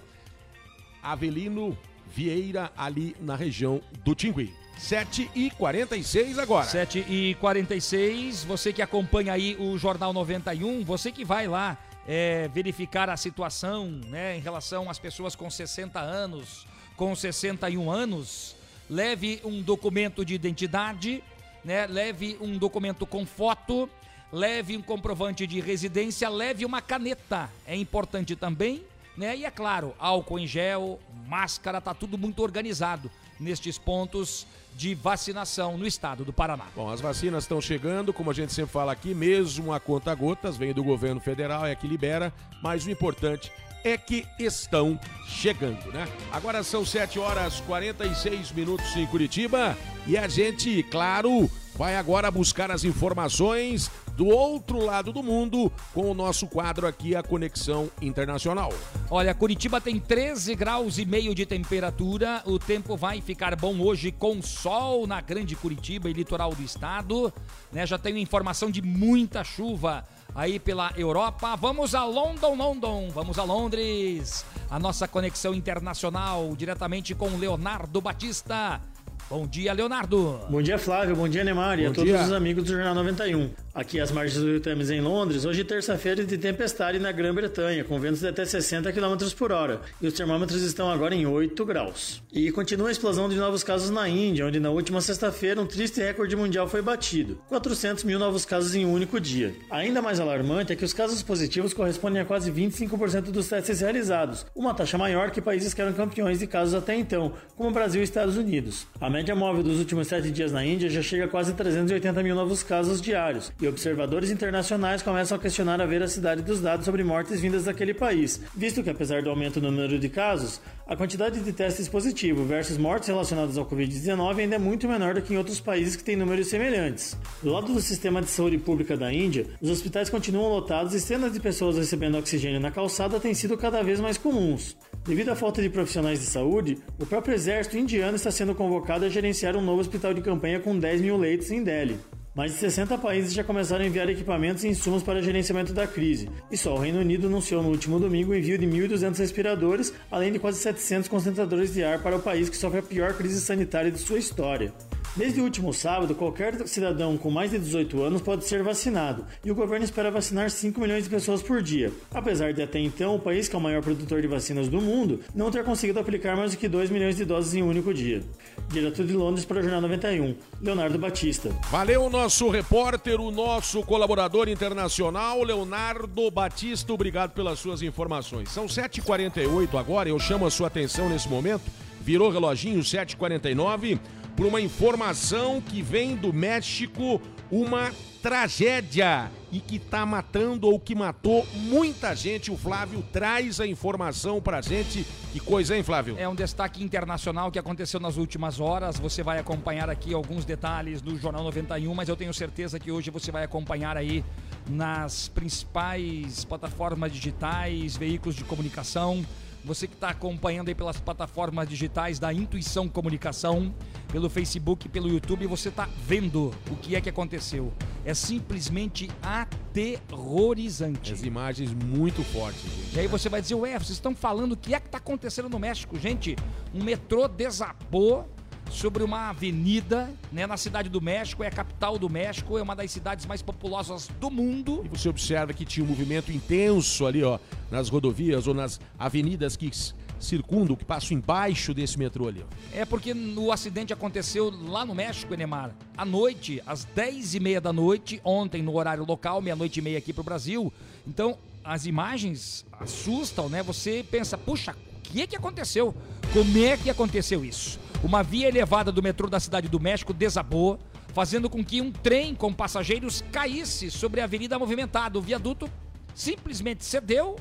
Avelino 1.03 1.77
Vieira, 2.07 2.73
ali 2.77 3.15
na 3.21 3.37
região 3.37 3.81
do 4.05 4.15
Tingui. 4.15 4.53
7 4.79 5.31
e 5.35 5.51
46 5.51 6.39
agora. 6.39 6.65
7 6.65 7.05
e 7.09 7.35
46 7.41 8.45
você 8.45 8.73
que 8.73 8.81
acompanha 8.81 9.33
aí 9.33 9.57
o 9.59 9.77
Jornal 9.77 10.13
91, 10.13 10.85
você 10.85 11.11
que 11.11 11.25
vai 11.25 11.49
lá 11.49 11.77
é, 12.07 12.49
verificar 12.49 13.11
a 13.11 13.17
situação 13.17 13.87
né, 14.07 14.37
em 14.37 14.41
relação 14.41 14.89
às 14.89 14.99
pessoas 14.99 15.35
com 15.35 15.51
60 15.51 15.99
anos, 16.01 16.65
com 16.99 17.15
61 17.15 17.91
anos, 17.91 18.57
leve 18.91 19.41
um 19.45 19.63
documento 19.63 20.25
de 20.25 20.35
identidade, 20.35 21.23
né, 21.65 21.87
leve 21.87 22.37
um 22.41 22.59
documento 22.59 23.07
com 23.07 23.25
foto, 23.25 23.89
leve 24.33 24.77
um 24.77 24.83
comprovante 24.83 25.47
de 25.47 25.61
residência, 25.61 26.29
leve 26.29 26.65
uma 26.65 26.83
caneta. 26.83 27.49
É 27.65 27.77
importante 27.77 28.35
também, 28.35 28.83
né? 29.17 29.37
E 29.37 29.45
é 29.45 29.51
claro, 29.51 29.95
álcool 29.97 30.41
em 30.41 30.47
gel, 30.47 30.99
máscara, 31.29 31.81
tá 31.81 31.95
tudo 31.95 32.19
muito 32.19 32.43
organizado 32.43 33.09
nestes 33.39 33.79
pontos 33.79 34.45
de 34.75 34.93
vacinação 34.95 35.79
no 35.79 35.87
estado 35.87 36.25
do 36.25 36.33
Paraná. 36.33 36.67
Bom, 36.75 36.91
as 36.91 37.01
vacinas 37.01 37.45
estão 37.45 37.61
chegando, 37.61 38.13
como 38.13 38.31
a 38.31 38.35
gente 38.35 38.53
sempre 38.53 38.73
fala 38.73 38.91
aqui, 38.91 39.15
mesmo 39.15 39.73
a 39.73 39.79
conta 39.79 40.13
gotas, 40.17 40.57
vem 40.57 40.73
do 40.73 40.83
governo 40.83 41.21
federal, 41.21 41.65
é 41.65 41.77
que 41.77 41.87
libera, 41.87 42.33
mas 42.61 42.87
o 42.87 42.91
importante 42.91 43.53
é 43.85 43.97
que 43.97 44.27
estão 44.39 44.99
chegando, 45.27 45.93
né? 45.93 46.09
Agora 46.33 46.63
são 46.63 46.85
7 46.85 47.19
horas 47.19 47.61
46 47.61 48.53
minutos 48.53 48.97
em 48.97 49.07
Curitiba 49.07 49.77
e 50.07 50.17
a 50.17 50.27
gente, 50.27 50.83
claro, 50.85 51.51
vai 51.77 51.97
agora 51.97 52.31
buscar 52.31 52.71
as 52.71 52.85
informações 52.85 53.91
do 54.17 54.27
outro 54.27 54.85
lado 54.85 55.13
do 55.13 55.23
mundo 55.23 55.73
com 55.95 56.11
o 56.11 56.15
nosso 56.15 56.49
quadro 56.49 56.89
aqui, 56.89 57.15
a 57.15 57.23
Conexão 57.23 57.89
Internacional. 58.03 58.73
Olha, 59.09 59.33
Curitiba 59.33 59.81
tem 59.81 60.01
13 60.01 60.57
graus 60.57 60.99
e 60.99 61.05
meio 61.05 61.33
de 61.37 61.47
temperatura. 61.47 62.43
O 62.45 62.59
tempo 62.59 62.97
vai 62.97 63.21
ficar 63.21 63.55
bom 63.55 63.81
hoje 63.81 64.11
com 64.11 64.43
sol 64.43 65.07
na 65.07 65.21
Grande 65.21 65.55
Curitiba 65.55 66.11
e 66.11 66.13
litoral 66.13 66.53
do 66.53 66.65
estado. 66.65 67.33
Né, 67.71 67.87
já 67.87 67.97
tenho 67.97 68.19
informação 68.19 68.73
de 68.73 68.83
muita 68.83 69.45
chuva 69.45 70.05
aí 70.39 70.61
pela 70.61 70.93
Europa. 70.97 71.57
Vamos 71.57 71.95
a 71.97 72.05
London, 72.05 72.55
London. 72.55 73.09
Vamos 73.13 73.39
a 73.39 73.43
Londres. 73.43 74.47
A 74.71 74.79
nossa 74.79 75.09
conexão 75.09 75.53
internacional 75.53 76.55
diretamente 76.57 77.13
com 77.15 77.37
Leonardo 77.37 78.01
Batista. 78.01 78.81
Bom 79.29 79.47
dia, 79.47 79.73
Leonardo. 79.73 80.41
Bom 80.49 80.63
dia, 80.63 80.79
Flávio. 80.79 81.17
Bom 81.17 81.29
dia, 81.29 81.43
Neymar. 81.43 81.79
E 81.81 81.87
a 81.87 81.89
Bom 81.89 81.95
todos 81.97 82.11
dia. 82.11 82.23
os 82.23 82.33
amigos 82.33 82.65
do 82.65 82.71
Jornal 82.71 82.95
91. 82.95 83.51
Aqui 83.79 84.01
às 84.01 84.11
margens 84.11 84.43
do 84.43 84.59
Thames, 84.59 84.91
em 84.91 85.01
Londres, 85.01 85.45
hoje 85.45 85.63
terça-feira 85.63 86.25
de 86.25 86.37
tempestade 86.37 86.99
na 86.99 87.13
Grã-Bretanha, 87.13 87.85
com 87.85 88.01
ventos 88.01 88.19
de 88.19 88.27
até 88.27 88.45
60 88.45 88.93
km 88.93 89.17
por 89.37 89.53
hora. 89.53 89.81
E 90.03 90.09
os 90.09 90.15
termômetros 90.15 90.63
estão 90.63 90.91
agora 90.91 91.15
em 91.15 91.25
8 91.27 91.65
graus. 91.65 92.21
E 92.33 92.51
continua 92.51 92.89
a 92.89 92.91
explosão 92.91 93.29
de 93.29 93.37
novos 93.37 93.63
casos 93.63 93.89
na 93.89 94.09
Índia, 94.09 94.45
onde 94.45 94.59
na 94.59 94.71
última 94.71 95.01
sexta-feira 95.01 95.61
um 95.61 95.65
triste 95.65 96.01
recorde 96.01 96.35
mundial 96.35 96.69
foi 96.69 96.83
batido. 96.83 97.41
400 97.49 98.03
mil 98.03 98.19
novos 98.19 98.45
casos 98.45 98.75
em 98.75 98.85
um 98.85 98.93
único 98.93 99.21
dia. 99.21 99.55
Ainda 99.71 100.03
mais 100.03 100.19
alarmante 100.19 100.73
é 100.73 100.77
que 100.77 100.85
os 100.85 100.93
casos 100.93 101.23
positivos 101.23 101.73
correspondem 101.73 102.21
a 102.21 102.25
quase 102.25 102.51
25% 102.51 103.31
dos 103.31 103.47
testes 103.47 103.79
realizados, 103.79 104.45
uma 104.57 104.75
taxa 104.75 104.99
maior 104.99 105.31
que 105.31 105.41
países 105.41 105.73
que 105.73 105.81
eram 105.81 105.93
campeões 105.93 106.41
de 106.41 106.49
casos 106.49 106.75
até 106.75 106.97
então, 106.97 107.33
como 107.55 107.71
Brasil 107.71 108.01
e 108.01 108.05
Estados 108.05 108.37
Unidos. 108.37 108.89
A 109.01 109.09
média 109.09 109.37
móvel 109.37 109.63
dos 109.63 109.79
últimos 109.79 110.09
sete 110.09 110.33
dias 110.33 110.51
na 110.51 110.65
Índia 110.65 110.91
já 110.91 111.01
chega 111.01 111.27
a 111.27 111.29
quase 111.29 111.55
380 111.55 112.21
mil 112.25 112.35
novos 112.35 112.65
casos 112.65 113.01
diários, 113.01 113.53
e 113.63 113.68
observadores 113.69 114.31
internacionais 114.31 115.03
começam 115.03 115.37
a 115.37 115.41
questionar 115.41 115.81
a 115.81 115.87
veracidade 115.87 116.43
dos 116.43 116.61
dados 116.61 116.85
sobre 116.85 117.05
mortes 117.05 117.41
vindas 117.41 117.65
daquele 117.65 117.95
país, 117.95 118.41
visto 118.57 118.83
que, 118.83 118.91
apesar 118.91 119.23
do 119.23 119.31
aumento 119.31 119.61
no 119.61 119.71
número 119.71 119.99
de 119.99 120.09
casos, 120.09 120.61
a 120.87 120.97
quantidade 120.97 121.41
de 121.41 121.53
testes 121.53 121.89
positivos 121.89 122.49
versus 122.49 122.79
mortes 122.79 123.09
relacionadas 123.09 123.59
ao 123.59 123.67
Covid-19 123.67 124.39
ainda 124.39 124.57
é 124.57 124.59
muito 124.59 124.89
menor 124.89 125.15
do 125.15 125.23
que 125.23 125.35
em 125.35 125.37
outros 125.37 125.61
países 125.61 125.95
que 125.95 126.03
têm 126.03 126.17
números 126.17 126.49
semelhantes. 126.49 127.17
Do 127.43 127.53
lado 127.53 127.73
do 127.73 127.81
sistema 127.81 128.23
de 128.23 128.31
saúde 128.31 128.57
pública 128.57 128.97
da 128.97 129.13
Índia, 129.13 129.47
os 129.61 129.69
hospitais 129.69 130.09
continuam 130.09 130.49
lotados 130.49 130.95
e 130.95 131.01
cenas 131.01 131.33
de 131.33 131.41
pessoas 131.41 131.77
recebendo 131.77 132.17
oxigênio 132.17 132.59
na 132.59 132.71
calçada 132.71 133.21
têm 133.21 133.35
sido 133.35 133.59
cada 133.59 133.83
vez 133.83 134.01
mais 134.01 134.17
comuns. 134.17 134.77
Devido 135.07 135.31
à 135.31 135.37
falta 135.37 135.61
de 135.61 135.71
profissionais 135.71 136.21
de 136.21 136.27
saúde, 136.27 136.79
o 136.99 137.07
próprio 137.07 137.35
exército 137.35 137.77
indiano 137.77 138.17
está 138.17 138.31
sendo 138.31 138.55
convocado 138.55 139.05
a 139.05 139.09
gerenciar 139.09 139.57
um 139.57 139.63
novo 139.63 139.81
hospital 139.81 140.13
de 140.15 140.21
campanha 140.21 140.61
com 140.61 140.79
10 140.79 141.01
mil 141.01 141.17
leitos 141.17 141.51
em 141.51 141.63
Delhi. 141.63 141.99
Mais 142.39 142.53
de 142.53 142.59
60 142.59 142.97
países 142.99 143.33
já 143.35 143.43
começaram 143.43 143.83
a 143.83 143.89
enviar 143.89 144.09
equipamentos 144.09 144.63
e 144.63 144.69
insumos 144.69 145.03
para 145.03 145.21
gerenciamento 145.21 145.73
da 145.73 145.89
crise, 145.89 146.31
e 146.49 146.57
só 146.57 146.73
o 146.73 146.79
Reino 146.79 147.01
Unido 147.01 147.27
anunciou 147.27 147.65
no 147.65 147.69
último 147.69 147.99
domingo 147.99 148.31
o 148.31 148.35
envio 148.37 148.57
de 148.57 148.65
1.200 148.65 149.19
respiradores, 149.19 149.93
além 150.09 150.31
de 150.31 150.39
quase 150.39 150.61
700 150.61 151.09
concentradores 151.09 151.75
de 151.75 151.83
ar 151.83 152.01
para 152.01 152.15
o 152.15 152.23
país 152.23 152.49
que 152.49 152.57
sofre 152.57 152.79
a 152.79 152.83
pior 152.83 153.13
crise 153.15 153.41
sanitária 153.41 153.91
de 153.91 153.99
sua 153.99 154.21
história. 154.21 154.73
Desde 155.17 155.41
o 155.41 155.45
último 155.45 155.73
sábado, 155.73 156.15
qualquer 156.15 156.55
cidadão 156.69 157.17
com 157.19 157.29
mais 157.29 157.51
de 157.51 157.59
18 157.59 158.03
anos 158.03 158.23
pode 158.23 158.45
ser 158.45 158.63
vacinado 158.63 159.27
e 159.45 159.51
o 159.51 159.55
governo 159.55 159.85
espera 159.85 160.13
vacinar 160.13 160.49
5 160.49 160.81
milhões 160.81 161.03
de 161.03 161.11
pessoas 161.11 161.43
por 161.43 161.61
dia. 161.61 161.91
Apesar 162.15 162.53
de 162.53 162.63
até 162.63 162.79
então 162.79 163.17
o 163.17 163.19
país 163.19 163.49
que 163.49 163.57
é 163.57 163.59
o 163.59 163.61
maior 163.61 163.83
produtor 163.83 164.23
de 164.23 164.29
vacinas 164.29 164.69
do 164.69 164.81
mundo 164.81 165.19
não 165.35 165.51
ter 165.51 165.65
conseguido 165.65 165.99
aplicar 165.99 166.37
mais 166.37 166.53
do 166.53 166.59
que 166.59 166.69
2 166.69 166.91
milhões 166.91 167.17
de 167.17 167.25
doses 167.25 167.53
em 167.55 167.65
um 167.65 167.69
único 167.69 167.93
dia. 167.93 168.23
Direto 168.69 169.03
de 169.03 169.13
Londres 169.13 169.45
para 169.45 169.59
o 169.59 169.63
Jornal 169.63 169.81
91, 169.81 170.37
Leonardo 170.63 170.99
Batista. 170.99 171.51
Valeu 171.69 172.05
o 172.05 172.11
nosso 172.29 172.51
repórter, 172.51 173.19
o 173.19 173.31
nosso 173.31 173.83
colaborador 173.83 174.51
internacional, 174.51 175.43
Leonardo 175.43 176.31
Batista. 176.31 176.93
Obrigado 176.93 177.31
pelas 177.31 177.59
suas 177.59 177.81
informações. 177.81 178.51
São 178.51 178.67
7h48 178.67 179.81
agora, 179.81 180.11
eu 180.11 180.19
chamo 180.19 180.45
a 180.45 180.51
sua 180.51 180.67
atenção 180.67 181.09
nesse 181.09 181.27
momento. 181.27 181.63
Virou 182.03 182.29
reloginho 182.29 182.81
7h49 182.81 183.99
por 184.37 184.45
uma 184.45 184.61
informação 184.61 185.59
que 185.59 185.81
vem 185.81 186.17
do 186.17 186.31
México, 186.31 187.19
uma 187.51 187.93
tragédia 188.23 189.31
e 189.51 189.61
que 189.61 189.77
está 189.77 190.05
matando 190.05 190.69
ou 190.69 190.79
que 190.79 190.95
matou 190.95 191.47
muita 191.55 192.15
gente. 192.15 192.51
O 192.51 192.57
Flávio 192.57 193.03
traz 193.13 193.61
a 193.61 193.67
informação 193.67 194.41
pra 194.41 194.61
gente. 194.61 195.07
Que 195.33 195.41
coisa, 195.41 195.77
hein, 195.77 195.83
Flávio? 195.83 196.17
É 196.19 196.29
um 196.29 196.35
destaque 196.35 196.83
internacional 196.83 197.51
que 197.51 197.59
aconteceu 197.59 198.01
nas 198.01 198.17
últimas 198.17 198.61
horas. 198.61 198.99
Você 198.99 199.23
vai 199.23 199.39
acompanhar 199.39 199.89
aqui 199.89 200.13
alguns 200.13 200.45
detalhes 200.45 201.01
do 201.01 201.19
Jornal 201.19 201.45
91, 201.45 201.95
mas 201.95 202.09
eu 202.09 202.17
tenho 202.17 202.35
certeza 202.35 202.79
que 202.79 202.91
hoje 202.91 203.11
você 203.11 203.31
vai 203.31 203.45
acompanhar 203.45 203.97
aí 203.97 204.25
nas 204.69 205.29
principais 205.29 206.45
plataformas 206.45 207.13
digitais, 207.13 207.97
veículos 207.97 208.35
de 208.35 208.45
comunicação. 208.45 209.25
Você 209.69 209.87
que 209.87 209.93
está 209.93 210.09
acompanhando 210.09 210.69
aí 210.69 210.75
pelas 210.75 210.99
plataformas 210.99 211.69
digitais 211.69 212.19
da 212.19 212.33
Intuição 212.33 212.89
Comunicação, 212.89 213.75
pelo 214.11 214.31
Facebook, 214.31 214.89
pelo 214.89 215.11
YouTube, 215.11 215.47
você 215.47 215.69
está 215.69 215.87
vendo 216.07 216.55
o 216.71 216.77
que 216.77 216.97
é 216.97 217.03
que 217.03 217.11
aconteceu. 217.11 217.71
É 218.03 218.15
simplesmente 218.15 219.11
aterrorizante. 219.23 221.13
As 221.13 221.23
imagens 221.23 221.75
muito 221.75 222.25
fortes, 222.25 222.63
gente. 222.63 222.97
E 222.97 223.01
aí 223.01 223.07
você 223.07 223.29
vai 223.29 223.43
dizer, 223.43 223.57
ué, 223.57 223.73
vocês 223.73 223.91
estão 223.91 224.17
falando 224.17 224.53
o 224.53 224.57
que 224.57 224.75
é 224.75 224.81
que 224.81 224.87
está 224.87 224.97
acontecendo 224.97 225.51
no 225.51 225.59
México? 225.59 225.99
Gente, 225.99 226.35
um 226.75 226.83
metrô 226.83 227.29
desabou 227.29 228.27
sobre 228.71 229.03
uma 229.03 229.31
avenida, 229.31 230.11
né, 230.31 230.47
na 230.47 230.57
cidade 230.57 230.89
do 230.89 231.01
México, 231.01 231.43
é 231.43 231.49
a 231.49 231.51
capital 231.51 231.99
do 231.99 232.09
México, 232.09 232.59
é 232.59 232.63
uma 232.63 232.77
das 232.77 232.91
cidades 232.91 233.27
mais 233.27 233.43
populosas 233.43 234.09
do 234.21 234.31
mundo. 234.31 234.83
E 234.85 234.89
você 234.89 235.09
observa 235.09 235.53
que 235.53 235.65
tinha 235.65 235.85
um 235.85 235.89
movimento 235.89 236.31
intenso 236.33 237.07
ali, 237.07 237.23
ó, 237.23 237.39
nas 237.71 237.89
rodovias 237.89 238.47
ou 238.47 238.55
nas 238.55 238.81
avenidas 238.99 239.57
que 239.57 239.71
circundam, 240.19 240.77
que 240.77 240.85
passam 240.85 241.17
embaixo 241.17 241.73
desse 241.73 241.99
metrô 241.99 242.29
ali. 242.29 242.45
Ó. 242.45 242.77
É 242.77 242.85
porque 242.85 243.13
o 243.13 243.53
acidente 243.53 243.93
aconteceu 243.93 244.53
lá 244.69 244.85
no 244.85 244.95
México, 244.95 245.33
Enemar, 245.33 245.71
à 245.97 246.05
noite, 246.05 246.63
às 246.67 246.85
10 246.85 247.35
e 247.35 247.41
meia 247.41 247.61
da 247.61 247.73
noite, 247.73 248.21
ontem 248.25 248.63
no 248.63 248.77
horário 248.77 249.05
local, 249.05 249.41
meia-noite 249.41 249.79
e 249.79 249.83
meia 249.83 249.99
aqui 249.99 250.13
pro 250.13 250.23
Brasil. 250.23 250.73
Então, 251.07 251.39
as 251.65 251.87
imagens 251.87 252.67
assustam, 252.81 253.49
né? 253.49 253.63
Você 253.63 254.05
pensa, 254.11 254.37
puxa, 254.37 254.73
o 254.73 255.01
que 255.03 255.23
é 255.23 255.27
que 255.27 255.37
aconteceu? 255.37 255.95
Como 256.33 256.59
é 256.65 256.77
que 256.77 256.91
aconteceu 256.91 257.45
isso? 257.45 257.79
Uma 258.03 258.23
via 258.23 258.49
elevada 258.49 258.93
do 258.93 259.03
metrô 259.03 259.29
da 259.29 259.41
cidade 259.41 259.69
do 259.69 259.81
México 259.81 260.13
desabou, 260.13 260.79
fazendo 261.13 261.51
com 261.51 261.65
que 261.65 261.81
um 261.81 261.91
trem 261.91 262.35
com 262.35 262.53
passageiros 262.53 263.25
caísse 263.33 263.91
sobre 263.91 264.21
a 264.21 264.25
avenida 264.25 264.59
movimentada. 264.59 265.19
O 265.19 265.23
viaduto 265.23 265.69
simplesmente 266.15 266.85
cedeu, 266.85 267.37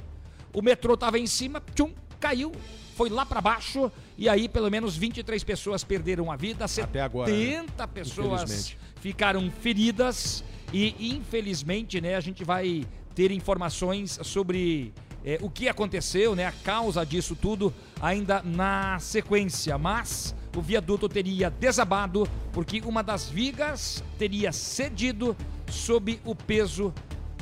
o 0.54 0.62
metrô 0.62 0.96
estava 0.96 1.20
em 1.20 1.28
cima, 1.28 1.62
tchum, 1.76 1.92
caiu, 2.20 2.52
foi 2.96 3.10
lá 3.10 3.24
para 3.26 3.40
baixo 3.40 3.92
e 4.18 4.28
aí 4.28 4.50
pelo 4.50 4.72
menos 4.72 4.98
23 4.98 5.44
pessoas 5.44 5.84
perderam 5.84 6.32
a 6.32 6.36
vida, 6.36 6.68
70 6.68 6.90
Até 6.90 7.02
agora, 7.02 7.32
né? 7.32 7.66
pessoas 7.94 8.76
ficaram 9.00 9.52
feridas 9.62 10.44
e 10.74 11.16
infelizmente, 11.16 12.02
né, 12.02 12.16
a 12.16 12.20
gente 12.20 12.44
vai 12.44 12.84
ter 13.14 13.32
informações 13.32 14.20
sobre 14.24 14.94
é, 15.24 15.38
o 15.42 15.50
que 15.50 15.70
aconteceu, 15.70 16.36
né, 16.36 16.46
a 16.46 16.52
causa 16.52 17.06
disso 17.06 17.36
tudo 17.36 17.74
ainda 18.02 18.42
na 18.42 18.98
sequência, 19.00 19.78
mas 19.78 20.36
o 20.58 20.62
viaduto 20.62 21.08
teria 21.08 21.52
desabado 21.52 22.28
porque 22.52 22.82
uma 22.84 23.04
das 23.04 23.30
vigas 23.30 24.04
teria 24.18 24.52
cedido 24.52 25.38
sob 25.70 26.20
o 26.26 26.34
peso 26.34 26.92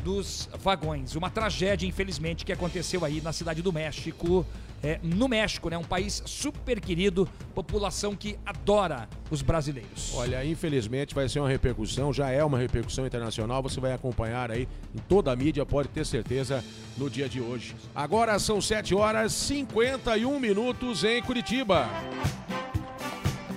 dos 0.04 0.50
vagões. 0.62 1.16
Uma 1.16 1.30
tragédia, 1.30 1.88
infelizmente, 1.88 2.44
que 2.44 2.52
aconteceu 2.52 3.06
aí 3.06 3.22
na 3.22 3.32
cidade 3.32 3.62
do 3.62 3.72
México. 3.72 4.46
É, 4.84 5.00
no 5.02 5.28
México, 5.28 5.68
né? 5.68 5.78
Um 5.78 5.84
país 5.84 6.22
super 6.28 6.80
querido, 6.80 7.28
população 7.56 8.16
que 8.16 8.38
adora 8.46 9.10
os 9.32 9.42
brasileiros. 9.42 10.14
Olha, 10.14 10.46
infelizmente 10.46 11.16
vai 11.16 11.28
ser 11.28 11.40
uma 11.40 11.50
repercussão, 11.50 12.14
já 12.14 12.30
é 12.30 12.44
uma 12.44 12.60
repercussão 12.60 13.08
internacional, 13.08 13.64
você 13.64 13.80
vai 13.80 13.94
acompanhar 13.94 14.52
aí 14.52 14.68
em 14.94 15.00
toda 15.08 15.32
a 15.32 15.36
mídia, 15.36 15.66
pode 15.66 15.88
ter 15.88 16.06
certeza, 16.06 16.64
no 16.98 17.10
dia 17.10 17.28
de 17.28 17.42
hoje. 17.42 17.74
Agora 17.96 18.38
são 18.38 18.62
7 18.62 18.94
horas 18.94 19.32
51 19.32 20.40
minutos 20.40 21.04
em 21.04 21.20
Curitiba. 21.24 21.90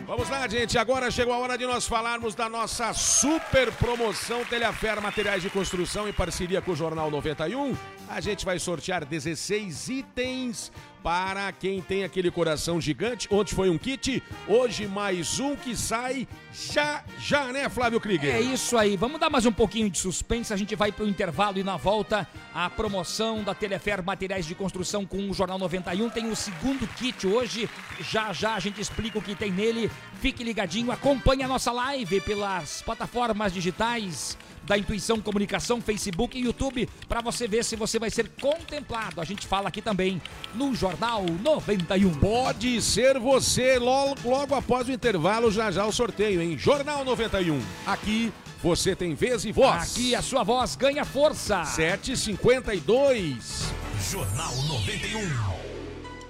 Vamos 0.09 0.31
lá, 0.31 0.49
gente. 0.49 0.79
Agora 0.79 1.11
chegou 1.11 1.35
a 1.35 1.39
hora 1.39 1.59
de 1.59 1.67
nós 1.67 1.87
falarmos 1.87 2.35
da 2.35 2.49
nossa 2.49 2.95
super 2.95 3.71
promoção 3.73 4.43
Telhafer 4.43 5.03
Materiais 5.03 5.43
de 5.43 5.51
Construção 5.51 6.09
em 6.09 6.15
parceria 6.15 6.63
com 6.63 6.71
o 6.71 6.75
Jornal 6.75 7.11
91. 7.11 7.77
A 8.09 8.19
gente 8.19 8.43
vai 8.43 8.59
sortear 8.59 9.05
16 9.05 9.91
itens 9.91 10.73
para 11.03 11.53
quem 11.53 11.81
tem 11.81 12.05
aquele 12.05 12.31
coração 12.31 12.81
gigante. 12.81 13.29
Ontem 13.31 13.55
foi 13.55 13.71
um 13.71 13.79
kit, 13.79 14.23
hoje 14.47 14.87
mais 14.87 15.39
um 15.39 15.55
que 15.57 15.77
sai 15.77 16.27
já, 16.53 17.05
já, 17.19 17.53
né, 17.53 17.69
Flávio 17.69 18.01
Krieger? 18.01 18.35
É 18.35 18.41
isso 18.41 18.77
aí. 18.77 18.97
Vamos 18.97 19.21
dar 19.21 19.31
mais 19.31 19.47
um 19.47 19.53
pouquinho 19.53 19.89
de 19.89 19.99
suspense. 19.99 20.53
A 20.53 20.57
gente 20.57 20.75
vai 20.75 20.91
para 20.91 21.05
o 21.05 21.09
intervalo 21.09 21.59
e 21.59 21.63
na 21.63 21.77
volta 21.77 22.27
a 22.55 22.69
promoção 22.69 23.43
da 23.43 23.55
Telefer 23.55 24.03
Materiais 24.03 24.47
de 24.47 24.55
Construção 24.55 25.07
com 25.07 25.31
o 25.31 25.35
Jornal 25.35 25.59
91 25.59 26.11
tem 26.11 26.31
o 26.31 26.37
segundo 26.37 26.87
kit 26.95 27.27
hoje. 27.27 27.69
Já 28.01 28.33
já 28.33 28.55
a 28.55 28.61
gente 28.61 28.81
explica 28.81 29.19
o 29.19 29.23
que 29.23 29.35
tem 29.35 29.51
nele. 29.51 29.91
Fique 30.21 30.43
ligadinho, 30.43 30.91
acompanhe 30.91 31.43
a 31.43 31.49
nossa 31.49 31.71
live 31.71 32.21
pelas 32.21 32.83
plataformas 32.83 33.53
digitais 33.53 34.37
da 34.69 34.77
Intuição 34.77 35.21
Comunicação, 35.21 35.81
Facebook 35.81 36.39
e 36.39 36.45
YouTube 36.45 36.89
para 37.09 37.23
você 37.23 37.49
ver 37.49 37.65
se 37.65 37.75
você 37.75 37.99
vai 37.99 38.11
ser 38.11 38.31
contemplado. 38.41 39.21
A 39.21 39.25
gente 39.25 39.47
fala 39.47 39.69
aqui 39.69 39.81
também 39.81 40.21
no 40.55 40.75
Jornal 40.75 41.25
91. 41.43 42.15
Pode 42.17 42.83
ser 42.83 43.19
você 43.19 43.79
logo, 43.79 44.29
logo 44.29 44.55
após 44.55 44.89
o 44.89 44.93
intervalo, 44.93 45.51
já 45.51 45.71
já 45.71 45.87
o 45.87 45.93
sorteio, 45.93 46.43
hein? 46.43 46.59
Jornal 46.59 47.05
91. 47.05 47.61
Aqui 47.87 48.31
você 48.63 48.95
tem 48.95 49.15
vez 49.15 49.45
e 49.45 49.53
voz. 49.53 49.93
Aqui 49.93 50.15
a 50.15 50.21
sua 50.21 50.43
voz 50.43 50.77
ganha 50.77 51.05
força. 51.05 51.65
752. 51.65 53.73
Jornal 54.11 54.55
91. 54.55 55.58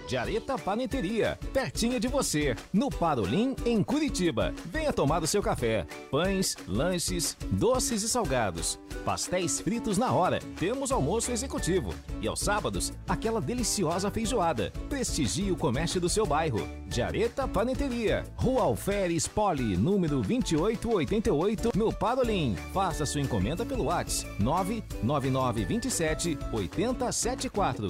Jareta 0.09 0.57
Paneteria, 0.57 1.39
pertinho 1.53 2.01
de 2.01 2.09
você, 2.09 2.57
no 2.73 2.89
Parolim, 2.89 3.55
em 3.67 3.83
Curitiba. 3.83 4.55
Venha 4.65 4.91
tomar 4.91 5.23
o 5.23 5.27
seu 5.27 5.43
café. 5.43 5.87
Pães, 6.11 6.57
lanches, 6.67 7.37
doces 7.51 8.03
e 8.03 8.09
salgados. 8.09 8.79
Pastéis 9.05 9.61
fritos 9.61 9.99
na 9.99 10.11
hora. 10.11 10.39
Temos 10.59 10.91
almoço 10.91 11.31
executivo. 11.31 11.95
E 12.23 12.29
aos 12.29 12.41
sábados, 12.41 12.91
aquela 13.07 13.39
deliciosa 13.39 14.11
feijoada. 14.11 14.73
Prestigie 14.89 15.53
o 15.53 15.57
comércio 15.57 16.01
do 16.01 16.09
seu 16.09 16.25
bairro. 16.25 16.67
Jareta 16.91 17.47
Paneteria, 17.47 18.25
Rua 18.35 18.63
Alferes 18.63 19.29
Poli, 19.29 19.77
número 19.77 20.23
2888, 20.23 21.73
no 21.77 21.93
Parolim. 21.93 22.57
Faça 22.73 23.05
sua 23.05 23.21
encomenda 23.21 23.65
pelo 23.65 23.85
WhatsApp 23.85 24.33
99927 24.43 26.39
8074. 26.51 27.89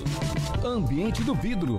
Ambiente 0.64 1.22
do 1.22 1.34
Vidro, 1.34 1.78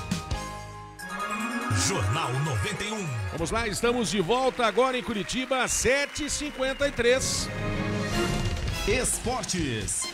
Jornal 1.77 2.33
91. 2.33 3.07
Vamos 3.31 3.51
lá, 3.51 3.67
estamos 3.67 4.11
de 4.11 4.19
volta 4.19 4.65
agora 4.65 4.97
em 4.97 5.03
Curitiba, 5.03 5.63
7h53. 5.65 7.47
Esportes. 8.87 10.07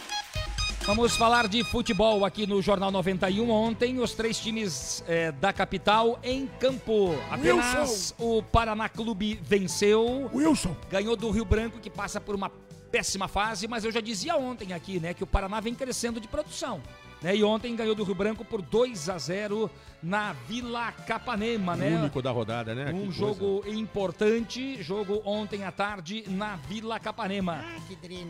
Vamos 0.85 1.17
falar 1.17 1.47
de 1.47 1.63
futebol 1.63 2.23
aqui 2.23 2.45
no 2.45 2.61
Jornal 2.61 2.91
91. 2.91 3.49
Ontem, 3.49 3.99
os 3.99 4.13
três 4.13 4.39
times 4.39 5.03
eh, 5.07 5.31
da 5.33 5.51
capital 5.51 6.19
em 6.23 6.47
campo. 6.47 7.15
Apenas 7.29 8.13
o 8.17 8.43
Paraná 8.43 8.87
Clube 8.87 9.39
venceu. 9.43 10.29
Wilson. 10.33 10.75
Ganhou 10.89 11.15
do 11.17 11.29
Rio 11.31 11.43
Branco, 11.43 11.79
que 11.79 11.89
passa 11.89 12.21
por 12.21 12.35
uma 12.35 12.51
péssima 12.91 13.27
fase, 13.27 13.67
mas 13.67 13.83
eu 13.83 13.91
já 13.91 13.99
dizia 13.99 14.37
ontem 14.37 14.73
aqui, 14.73 14.99
né, 14.99 15.13
que 15.13 15.23
o 15.23 15.27
Paraná 15.27 15.59
vem 15.59 15.75
crescendo 15.75 16.19
de 16.21 16.27
produção. 16.27 16.81
Né, 17.21 17.35
e 17.35 17.43
ontem 17.43 17.75
ganhou 17.75 17.95
do 17.95 18.03
Rio 18.03 18.13
Branco 18.13 18.45
por 18.45 18.61
2 18.61 19.09
a 19.09 19.17
0 19.17 19.71
na 20.03 20.33
Vila 20.33 20.91
Capanema, 20.91 21.75
né? 21.75 21.95
O 21.95 21.99
único 22.01 22.21
da 22.21 22.29
rodada, 22.29 22.75
né? 22.75 22.91
Um 22.93 23.07
Que 23.07 23.11
jogo 23.11 23.63
importante, 23.67 24.81
jogo 24.83 25.21
ontem 25.25 25.63
à 25.63 25.71
tarde 25.71 26.25
na 26.27 26.55
Vila 26.57 26.99
Capanema. 26.99 27.65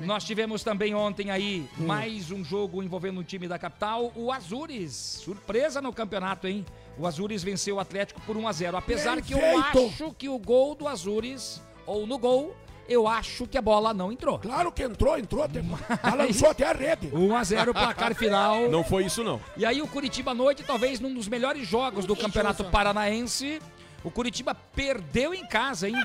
Nós 0.05 0.23
tivemos 0.23 0.63
também 0.63 0.95
ontem 0.95 1.29
aí 1.29 1.67
Hum. 1.77 1.85
mais 1.85 2.31
um 2.31 2.43
jogo 2.45 2.81
envolvendo 2.81 3.19
um 3.19 3.23
time 3.23 3.45
da 3.47 3.59
capital, 3.59 4.11
o 4.15 4.31
Azures. 4.31 4.93
Surpresa 4.93 5.81
no 5.81 5.91
campeonato, 5.91 6.47
hein? 6.47 6.65
O 6.97 7.05
Azures 7.05 7.43
venceu 7.43 7.75
o 7.75 7.79
Atlético 7.81 8.21
por 8.21 8.37
1 8.37 8.47
a 8.47 8.51
0 8.53 8.77
Apesar 8.77 9.15
Bem 9.15 9.23
que 9.25 9.33
eu 9.33 9.59
acho 9.59 10.13
que 10.17 10.29
o 10.29 10.39
gol 10.39 10.73
do 10.75 10.87
Azures, 10.87 11.61
ou 11.85 12.07
no 12.07 12.17
gol, 12.17 12.55
eu 12.87 13.07
acho 13.07 13.45
que 13.47 13.57
a 13.57 13.61
bola 13.61 13.93
não 13.93 14.11
entrou. 14.11 14.39
Claro 14.39 14.71
que 14.71 14.83
entrou, 14.83 15.17
entrou. 15.17 15.43
Até, 15.43 15.61
balançou 15.61 16.49
até 16.49 16.65
a 16.65 16.73
rede. 16.73 17.09
1 17.13 17.35
a 17.35 17.43
0 17.43 17.73
placar 17.73 18.15
final. 18.15 18.69
Não 18.69 18.83
foi 18.83 19.05
isso, 19.05 19.23
não. 19.23 19.39
E 19.55 19.65
aí 19.65 19.81
o 19.81 19.87
Curitiba 19.87 20.31
à 20.31 20.33
noite, 20.33 20.63
talvez 20.63 20.99
num 20.99 21.13
dos 21.13 21.27
melhores 21.27 21.67
jogos 21.67 22.05
do 22.05 22.15
Campeonato 22.15 22.63
Paranaense. 22.65 23.61
O 24.03 24.11
Curitiba 24.11 24.55
perdeu 24.75 25.33
em 25.33 25.45
casa, 25.45 25.89
hein? 25.89 25.95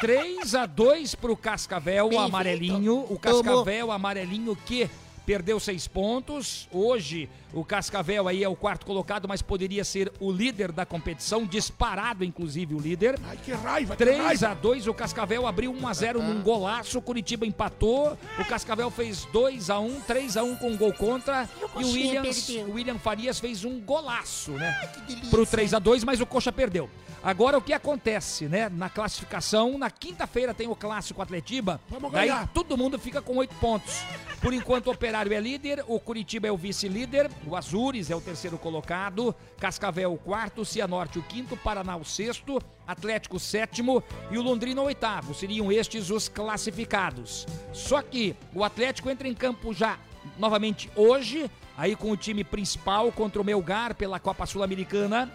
3 0.00 0.54
a 0.54 0.66
2 0.66 1.14
pro 1.14 1.36
Cascavel, 1.36 2.08
o 2.10 2.18
amarelinho. 2.18 3.06
O 3.08 3.18
Cascavel 3.18 3.90
amarelinho 3.90 4.54
que 4.54 4.88
perdeu 5.30 5.60
seis 5.60 5.86
pontos. 5.86 6.68
Hoje 6.72 7.30
o 7.52 7.64
Cascavel 7.64 8.26
aí 8.26 8.42
é 8.42 8.48
o 8.48 8.56
quarto 8.56 8.84
colocado, 8.84 9.28
mas 9.28 9.40
poderia 9.40 9.84
ser 9.84 10.12
o 10.18 10.32
líder 10.32 10.72
da 10.72 10.84
competição, 10.84 11.46
disparado 11.46 12.24
inclusive 12.24 12.74
o 12.74 12.80
líder. 12.80 13.16
Ai, 13.22 13.36
que 13.36 13.52
raiva, 13.52 13.94
que 13.94 14.04
3 14.04 14.18
raiva. 14.18 14.48
a 14.48 14.54
2 14.54 14.88
o 14.88 14.94
Cascavel 14.94 15.46
abriu 15.46 15.72
1 15.72 15.86
a 15.86 15.94
0 15.94 16.20
num 16.20 16.42
golaço, 16.42 16.98
o 16.98 17.02
Curitiba 17.02 17.46
empatou, 17.46 18.18
o 18.40 18.44
Cascavel 18.44 18.90
fez 18.90 19.24
2 19.26 19.70
a 19.70 19.78
1, 19.78 20.00
3 20.00 20.36
a 20.36 20.42
1 20.42 20.56
com 20.56 20.70
um 20.70 20.76
gol 20.76 20.92
contra 20.94 21.48
e 21.78 21.84
o 21.84 21.92
Williams, 21.92 22.48
o 22.48 22.72
William 22.72 22.98
Farias 22.98 23.38
fez 23.38 23.64
um 23.64 23.78
golaço, 23.80 24.50
né? 24.50 24.90
delícia. 25.06 25.30
Pro 25.30 25.46
3 25.46 25.74
a 25.74 25.78
2, 25.78 26.02
mas 26.02 26.20
o 26.20 26.26
Coxa 26.26 26.50
perdeu. 26.50 26.90
Agora 27.22 27.58
o 27.58 27.60
que 27.60 27.74
acontece, 27.74 28.48
né? 28.48 28.70
Na 28.70 28.88
classificação, 28.88 29.76
na 29.76 29.90
quinta-feira 29.90 30.54
tem 30.54 30.68
o 30.68 30.74
clássico 30.74 31.20
Atletiba. 31.20 31.78
Vamos 31.88 32.10
daí 32.10 32.28
ganhar. 32.28 32.48
todo 32.48 32.78
mundo 32.78 32.98
fica 32.98 33.20
com 33.20 33.36
8 33.36 33.54
pontos. 33.56 34.02
Por 34.40 34.54
enquanto 34.54 34.86
o 34.86 34.92
Operário 34.92 35.30
é 35.34 35.38
líder, 35.38 35.84
o 35.86 36.00
Curitiba 36.00 36.48
é 36.48 36.52
o 36.52 36.56
vice-líder, 36.56 37.30
o 37.46 37.54
Azures 37.54 38.10
é 38.10 38.16
o 38.16 38.22
terceiro 38.22 38.56
colocado, 38.56 39.34
Cascavel 39.58 40.14
o 40.14 40.18
quarto, 40.18 40.64
Cianorte 40.64 41.18
o 41.18 41.22
quinto, 41.22 41.58
Paraná 41.58 41.94
o 41.94 42.06
sexto, 42.06 42.58
Atlético 42.86 43.36
o 43.36 43.40
sétimo 43.40 44.02
e 44.30 44.38
o 44.38 44.42
Londrina 44.42 44.80
o 44.80 44.86
oitavo. 44.86 45.34
Seriam 45.34 45.70
estes 45.70 46.08
os 46.08 46.26
classificados. 46.26 47.46
Só 47.74 48.00
que 48.00 48.34
o 48.54 48.64
Atlético 48.64 49.10
entra 49.10 49.28
em 49.28 49.34
campo 49.34 49.74
já 49.74 49.98
novamente 50.38 50.90
hoje, 50.96 51.50
aí 51.76 51.94
com 51.94 52.10
o 52.10 52.16
time 52.16 52.42
principal 52.42 53.12
contra 53.12 53.42
o 53.42 53.44
Melgar 53.44 53.94
pela 53.94 54.18
Copa 54.18 54.46
Sul-Americana. 54.46 55.30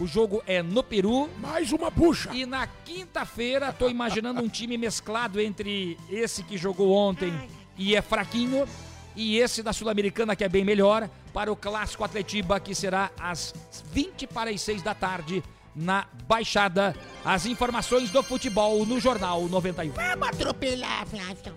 O 0.00 0.06
jogo 0.06 0.42
é 0.46 0.62
no 0.62 0.82
Peru. 0.82 1.28
Mais 1.38 1.72
uma 1.72 1.90
puxa. 1.90 2.30
E 2.32 2.46
na 2.46 2.66
quinta-feira, 2.66 3.72
tô 3.72 3.88
imaginando 3.88 4.40
um 4.40 4.48
time 4.48 4.78
mesclado 4.78 5.40
entre 5.40 5.98
esse 6.08 6.42
que 6.44 6.56
jogou 6.56 6.92
ontem 6.92 7.32
e 7.76 7.96
é 7.96 8.02
fraquinho 8.02 8.66
e 9.16 9.38
esse 9.38 9.62
da 9.62 9.72
Sul-Americana 9.72 10.36
que 10.36 10.44
é 10.44 10.48
bem 10.48 10.64
melhor 10.64 11.10
para 11.34 11.50
o 11.50 11.56
clássico 11.56 12.04
Atletiba 12.04 12.60
que 12.60 12.74
será 12.74 13.10
às 13.18 13.52
20 13.92 14.28
para 14.28 14.50
as 14.50 14.60
6 14.60 14.82
da 14.82 14.94
tarde 14.94 15.42
na 15.74 16.06
Baixada. 16.28 16.94
As 17.24 17.46
informações 17.46 18.10
do 18.10 18.22
futebol 18.22 18.86
no 18.86 19.00
Jornal 19.00 19.48
91. 19.48 19.92
Vamos 19.92 20.28
atropelar, 20.28 21.06
Flávio. 21.06 21.54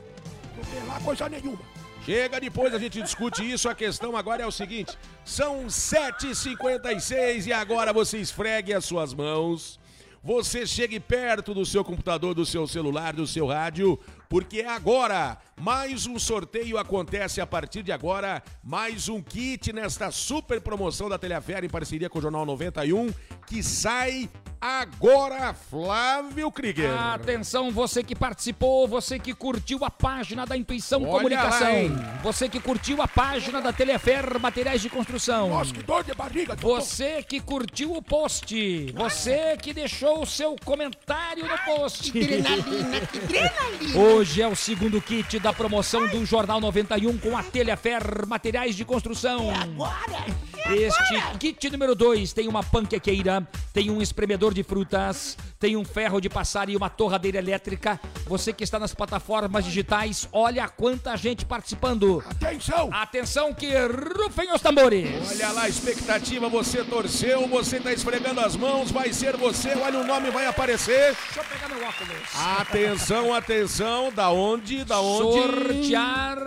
Atropelar 0.60 1.02
coisa 1.04 1.30
nenhuma. 1.30 1.60
Chega, 2.06 2.40
depois 2.40 2.74
a 2.74 2.80
gente 2.80 3.00
discute 3.02 3.50
isso. 3.50 3.70
A 3.70 3.76
questão 3.76 4.16
agora 4.18 4.42
é 4.42 4.48
o 4.48 4.52
seguinte: 4.52 4.98
são 5.24 5.68
7h56 5.68 7.46
e 7.48 7.54
agora 7.54 7.94
você 7.94 8.18
esfregue 8.18 8.74
as 8.74 8.86
suas 8.86 9.14
mãos. 9.14 9.80
Você 10.24 10.66
chegue 10.68 11.00
perto 11.00 11.54
do 11.54 11.66
seu 11.66 11.84
computador, 11.84 12.34
do 12.34 12.46
seu 12.46 12.68
celular, 12.68 13.14
do 13.14 13.26
seu 13.26 13.48
rádio, 13.48 14.00
porque 14.32 14.62
é 14.62 14.70
agora. 14.70 15.38
Mais 15.60 16.08
um 16.08 16.18
sorteio 16.18 16.78
acontece 16.78 17.42
a 17.42 17.46
partir 17.46 17.84
de 17.84 17.92
agora. 17.92 18.42
Mais 18.64 19.10
um 19.10 19.22
kit 19.22 19.74
nesta 19.74 20.10
super 20.10 20.62
promoção 20.62 21.10
da 21.10 21.20
Telefera 21.20 21.66
em 21.66 21.70
parceria 21.70 22.10
com 22.10 22.18
o 22.18 22.22
Jornal 22.22 22.46
91, 22.46 23.14
que 23.46 23.62
sai 23.62 24.30
agora, 24.62 25.54
Flávio 25.54 26.52
Krieger. 26.52 26.92
Atenção, 26.96 27.72
você 27.72 28.04
que 28.04 28.16
participou, 28.16 28.88
você 28.88 29.18
que 29.18 29.34
curtiu 29.34 29.84
a 29.84 29.90
página 29.90 30.46
da 30.46 30.56
Intuição 30.56 31.02
Olha 31.02 31.12
Comunicação, 31.12 31.88
lá, 31.88 32.20
você 32.24 32.48
que 32.48 32.60
curtiu 32.60 33.02
a 33.02 33.08
página 33.08 33.60
da 33.60 33.74
Telefer 33.74 34.40
Materiais 34.40 34.82
de 34.82 34.90
Construção. 34.90 35.50
Nossa, 35.50 35.74
que 35.74 35.82
dor 35.82 36.04
de 36.04 36.14
barriga. 36.14 36.56
Você 36.56 37.24
que 37.24 37.40
curtiu 37.40 37.96
o 37.96 38.02
post, 38.02 38.92
você 38.94 39.58
que 39.58 39.74
deixou 39.74 40.22
o 40.22 40.26
seu 40.26 40.56
comentário 40.64 41.46
no 41.48 41.58
post. 41.60 42.12
Que 42.12 42.24
adrenalina, 42.24 43.00
que 43.02 43.18
adrenalina. 43.26 44.00
Hoje 44.22 44.40
é 44.40 44.48
o 44.48 44.56
segundo 44.56 45.02
kit 45.02 45.40
da 45.40 45.52
promoção 45.52 46.08
do 46.08 46.24
Jornal 46.28 46.62
91 46.62 47.18
com 47.18 47.36
a 47.36 47.42
Telefer 47.42 48.28
Materiais 48.28 48.76
de 48.76 48.86
Construção. 48.86 49.50
Agora. 49.50 50.51
Este 50.70 51.38
kit 51.40 51.70
número 51.70 51.96
2 51.96 52.34
tem 52.34 52.48
uma 52.48 52.64
panquequeira, 52.64 53.46
tem 53.74 53.90
um 53.90 54.02
espremedor 54.02 54.54
de 54.54 54.64
frutas, 54.64 55.38
tem 55.60 55.76
um 55.76 55.84
ferro 55.84 56.22
de 56.22 56.30
passar 56.30 56.70
e 56.70 56.76
uma 56.76 56.90
torradeira 56.90 57.38
elétrica. 57.40 58.00
Você 58.26 58.54
que 58.54 58.64
está 58.64 58.80
nas 58.80 58.94
plataformas 58.94 59.66
digitais, 59.66 60.28
olha 60.32 60.68
quanta 60.68 61.16
gente 61.18 61.46
participando. 61.46 62.24
Atenção. 62.30 62.90
Atenção 62.92 63.54
que 63.54 63.70
rufem 64.18 64.54
os 64.54 64.62
tambores. 64.62 65.32
Olha 65.32 65.52
lá 65.52 65.64
a 65.64 65.70
expectativa, 65.70 66.48
você 66.48 66.84
torceu, 66.84 67.48
você 67.48 67.80
tá 67.80 67.92
esfregando 67.92 68.40
as 68.40 68.56
mãos, 68.56 68.92
vai 68.92 69.12
ser 69.12 69.36
você, 69.38 69.76
olha 69.76 70.00
o 70.00 70.06
nome 70.06 70.32
vai 70.32 70.46
aparecer. 70.46 71.16
Deixa 71.16 71.40
eu 71.40 71.44
pegar 71.44 71.68
meu 71.70 71.88
óculos. 71.88 72.18
Atenção, 72.60 73.34
atenção, 73.34 74.12
da 74.12 74.30
onde, 74.30 74.84
da 74.84 75.02
onde? 75.02 75.42
Sortear 75.42 76.38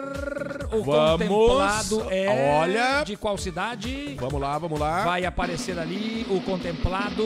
o 0.73 0.83
Vamos. 0.83 1.29
contemplado 1.29 2.07
é 2.11 2.59
Olha. 2.59 3.05
de 3.05 3.17
qual 3.17 3.39
cidade? 3.39 4.04
Vamos 4.19 4.41
lá, 4.41 4.59
vamos 4.59 4.79
lá. 4.79 5.05
Vai 5.05 5.25
aparecer 5.25 5.79
ali 5.79 6.27
o 6.29 6.41
contemplado. 6.41 7.25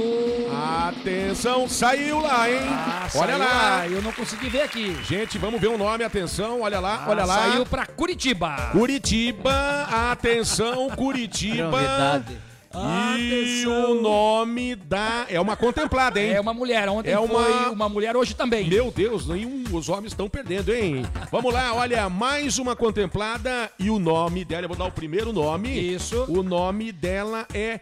Atenção, 0.89 1.69
saiu 1.69 2.21
lá, 2.21 2.51
hein? 2.51 2.59
Ah, 2.71 3.09
olha 3.15 3.37
saiu 3.37 3.39
lá. 3.39 3.87
Eu 3.89 4.03
não 4.03 4.13
consegui 4.13 4.49
ver 4.49 4.63
aqui. 4.63 4.97
Gente, 5.05 5.39
vamos 5.39 5.61
ver 5.61 5.69
o 5.69 5.79
nome, 5.79 6.05
atenção, 6.05 6.63
olha 6.63 6.81
lá, 6.81 7.05
Ah, 7.05 7.11
olha 7.11 7.25
lá. 7.25 7.37
Saiu 7.51 7.67
pra 7.67 7.87
Curitiba. 7.87 8.71
Curitiba, 8.73 9.89
atenção, 10.11 10.89
Curitiba. 10.91 11.65
Novidade. 11.71 12.48
E 12.75 13.67
o 13.67 13.95
nome 14.01 14.75
da. 14.77 15.27
É 15.29 15.41
uma 15.41 15.57
contemplada, 15.57 16.21
hein? 16.21 16.33
É 16.33 16.41
uma 16.41 16.53
mulher. 16.55 16.89
Ontem 16.89 17.11
É 17.11 17.17
foi 17.17 17.25
uma- 17.27 17.71
uma 17.71 17.89
mulher, 17.89 18.17
hoje 18.17 18.35
também. 18.35 18.69
Meu 18.69 18.91
Deus, 18.91 19.27
nenhum, 19.27 19.65
os 19.73 19.89
homens 19.89 20.13
estão 20.13 20.29
perdendo, 20.29 20.73
hein? 20.75 21.05
Vamos 21.33 21.53
lá, 21.53 21.75
olha, 21.75 22.09
mais 22.09 22.59
uma 22.59 22.77
contemplada 22.77 23.71
e 23.79 23.91
o 23.91 23.99
nome 23.99 24.45
dela, 24.45 24.65
eu 24.65 24.69
vou 24.69 24.77
dar 24.77 24.85
o 24.85 24.93
primeiro 24.93 25.33
nome. 25.33 25.69
Isso. 25.79 26.25
O 26.29 26.43
nome 26.43 26.93
dela 26.93 27.47
é 27.55 27.81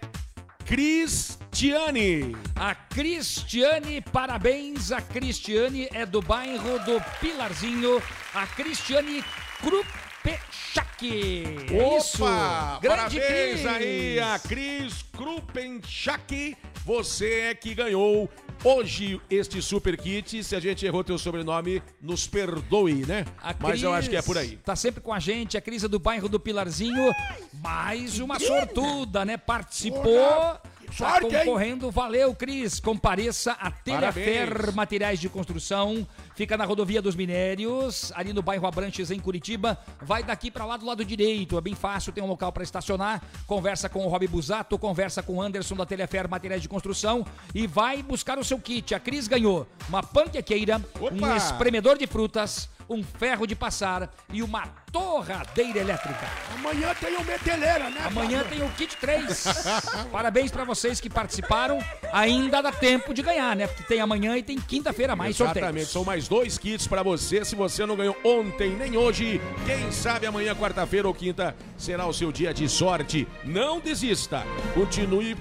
Cristiane. 0.64 2.36
A 2.54 2.74
Cristiane, 2.74 4.00
parabéns. 4.00 4.92
A 4.92 5.00
Cristiane 5.00 5.88
é 5.92 6.06
do 6.06 6.20
bairro 6.22 6.78
do 6.80 7.02
Pilarzinho. 7.20 8.00
A 8.34 8.46
Cristiane 8.46 9.24
Krupeschak. 9.60 10.05
É 10.28 11.96
isso. 11.96 12.24
Opa! 12.24 12.78
Grande 12.80 13.20
Parabéns 13.20 13.60
Cris. 13.60 13.66
aí 13.66 14.20
a 14.20 14.38
Cris 14.38 15.04
Krupenchak 15.12 16.56
você 16.86 17.40
é 17.50 17.54
que 17.54 17.74
ganhou 17.74 18.30
hoje 18.62 19.20
este 19.28 19.60
super 19.60 19.96
kit. 19.96 20.44
Se 20.44 20.54
a 20.54 20.60
gente 20.60 20.86
errou 20.86 21.02
teu 21.02 21.18
sobrenome, 21.18 21.82
nos 22.00 22.28
perdoe, 22.28 23.04
né? 23.04 23.24
Mas 23.58 23.82
eu 23.82 23.92
acho 23.92 24.08
que 24.08 24.14
é 24.14 24.22
por 24.22 24.38
aí. 24.38 24.56
Tá 24.58 24.76
sempre 24.76 25.00
com 25.00 25.12
a 25.12 25.18
gente, 25.18 25.56
a 25.58 25.60
Cris 25.60 25.82
é 25.82 25.88
do 25.88 25.98
bairro 25.98 26.28
do 26.28 26.38
Pilarzinho. 26.38 27.12
Mais 27.54 28.20
uma 28.20 28.38
sortuda, 28.38 29.24
né? 29.24 29.36
Participou. 29.36 30.04
Tá 30.04 30.60
sorte, 30.92 31.26
hein? 31.26 31.44
concorrendo, 31.44 31.90
valeu, 31.90 32.32
Cris. 32.36 32.78
Compareça 32.78 33.52
a 33.52 33.68
Telefer 33.68 34.48
Parabéns. 34.48 34.74
Materiais 34.74 35.18
de 35.18 35.28
Construção. 35.28 36.06
Fica 36.36 36.54
na 36.54 36.66
rodovia 36.66 37.00
dos 37.00 37.16
Minérios, 37.16 38.12
ali 38.14 38.30
no 38.34 38.42
bairro 38.42 38.66
Abranches, 38.66 39.10
em 39.10 39.18
Curitiba. 39.18 39.78
Vai 40.02 40.22
daqui 40.22 40.50
pra 40.50 40.66
lá 40.66 40.76
do 40.76 40.84
lado 40.84 41.02
direito, 41.02 41.56
é 41.56 41.60
bem 41.62 41.74
fácil, 41.74 42.12
tem 42.12 42.22
um 42.22 42.26
local 42.26 42.52
pra 42.52 42.62
estacionar. 42.62 43.22
Conversa 43.46 43.88
com 43.88 44.04
o 44.04 44.08
Rob 44.08 44.26
Busato, 44.28 44.78
conversa 44.78 45.22
com 45.22 45.36
o 45.36 45.42
Anderson 45.42 45.74
da 45.74 45.86
Telefer 45.86 46.28
Materiais 46.28 46.60
de 46.60 46.68
Construção 46.68 47.24
e 47.54 47.66
vai 47.66 48.02
buscar 48.02 48.38
o 48.38 48.44
seu 48.44 48.58
kit. 48.60 48.94
A 48.94 49.00
Cris 49.00 49.26
ganhou 49.26 49.66
uma 49.88 50.02
panquequeira, 50.02 50.76
um 51.00 51.06
Opa! 51.06 51.36
espremedor 51.36 51.96
de 51.96 52.06
frutas, 52.06 52.68
um 52.88 53.02
ferro 53.02 53.46
de 53.46 53.56
passar 53.56 54.10
e 54.30 54.42
uma 54.42 54.66
torradeira 54.92 55.78
elétrica. 55.80 56.26
Amanhã 56.54 56.94
tem 56.94 57.16
o 57.16 57.24
meteleira, 57.24 57.90
né? 57.90 58.00
Amanhã 58.06 58.44
tem 58.44 58.62
o 58.62 58.68
kit 58.70 58.96
3. 58.96 59.44
Parabéns 60.12 60.50
pra 60.50 60.64
vocês 60.64 61.00
que 61.00 61.10
participaram. 61.10 61.78
Ainda 62.12 62.62
dá 62.62 62.70
tempo 62.72 63.12
de 63.12 63.22
ganhar, 63.22 63.56
né? 63.56 63.66
Porque 63.66 63.82
tem 63.82 64.00
amanhã 64.00 64.36
e 64.36 64.42
tem 64.42 64.58
quinta-feira 64.58 65.16
mais 65.16 65.34
Exatamente, 65.38 65.64
sorteios. 65.64 65.88
são 65.90 66.04
mais 66.04 66.25
dois 66.28 66.58
kits 66.58 66.86
pra 66.86 67.02
você. 67.02 67.44
Se 67.44 67.54
você 67.54 67.84
não 67.86 67.96
ganhou 67.96 68.16
ontem 68.24 68.70
nem 68.70 68.96
hoje, 68.96 69.40
quem 69.64 69.90
sabe 69.90 70.26
amanhã, 70.26 70.54
quarta-feira 70.54 71.08
ou 71.08 71.14
quinta, 71.14 71.54
será 71.76 72.06
o 72.06 72.12
seu 72.12 72.32
dia 72.32 72.52
de 72.52 72.68
sorte. 72.68 73.26
Não 73.44 73.80
desista. 73.80 74.42
Continue 74.74 75.36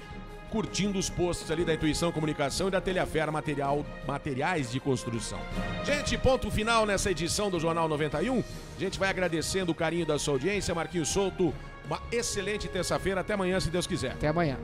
curtindo 0.49 0.97
os 0.97 1.09
posts 1.09 1.51
ali 1.51 1.65
da 1.65 1.73
Intuição 1.73 2.11
Comunicação 2.11 2.69
e 2.69 2.71
da 2.71 2.79
Telhafer 2.79 3.29
Material, 3.31 3.85
Materiais 4.07 4.71
de 4.71 4.79
Construção. 4.79 5.39
Gente, 5.83 6.17
ponto 6.17 6.49
final 6.49 6.85
nessa 6.85 7.11
edição 7.11 7.49
do 7.49 7.59
Jornal 7.59 7.89
91. 7.89 8.39
A 8.39 8.79
gente 8.79 8.97
vai 8.97 9.09
agradecendo 9.09 9.71
o 9.71 9.75
carinho 9.75 10.05
da 10.05 10.17
sua 10.17 10.35
audiência. 10.35 10.73
Marquinhos 10.73 11.09
Souto, 11.09 11.53
uma 11.85 12.01
excelente 12.11 12.67
terça-feira. 12.67 13.21
Até 13.21 13.33
amanhã, 13.33 13.59
se 13.59 13.69
Deus 13.69 13.85
quiser. 13.85 14.11
Até 14.11 14.27
amanhã. 14.27 14.57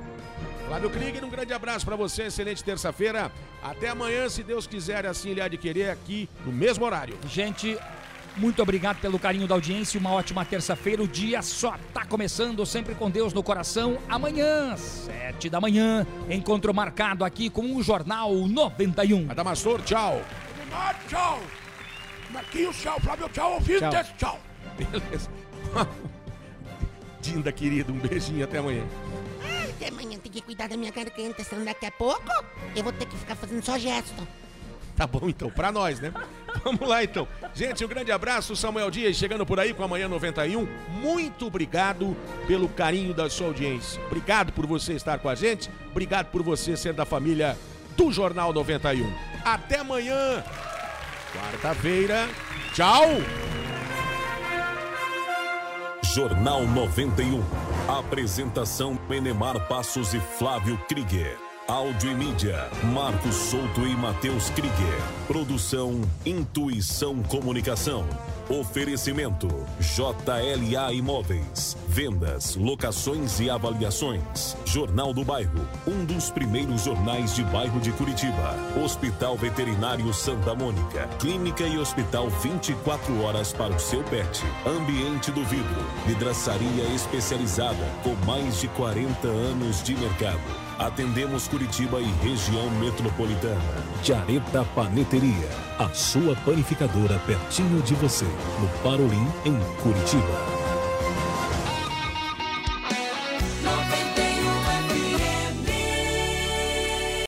Flávio 0.72 0.90
Krieger, 0.90 1.26
um 1.26 1.30
grande 1.30 1.52
abraço 1.52 1.86
pra 1.86 1.98
você, 1.98 2.24
excelente 2.24 2.64
terça-feira. 2.64 3.30
Até 3.62 3.90
amanhã, 3.90 4.30
se 4.30 4.42
Deus 4.42 4.66
quiser, 4.66 5.06
assim 5.06 5.36
de 5.36 5.58
querer, 5.58 5.90
aqui 5.90 6.30
no 6.46 6.52
mesmo 6.54 6.86
horário. 6.86 7.18
Gente, 7.28 7.78
muito 8.38 8.62
obrigado 8.62 9.02
pelo 9.02 9.20
carinho 9.20 9.46
da 9.46 9.54
audiência. 9.54 10.00
Uma 10.00 10.14
ótima 10.14 10.46
terça-feira. 10.46 11.04
O 11.04 11.08
dia 11.10 11.42
só 11.42 11.76
tá 11.94 12.06
começando, 12.06 12.66
sempre 12.66 12.96
com 12.96 13.12
Deus 13.12 13.34
no 13.34 13.44
coração. 13.44 13.98
Amanhã, 14.08 14.78
sete 14.78 15.50
da 15.50 15.60
manhã, 15.60 16.08
encontro 16.30 16.74
marcado 16.74 17.26
aqui 17.26 17.50
com 17.50 17.76
o 17.76 17.84
Jornal 17.84 18.34
91. 18.34 19.30
Adamastor, 19.30 19.82
tchau. 19.82 20.22
Ah, 20.72 20.96
tchau. 21.10 21.42
Marquinhos, 22.30 22.78
tchau. 22.78 22.98
Flávio, 23.02 23.28
tchau. 23.28 23.56
Ouvintes, 23.56 23.90
Tchau. 23.90 24.06
tchau. 24.18 24.40
Beleza. 24.78 25.30
Dinda, 27.20 27.52
querido, 27.52 27.92
um 27.92 28.00
beijinho, 28.00 28.46
até 28.46 28.60
amanhã. 28.60 28.86
Até 29.82 29.90
amanhã 29.90 30.11
que 30.32 30.42
cuidar 30.42 30.68
da 30.68 30.78
minha 30.78 30.92
garganta, 30.92 31.44
senão 31.44 31.64
daqui 31.64 31.86
a 31.86 31.92
pouco 31.92 32.32
eu 32.76 32.84
vou 32.84 32.94
ter 32.94 33.06
que 33.06 33.18
ficar 33.18 33.36
fazendo 33.36 33.64
só 33.64 33.78
gesto. 33.78 34.28
Tá 34.96 35.08
bom 35.08 35.28
então, 35.28 35.50
pra 35.50 35.72
nós, 35.72 36.00
né? 36.00 36.14
Vamos 36.64 36.88
lá 36.88 37.04
então. 37.04 37.28
Gente, 37.54 37.84
um 37.84 37.88
grande 37.88 38.12
abraço, 38.12 38.56
Samuel 38.56 38.92
Dias 38.92 39.16
chegando 39.16 39.46
por 39.46 39.60
aí 39.60 39.74
com 39.74 39.84
a 39.84 39.88
Manhã 39.88 40.08
91. 40.08 40.68
Muito 40.90 41.48
obrigado 41.48 42.16
pelo 42.48 42.70
carinho 42.70 43.14
da 43.14 43.30
sua 43.30 43.48
audiência. 43.48 44.02
Obrigado 44.06 44.54
por 44.54 44.66
você 44.66 44.94
estar 44.94 45.18
com 45.20 45.30
a 45.30 45.36
gente. 45.36 45.70
Obrigado 45.90 46.28
por 46.28 46.44
você 46.44 46.78
ser 46.78 46.94
da 46.94 47.06
família 47.06 47.58
do 47.98 48.12
Jornal 48.12 48.54
91. 48.54 49.12
Até 49.44 49.80
amanhã, 49.80 50.44
quarta-feira. 51.34 52.30
Tchau! 52.74 53.08
Jornal 56.14 56.68
91. 56.68 57.42
Apresentação 57.88 59.00
Enemar 59.10 59.66
Passos 59.70 60.14
e 60.14 60.20
Flávio 60.20 60.78
Krieger. 60.86 61.51
Áudio 61.72 62.12
e 62.12 62.16
mídia, 62.16 62.70
Marcos 62.94 63.34
Souto 63.34 63.88
e 63.88 63.96
Matheus 63.96 64.50
Krieger. 64.50 65.02
Produção 65.26 66.02
Intuição 66.26 67.24
Comunicação. 67.24 68.06
Oferecimento 68.50 69.48
JLA 69.80 70.92
Imóveis. 70.92 71.78
Vendas, 71.88 72.58
locações 72.58 73.40
e 73.40 73.50
avaliações. 73.50 74.58
Jornal 74.66 75.14
do 75.14 75.24
Bairro, 75.24 75.66
um 75.88 76.04
dos 76.04 76.30
primeiros 76.30 76.84
jornais 76.84 77.34
de 77.38 77.44
bairro 77.46 77.80
de 77.80 77.94
Curitiba. 77.94 78.54
Hospital 78.84 79.38
Veterinário 79.38 80.14
Santa 80.14 80.54
Mônica. 80.54 81.08
Clínica 81.20 81.64
e 81.64 81.78
hospital 81.78 82.30
24 82.30 83.24
horas 83.24 83.54
para 83.54 83.74
o 83.74 83.80
seu 83.80 84.04
pet. 84.04 84.44
Ambiente 84.66 85.32
do 85.32 85.46
vidro. 85.46 85.86
Vidraçaria 86.06 86.84
especializada 86.94 87.86
com 88.04 88.14
mais 88.26 88.60
de 88.60 88.68
40 88.68 89.26
anos 89.26 89.82
de 89.82 89.96
mercado. 89.96 90.61
Atendemos 90.80 91.48
Curitiba 91.48 92.00
e 92.00 92.12
região 92.24 92.70
metropolitana. 92.72 93.62
Jareta 94.04 94.66
Paneteria, 94.76 95.50
a 95.78 95.90
sua 95.90 96.36
panificadora 96.38 97.20
pertinho 97.26 97.82
de 97.82 97.94
você, 97.96 98.26
no 98.60 98.68
Parolim, 98.84 99.28
em 99.46 99.58
Curitiba. 99.82 100.61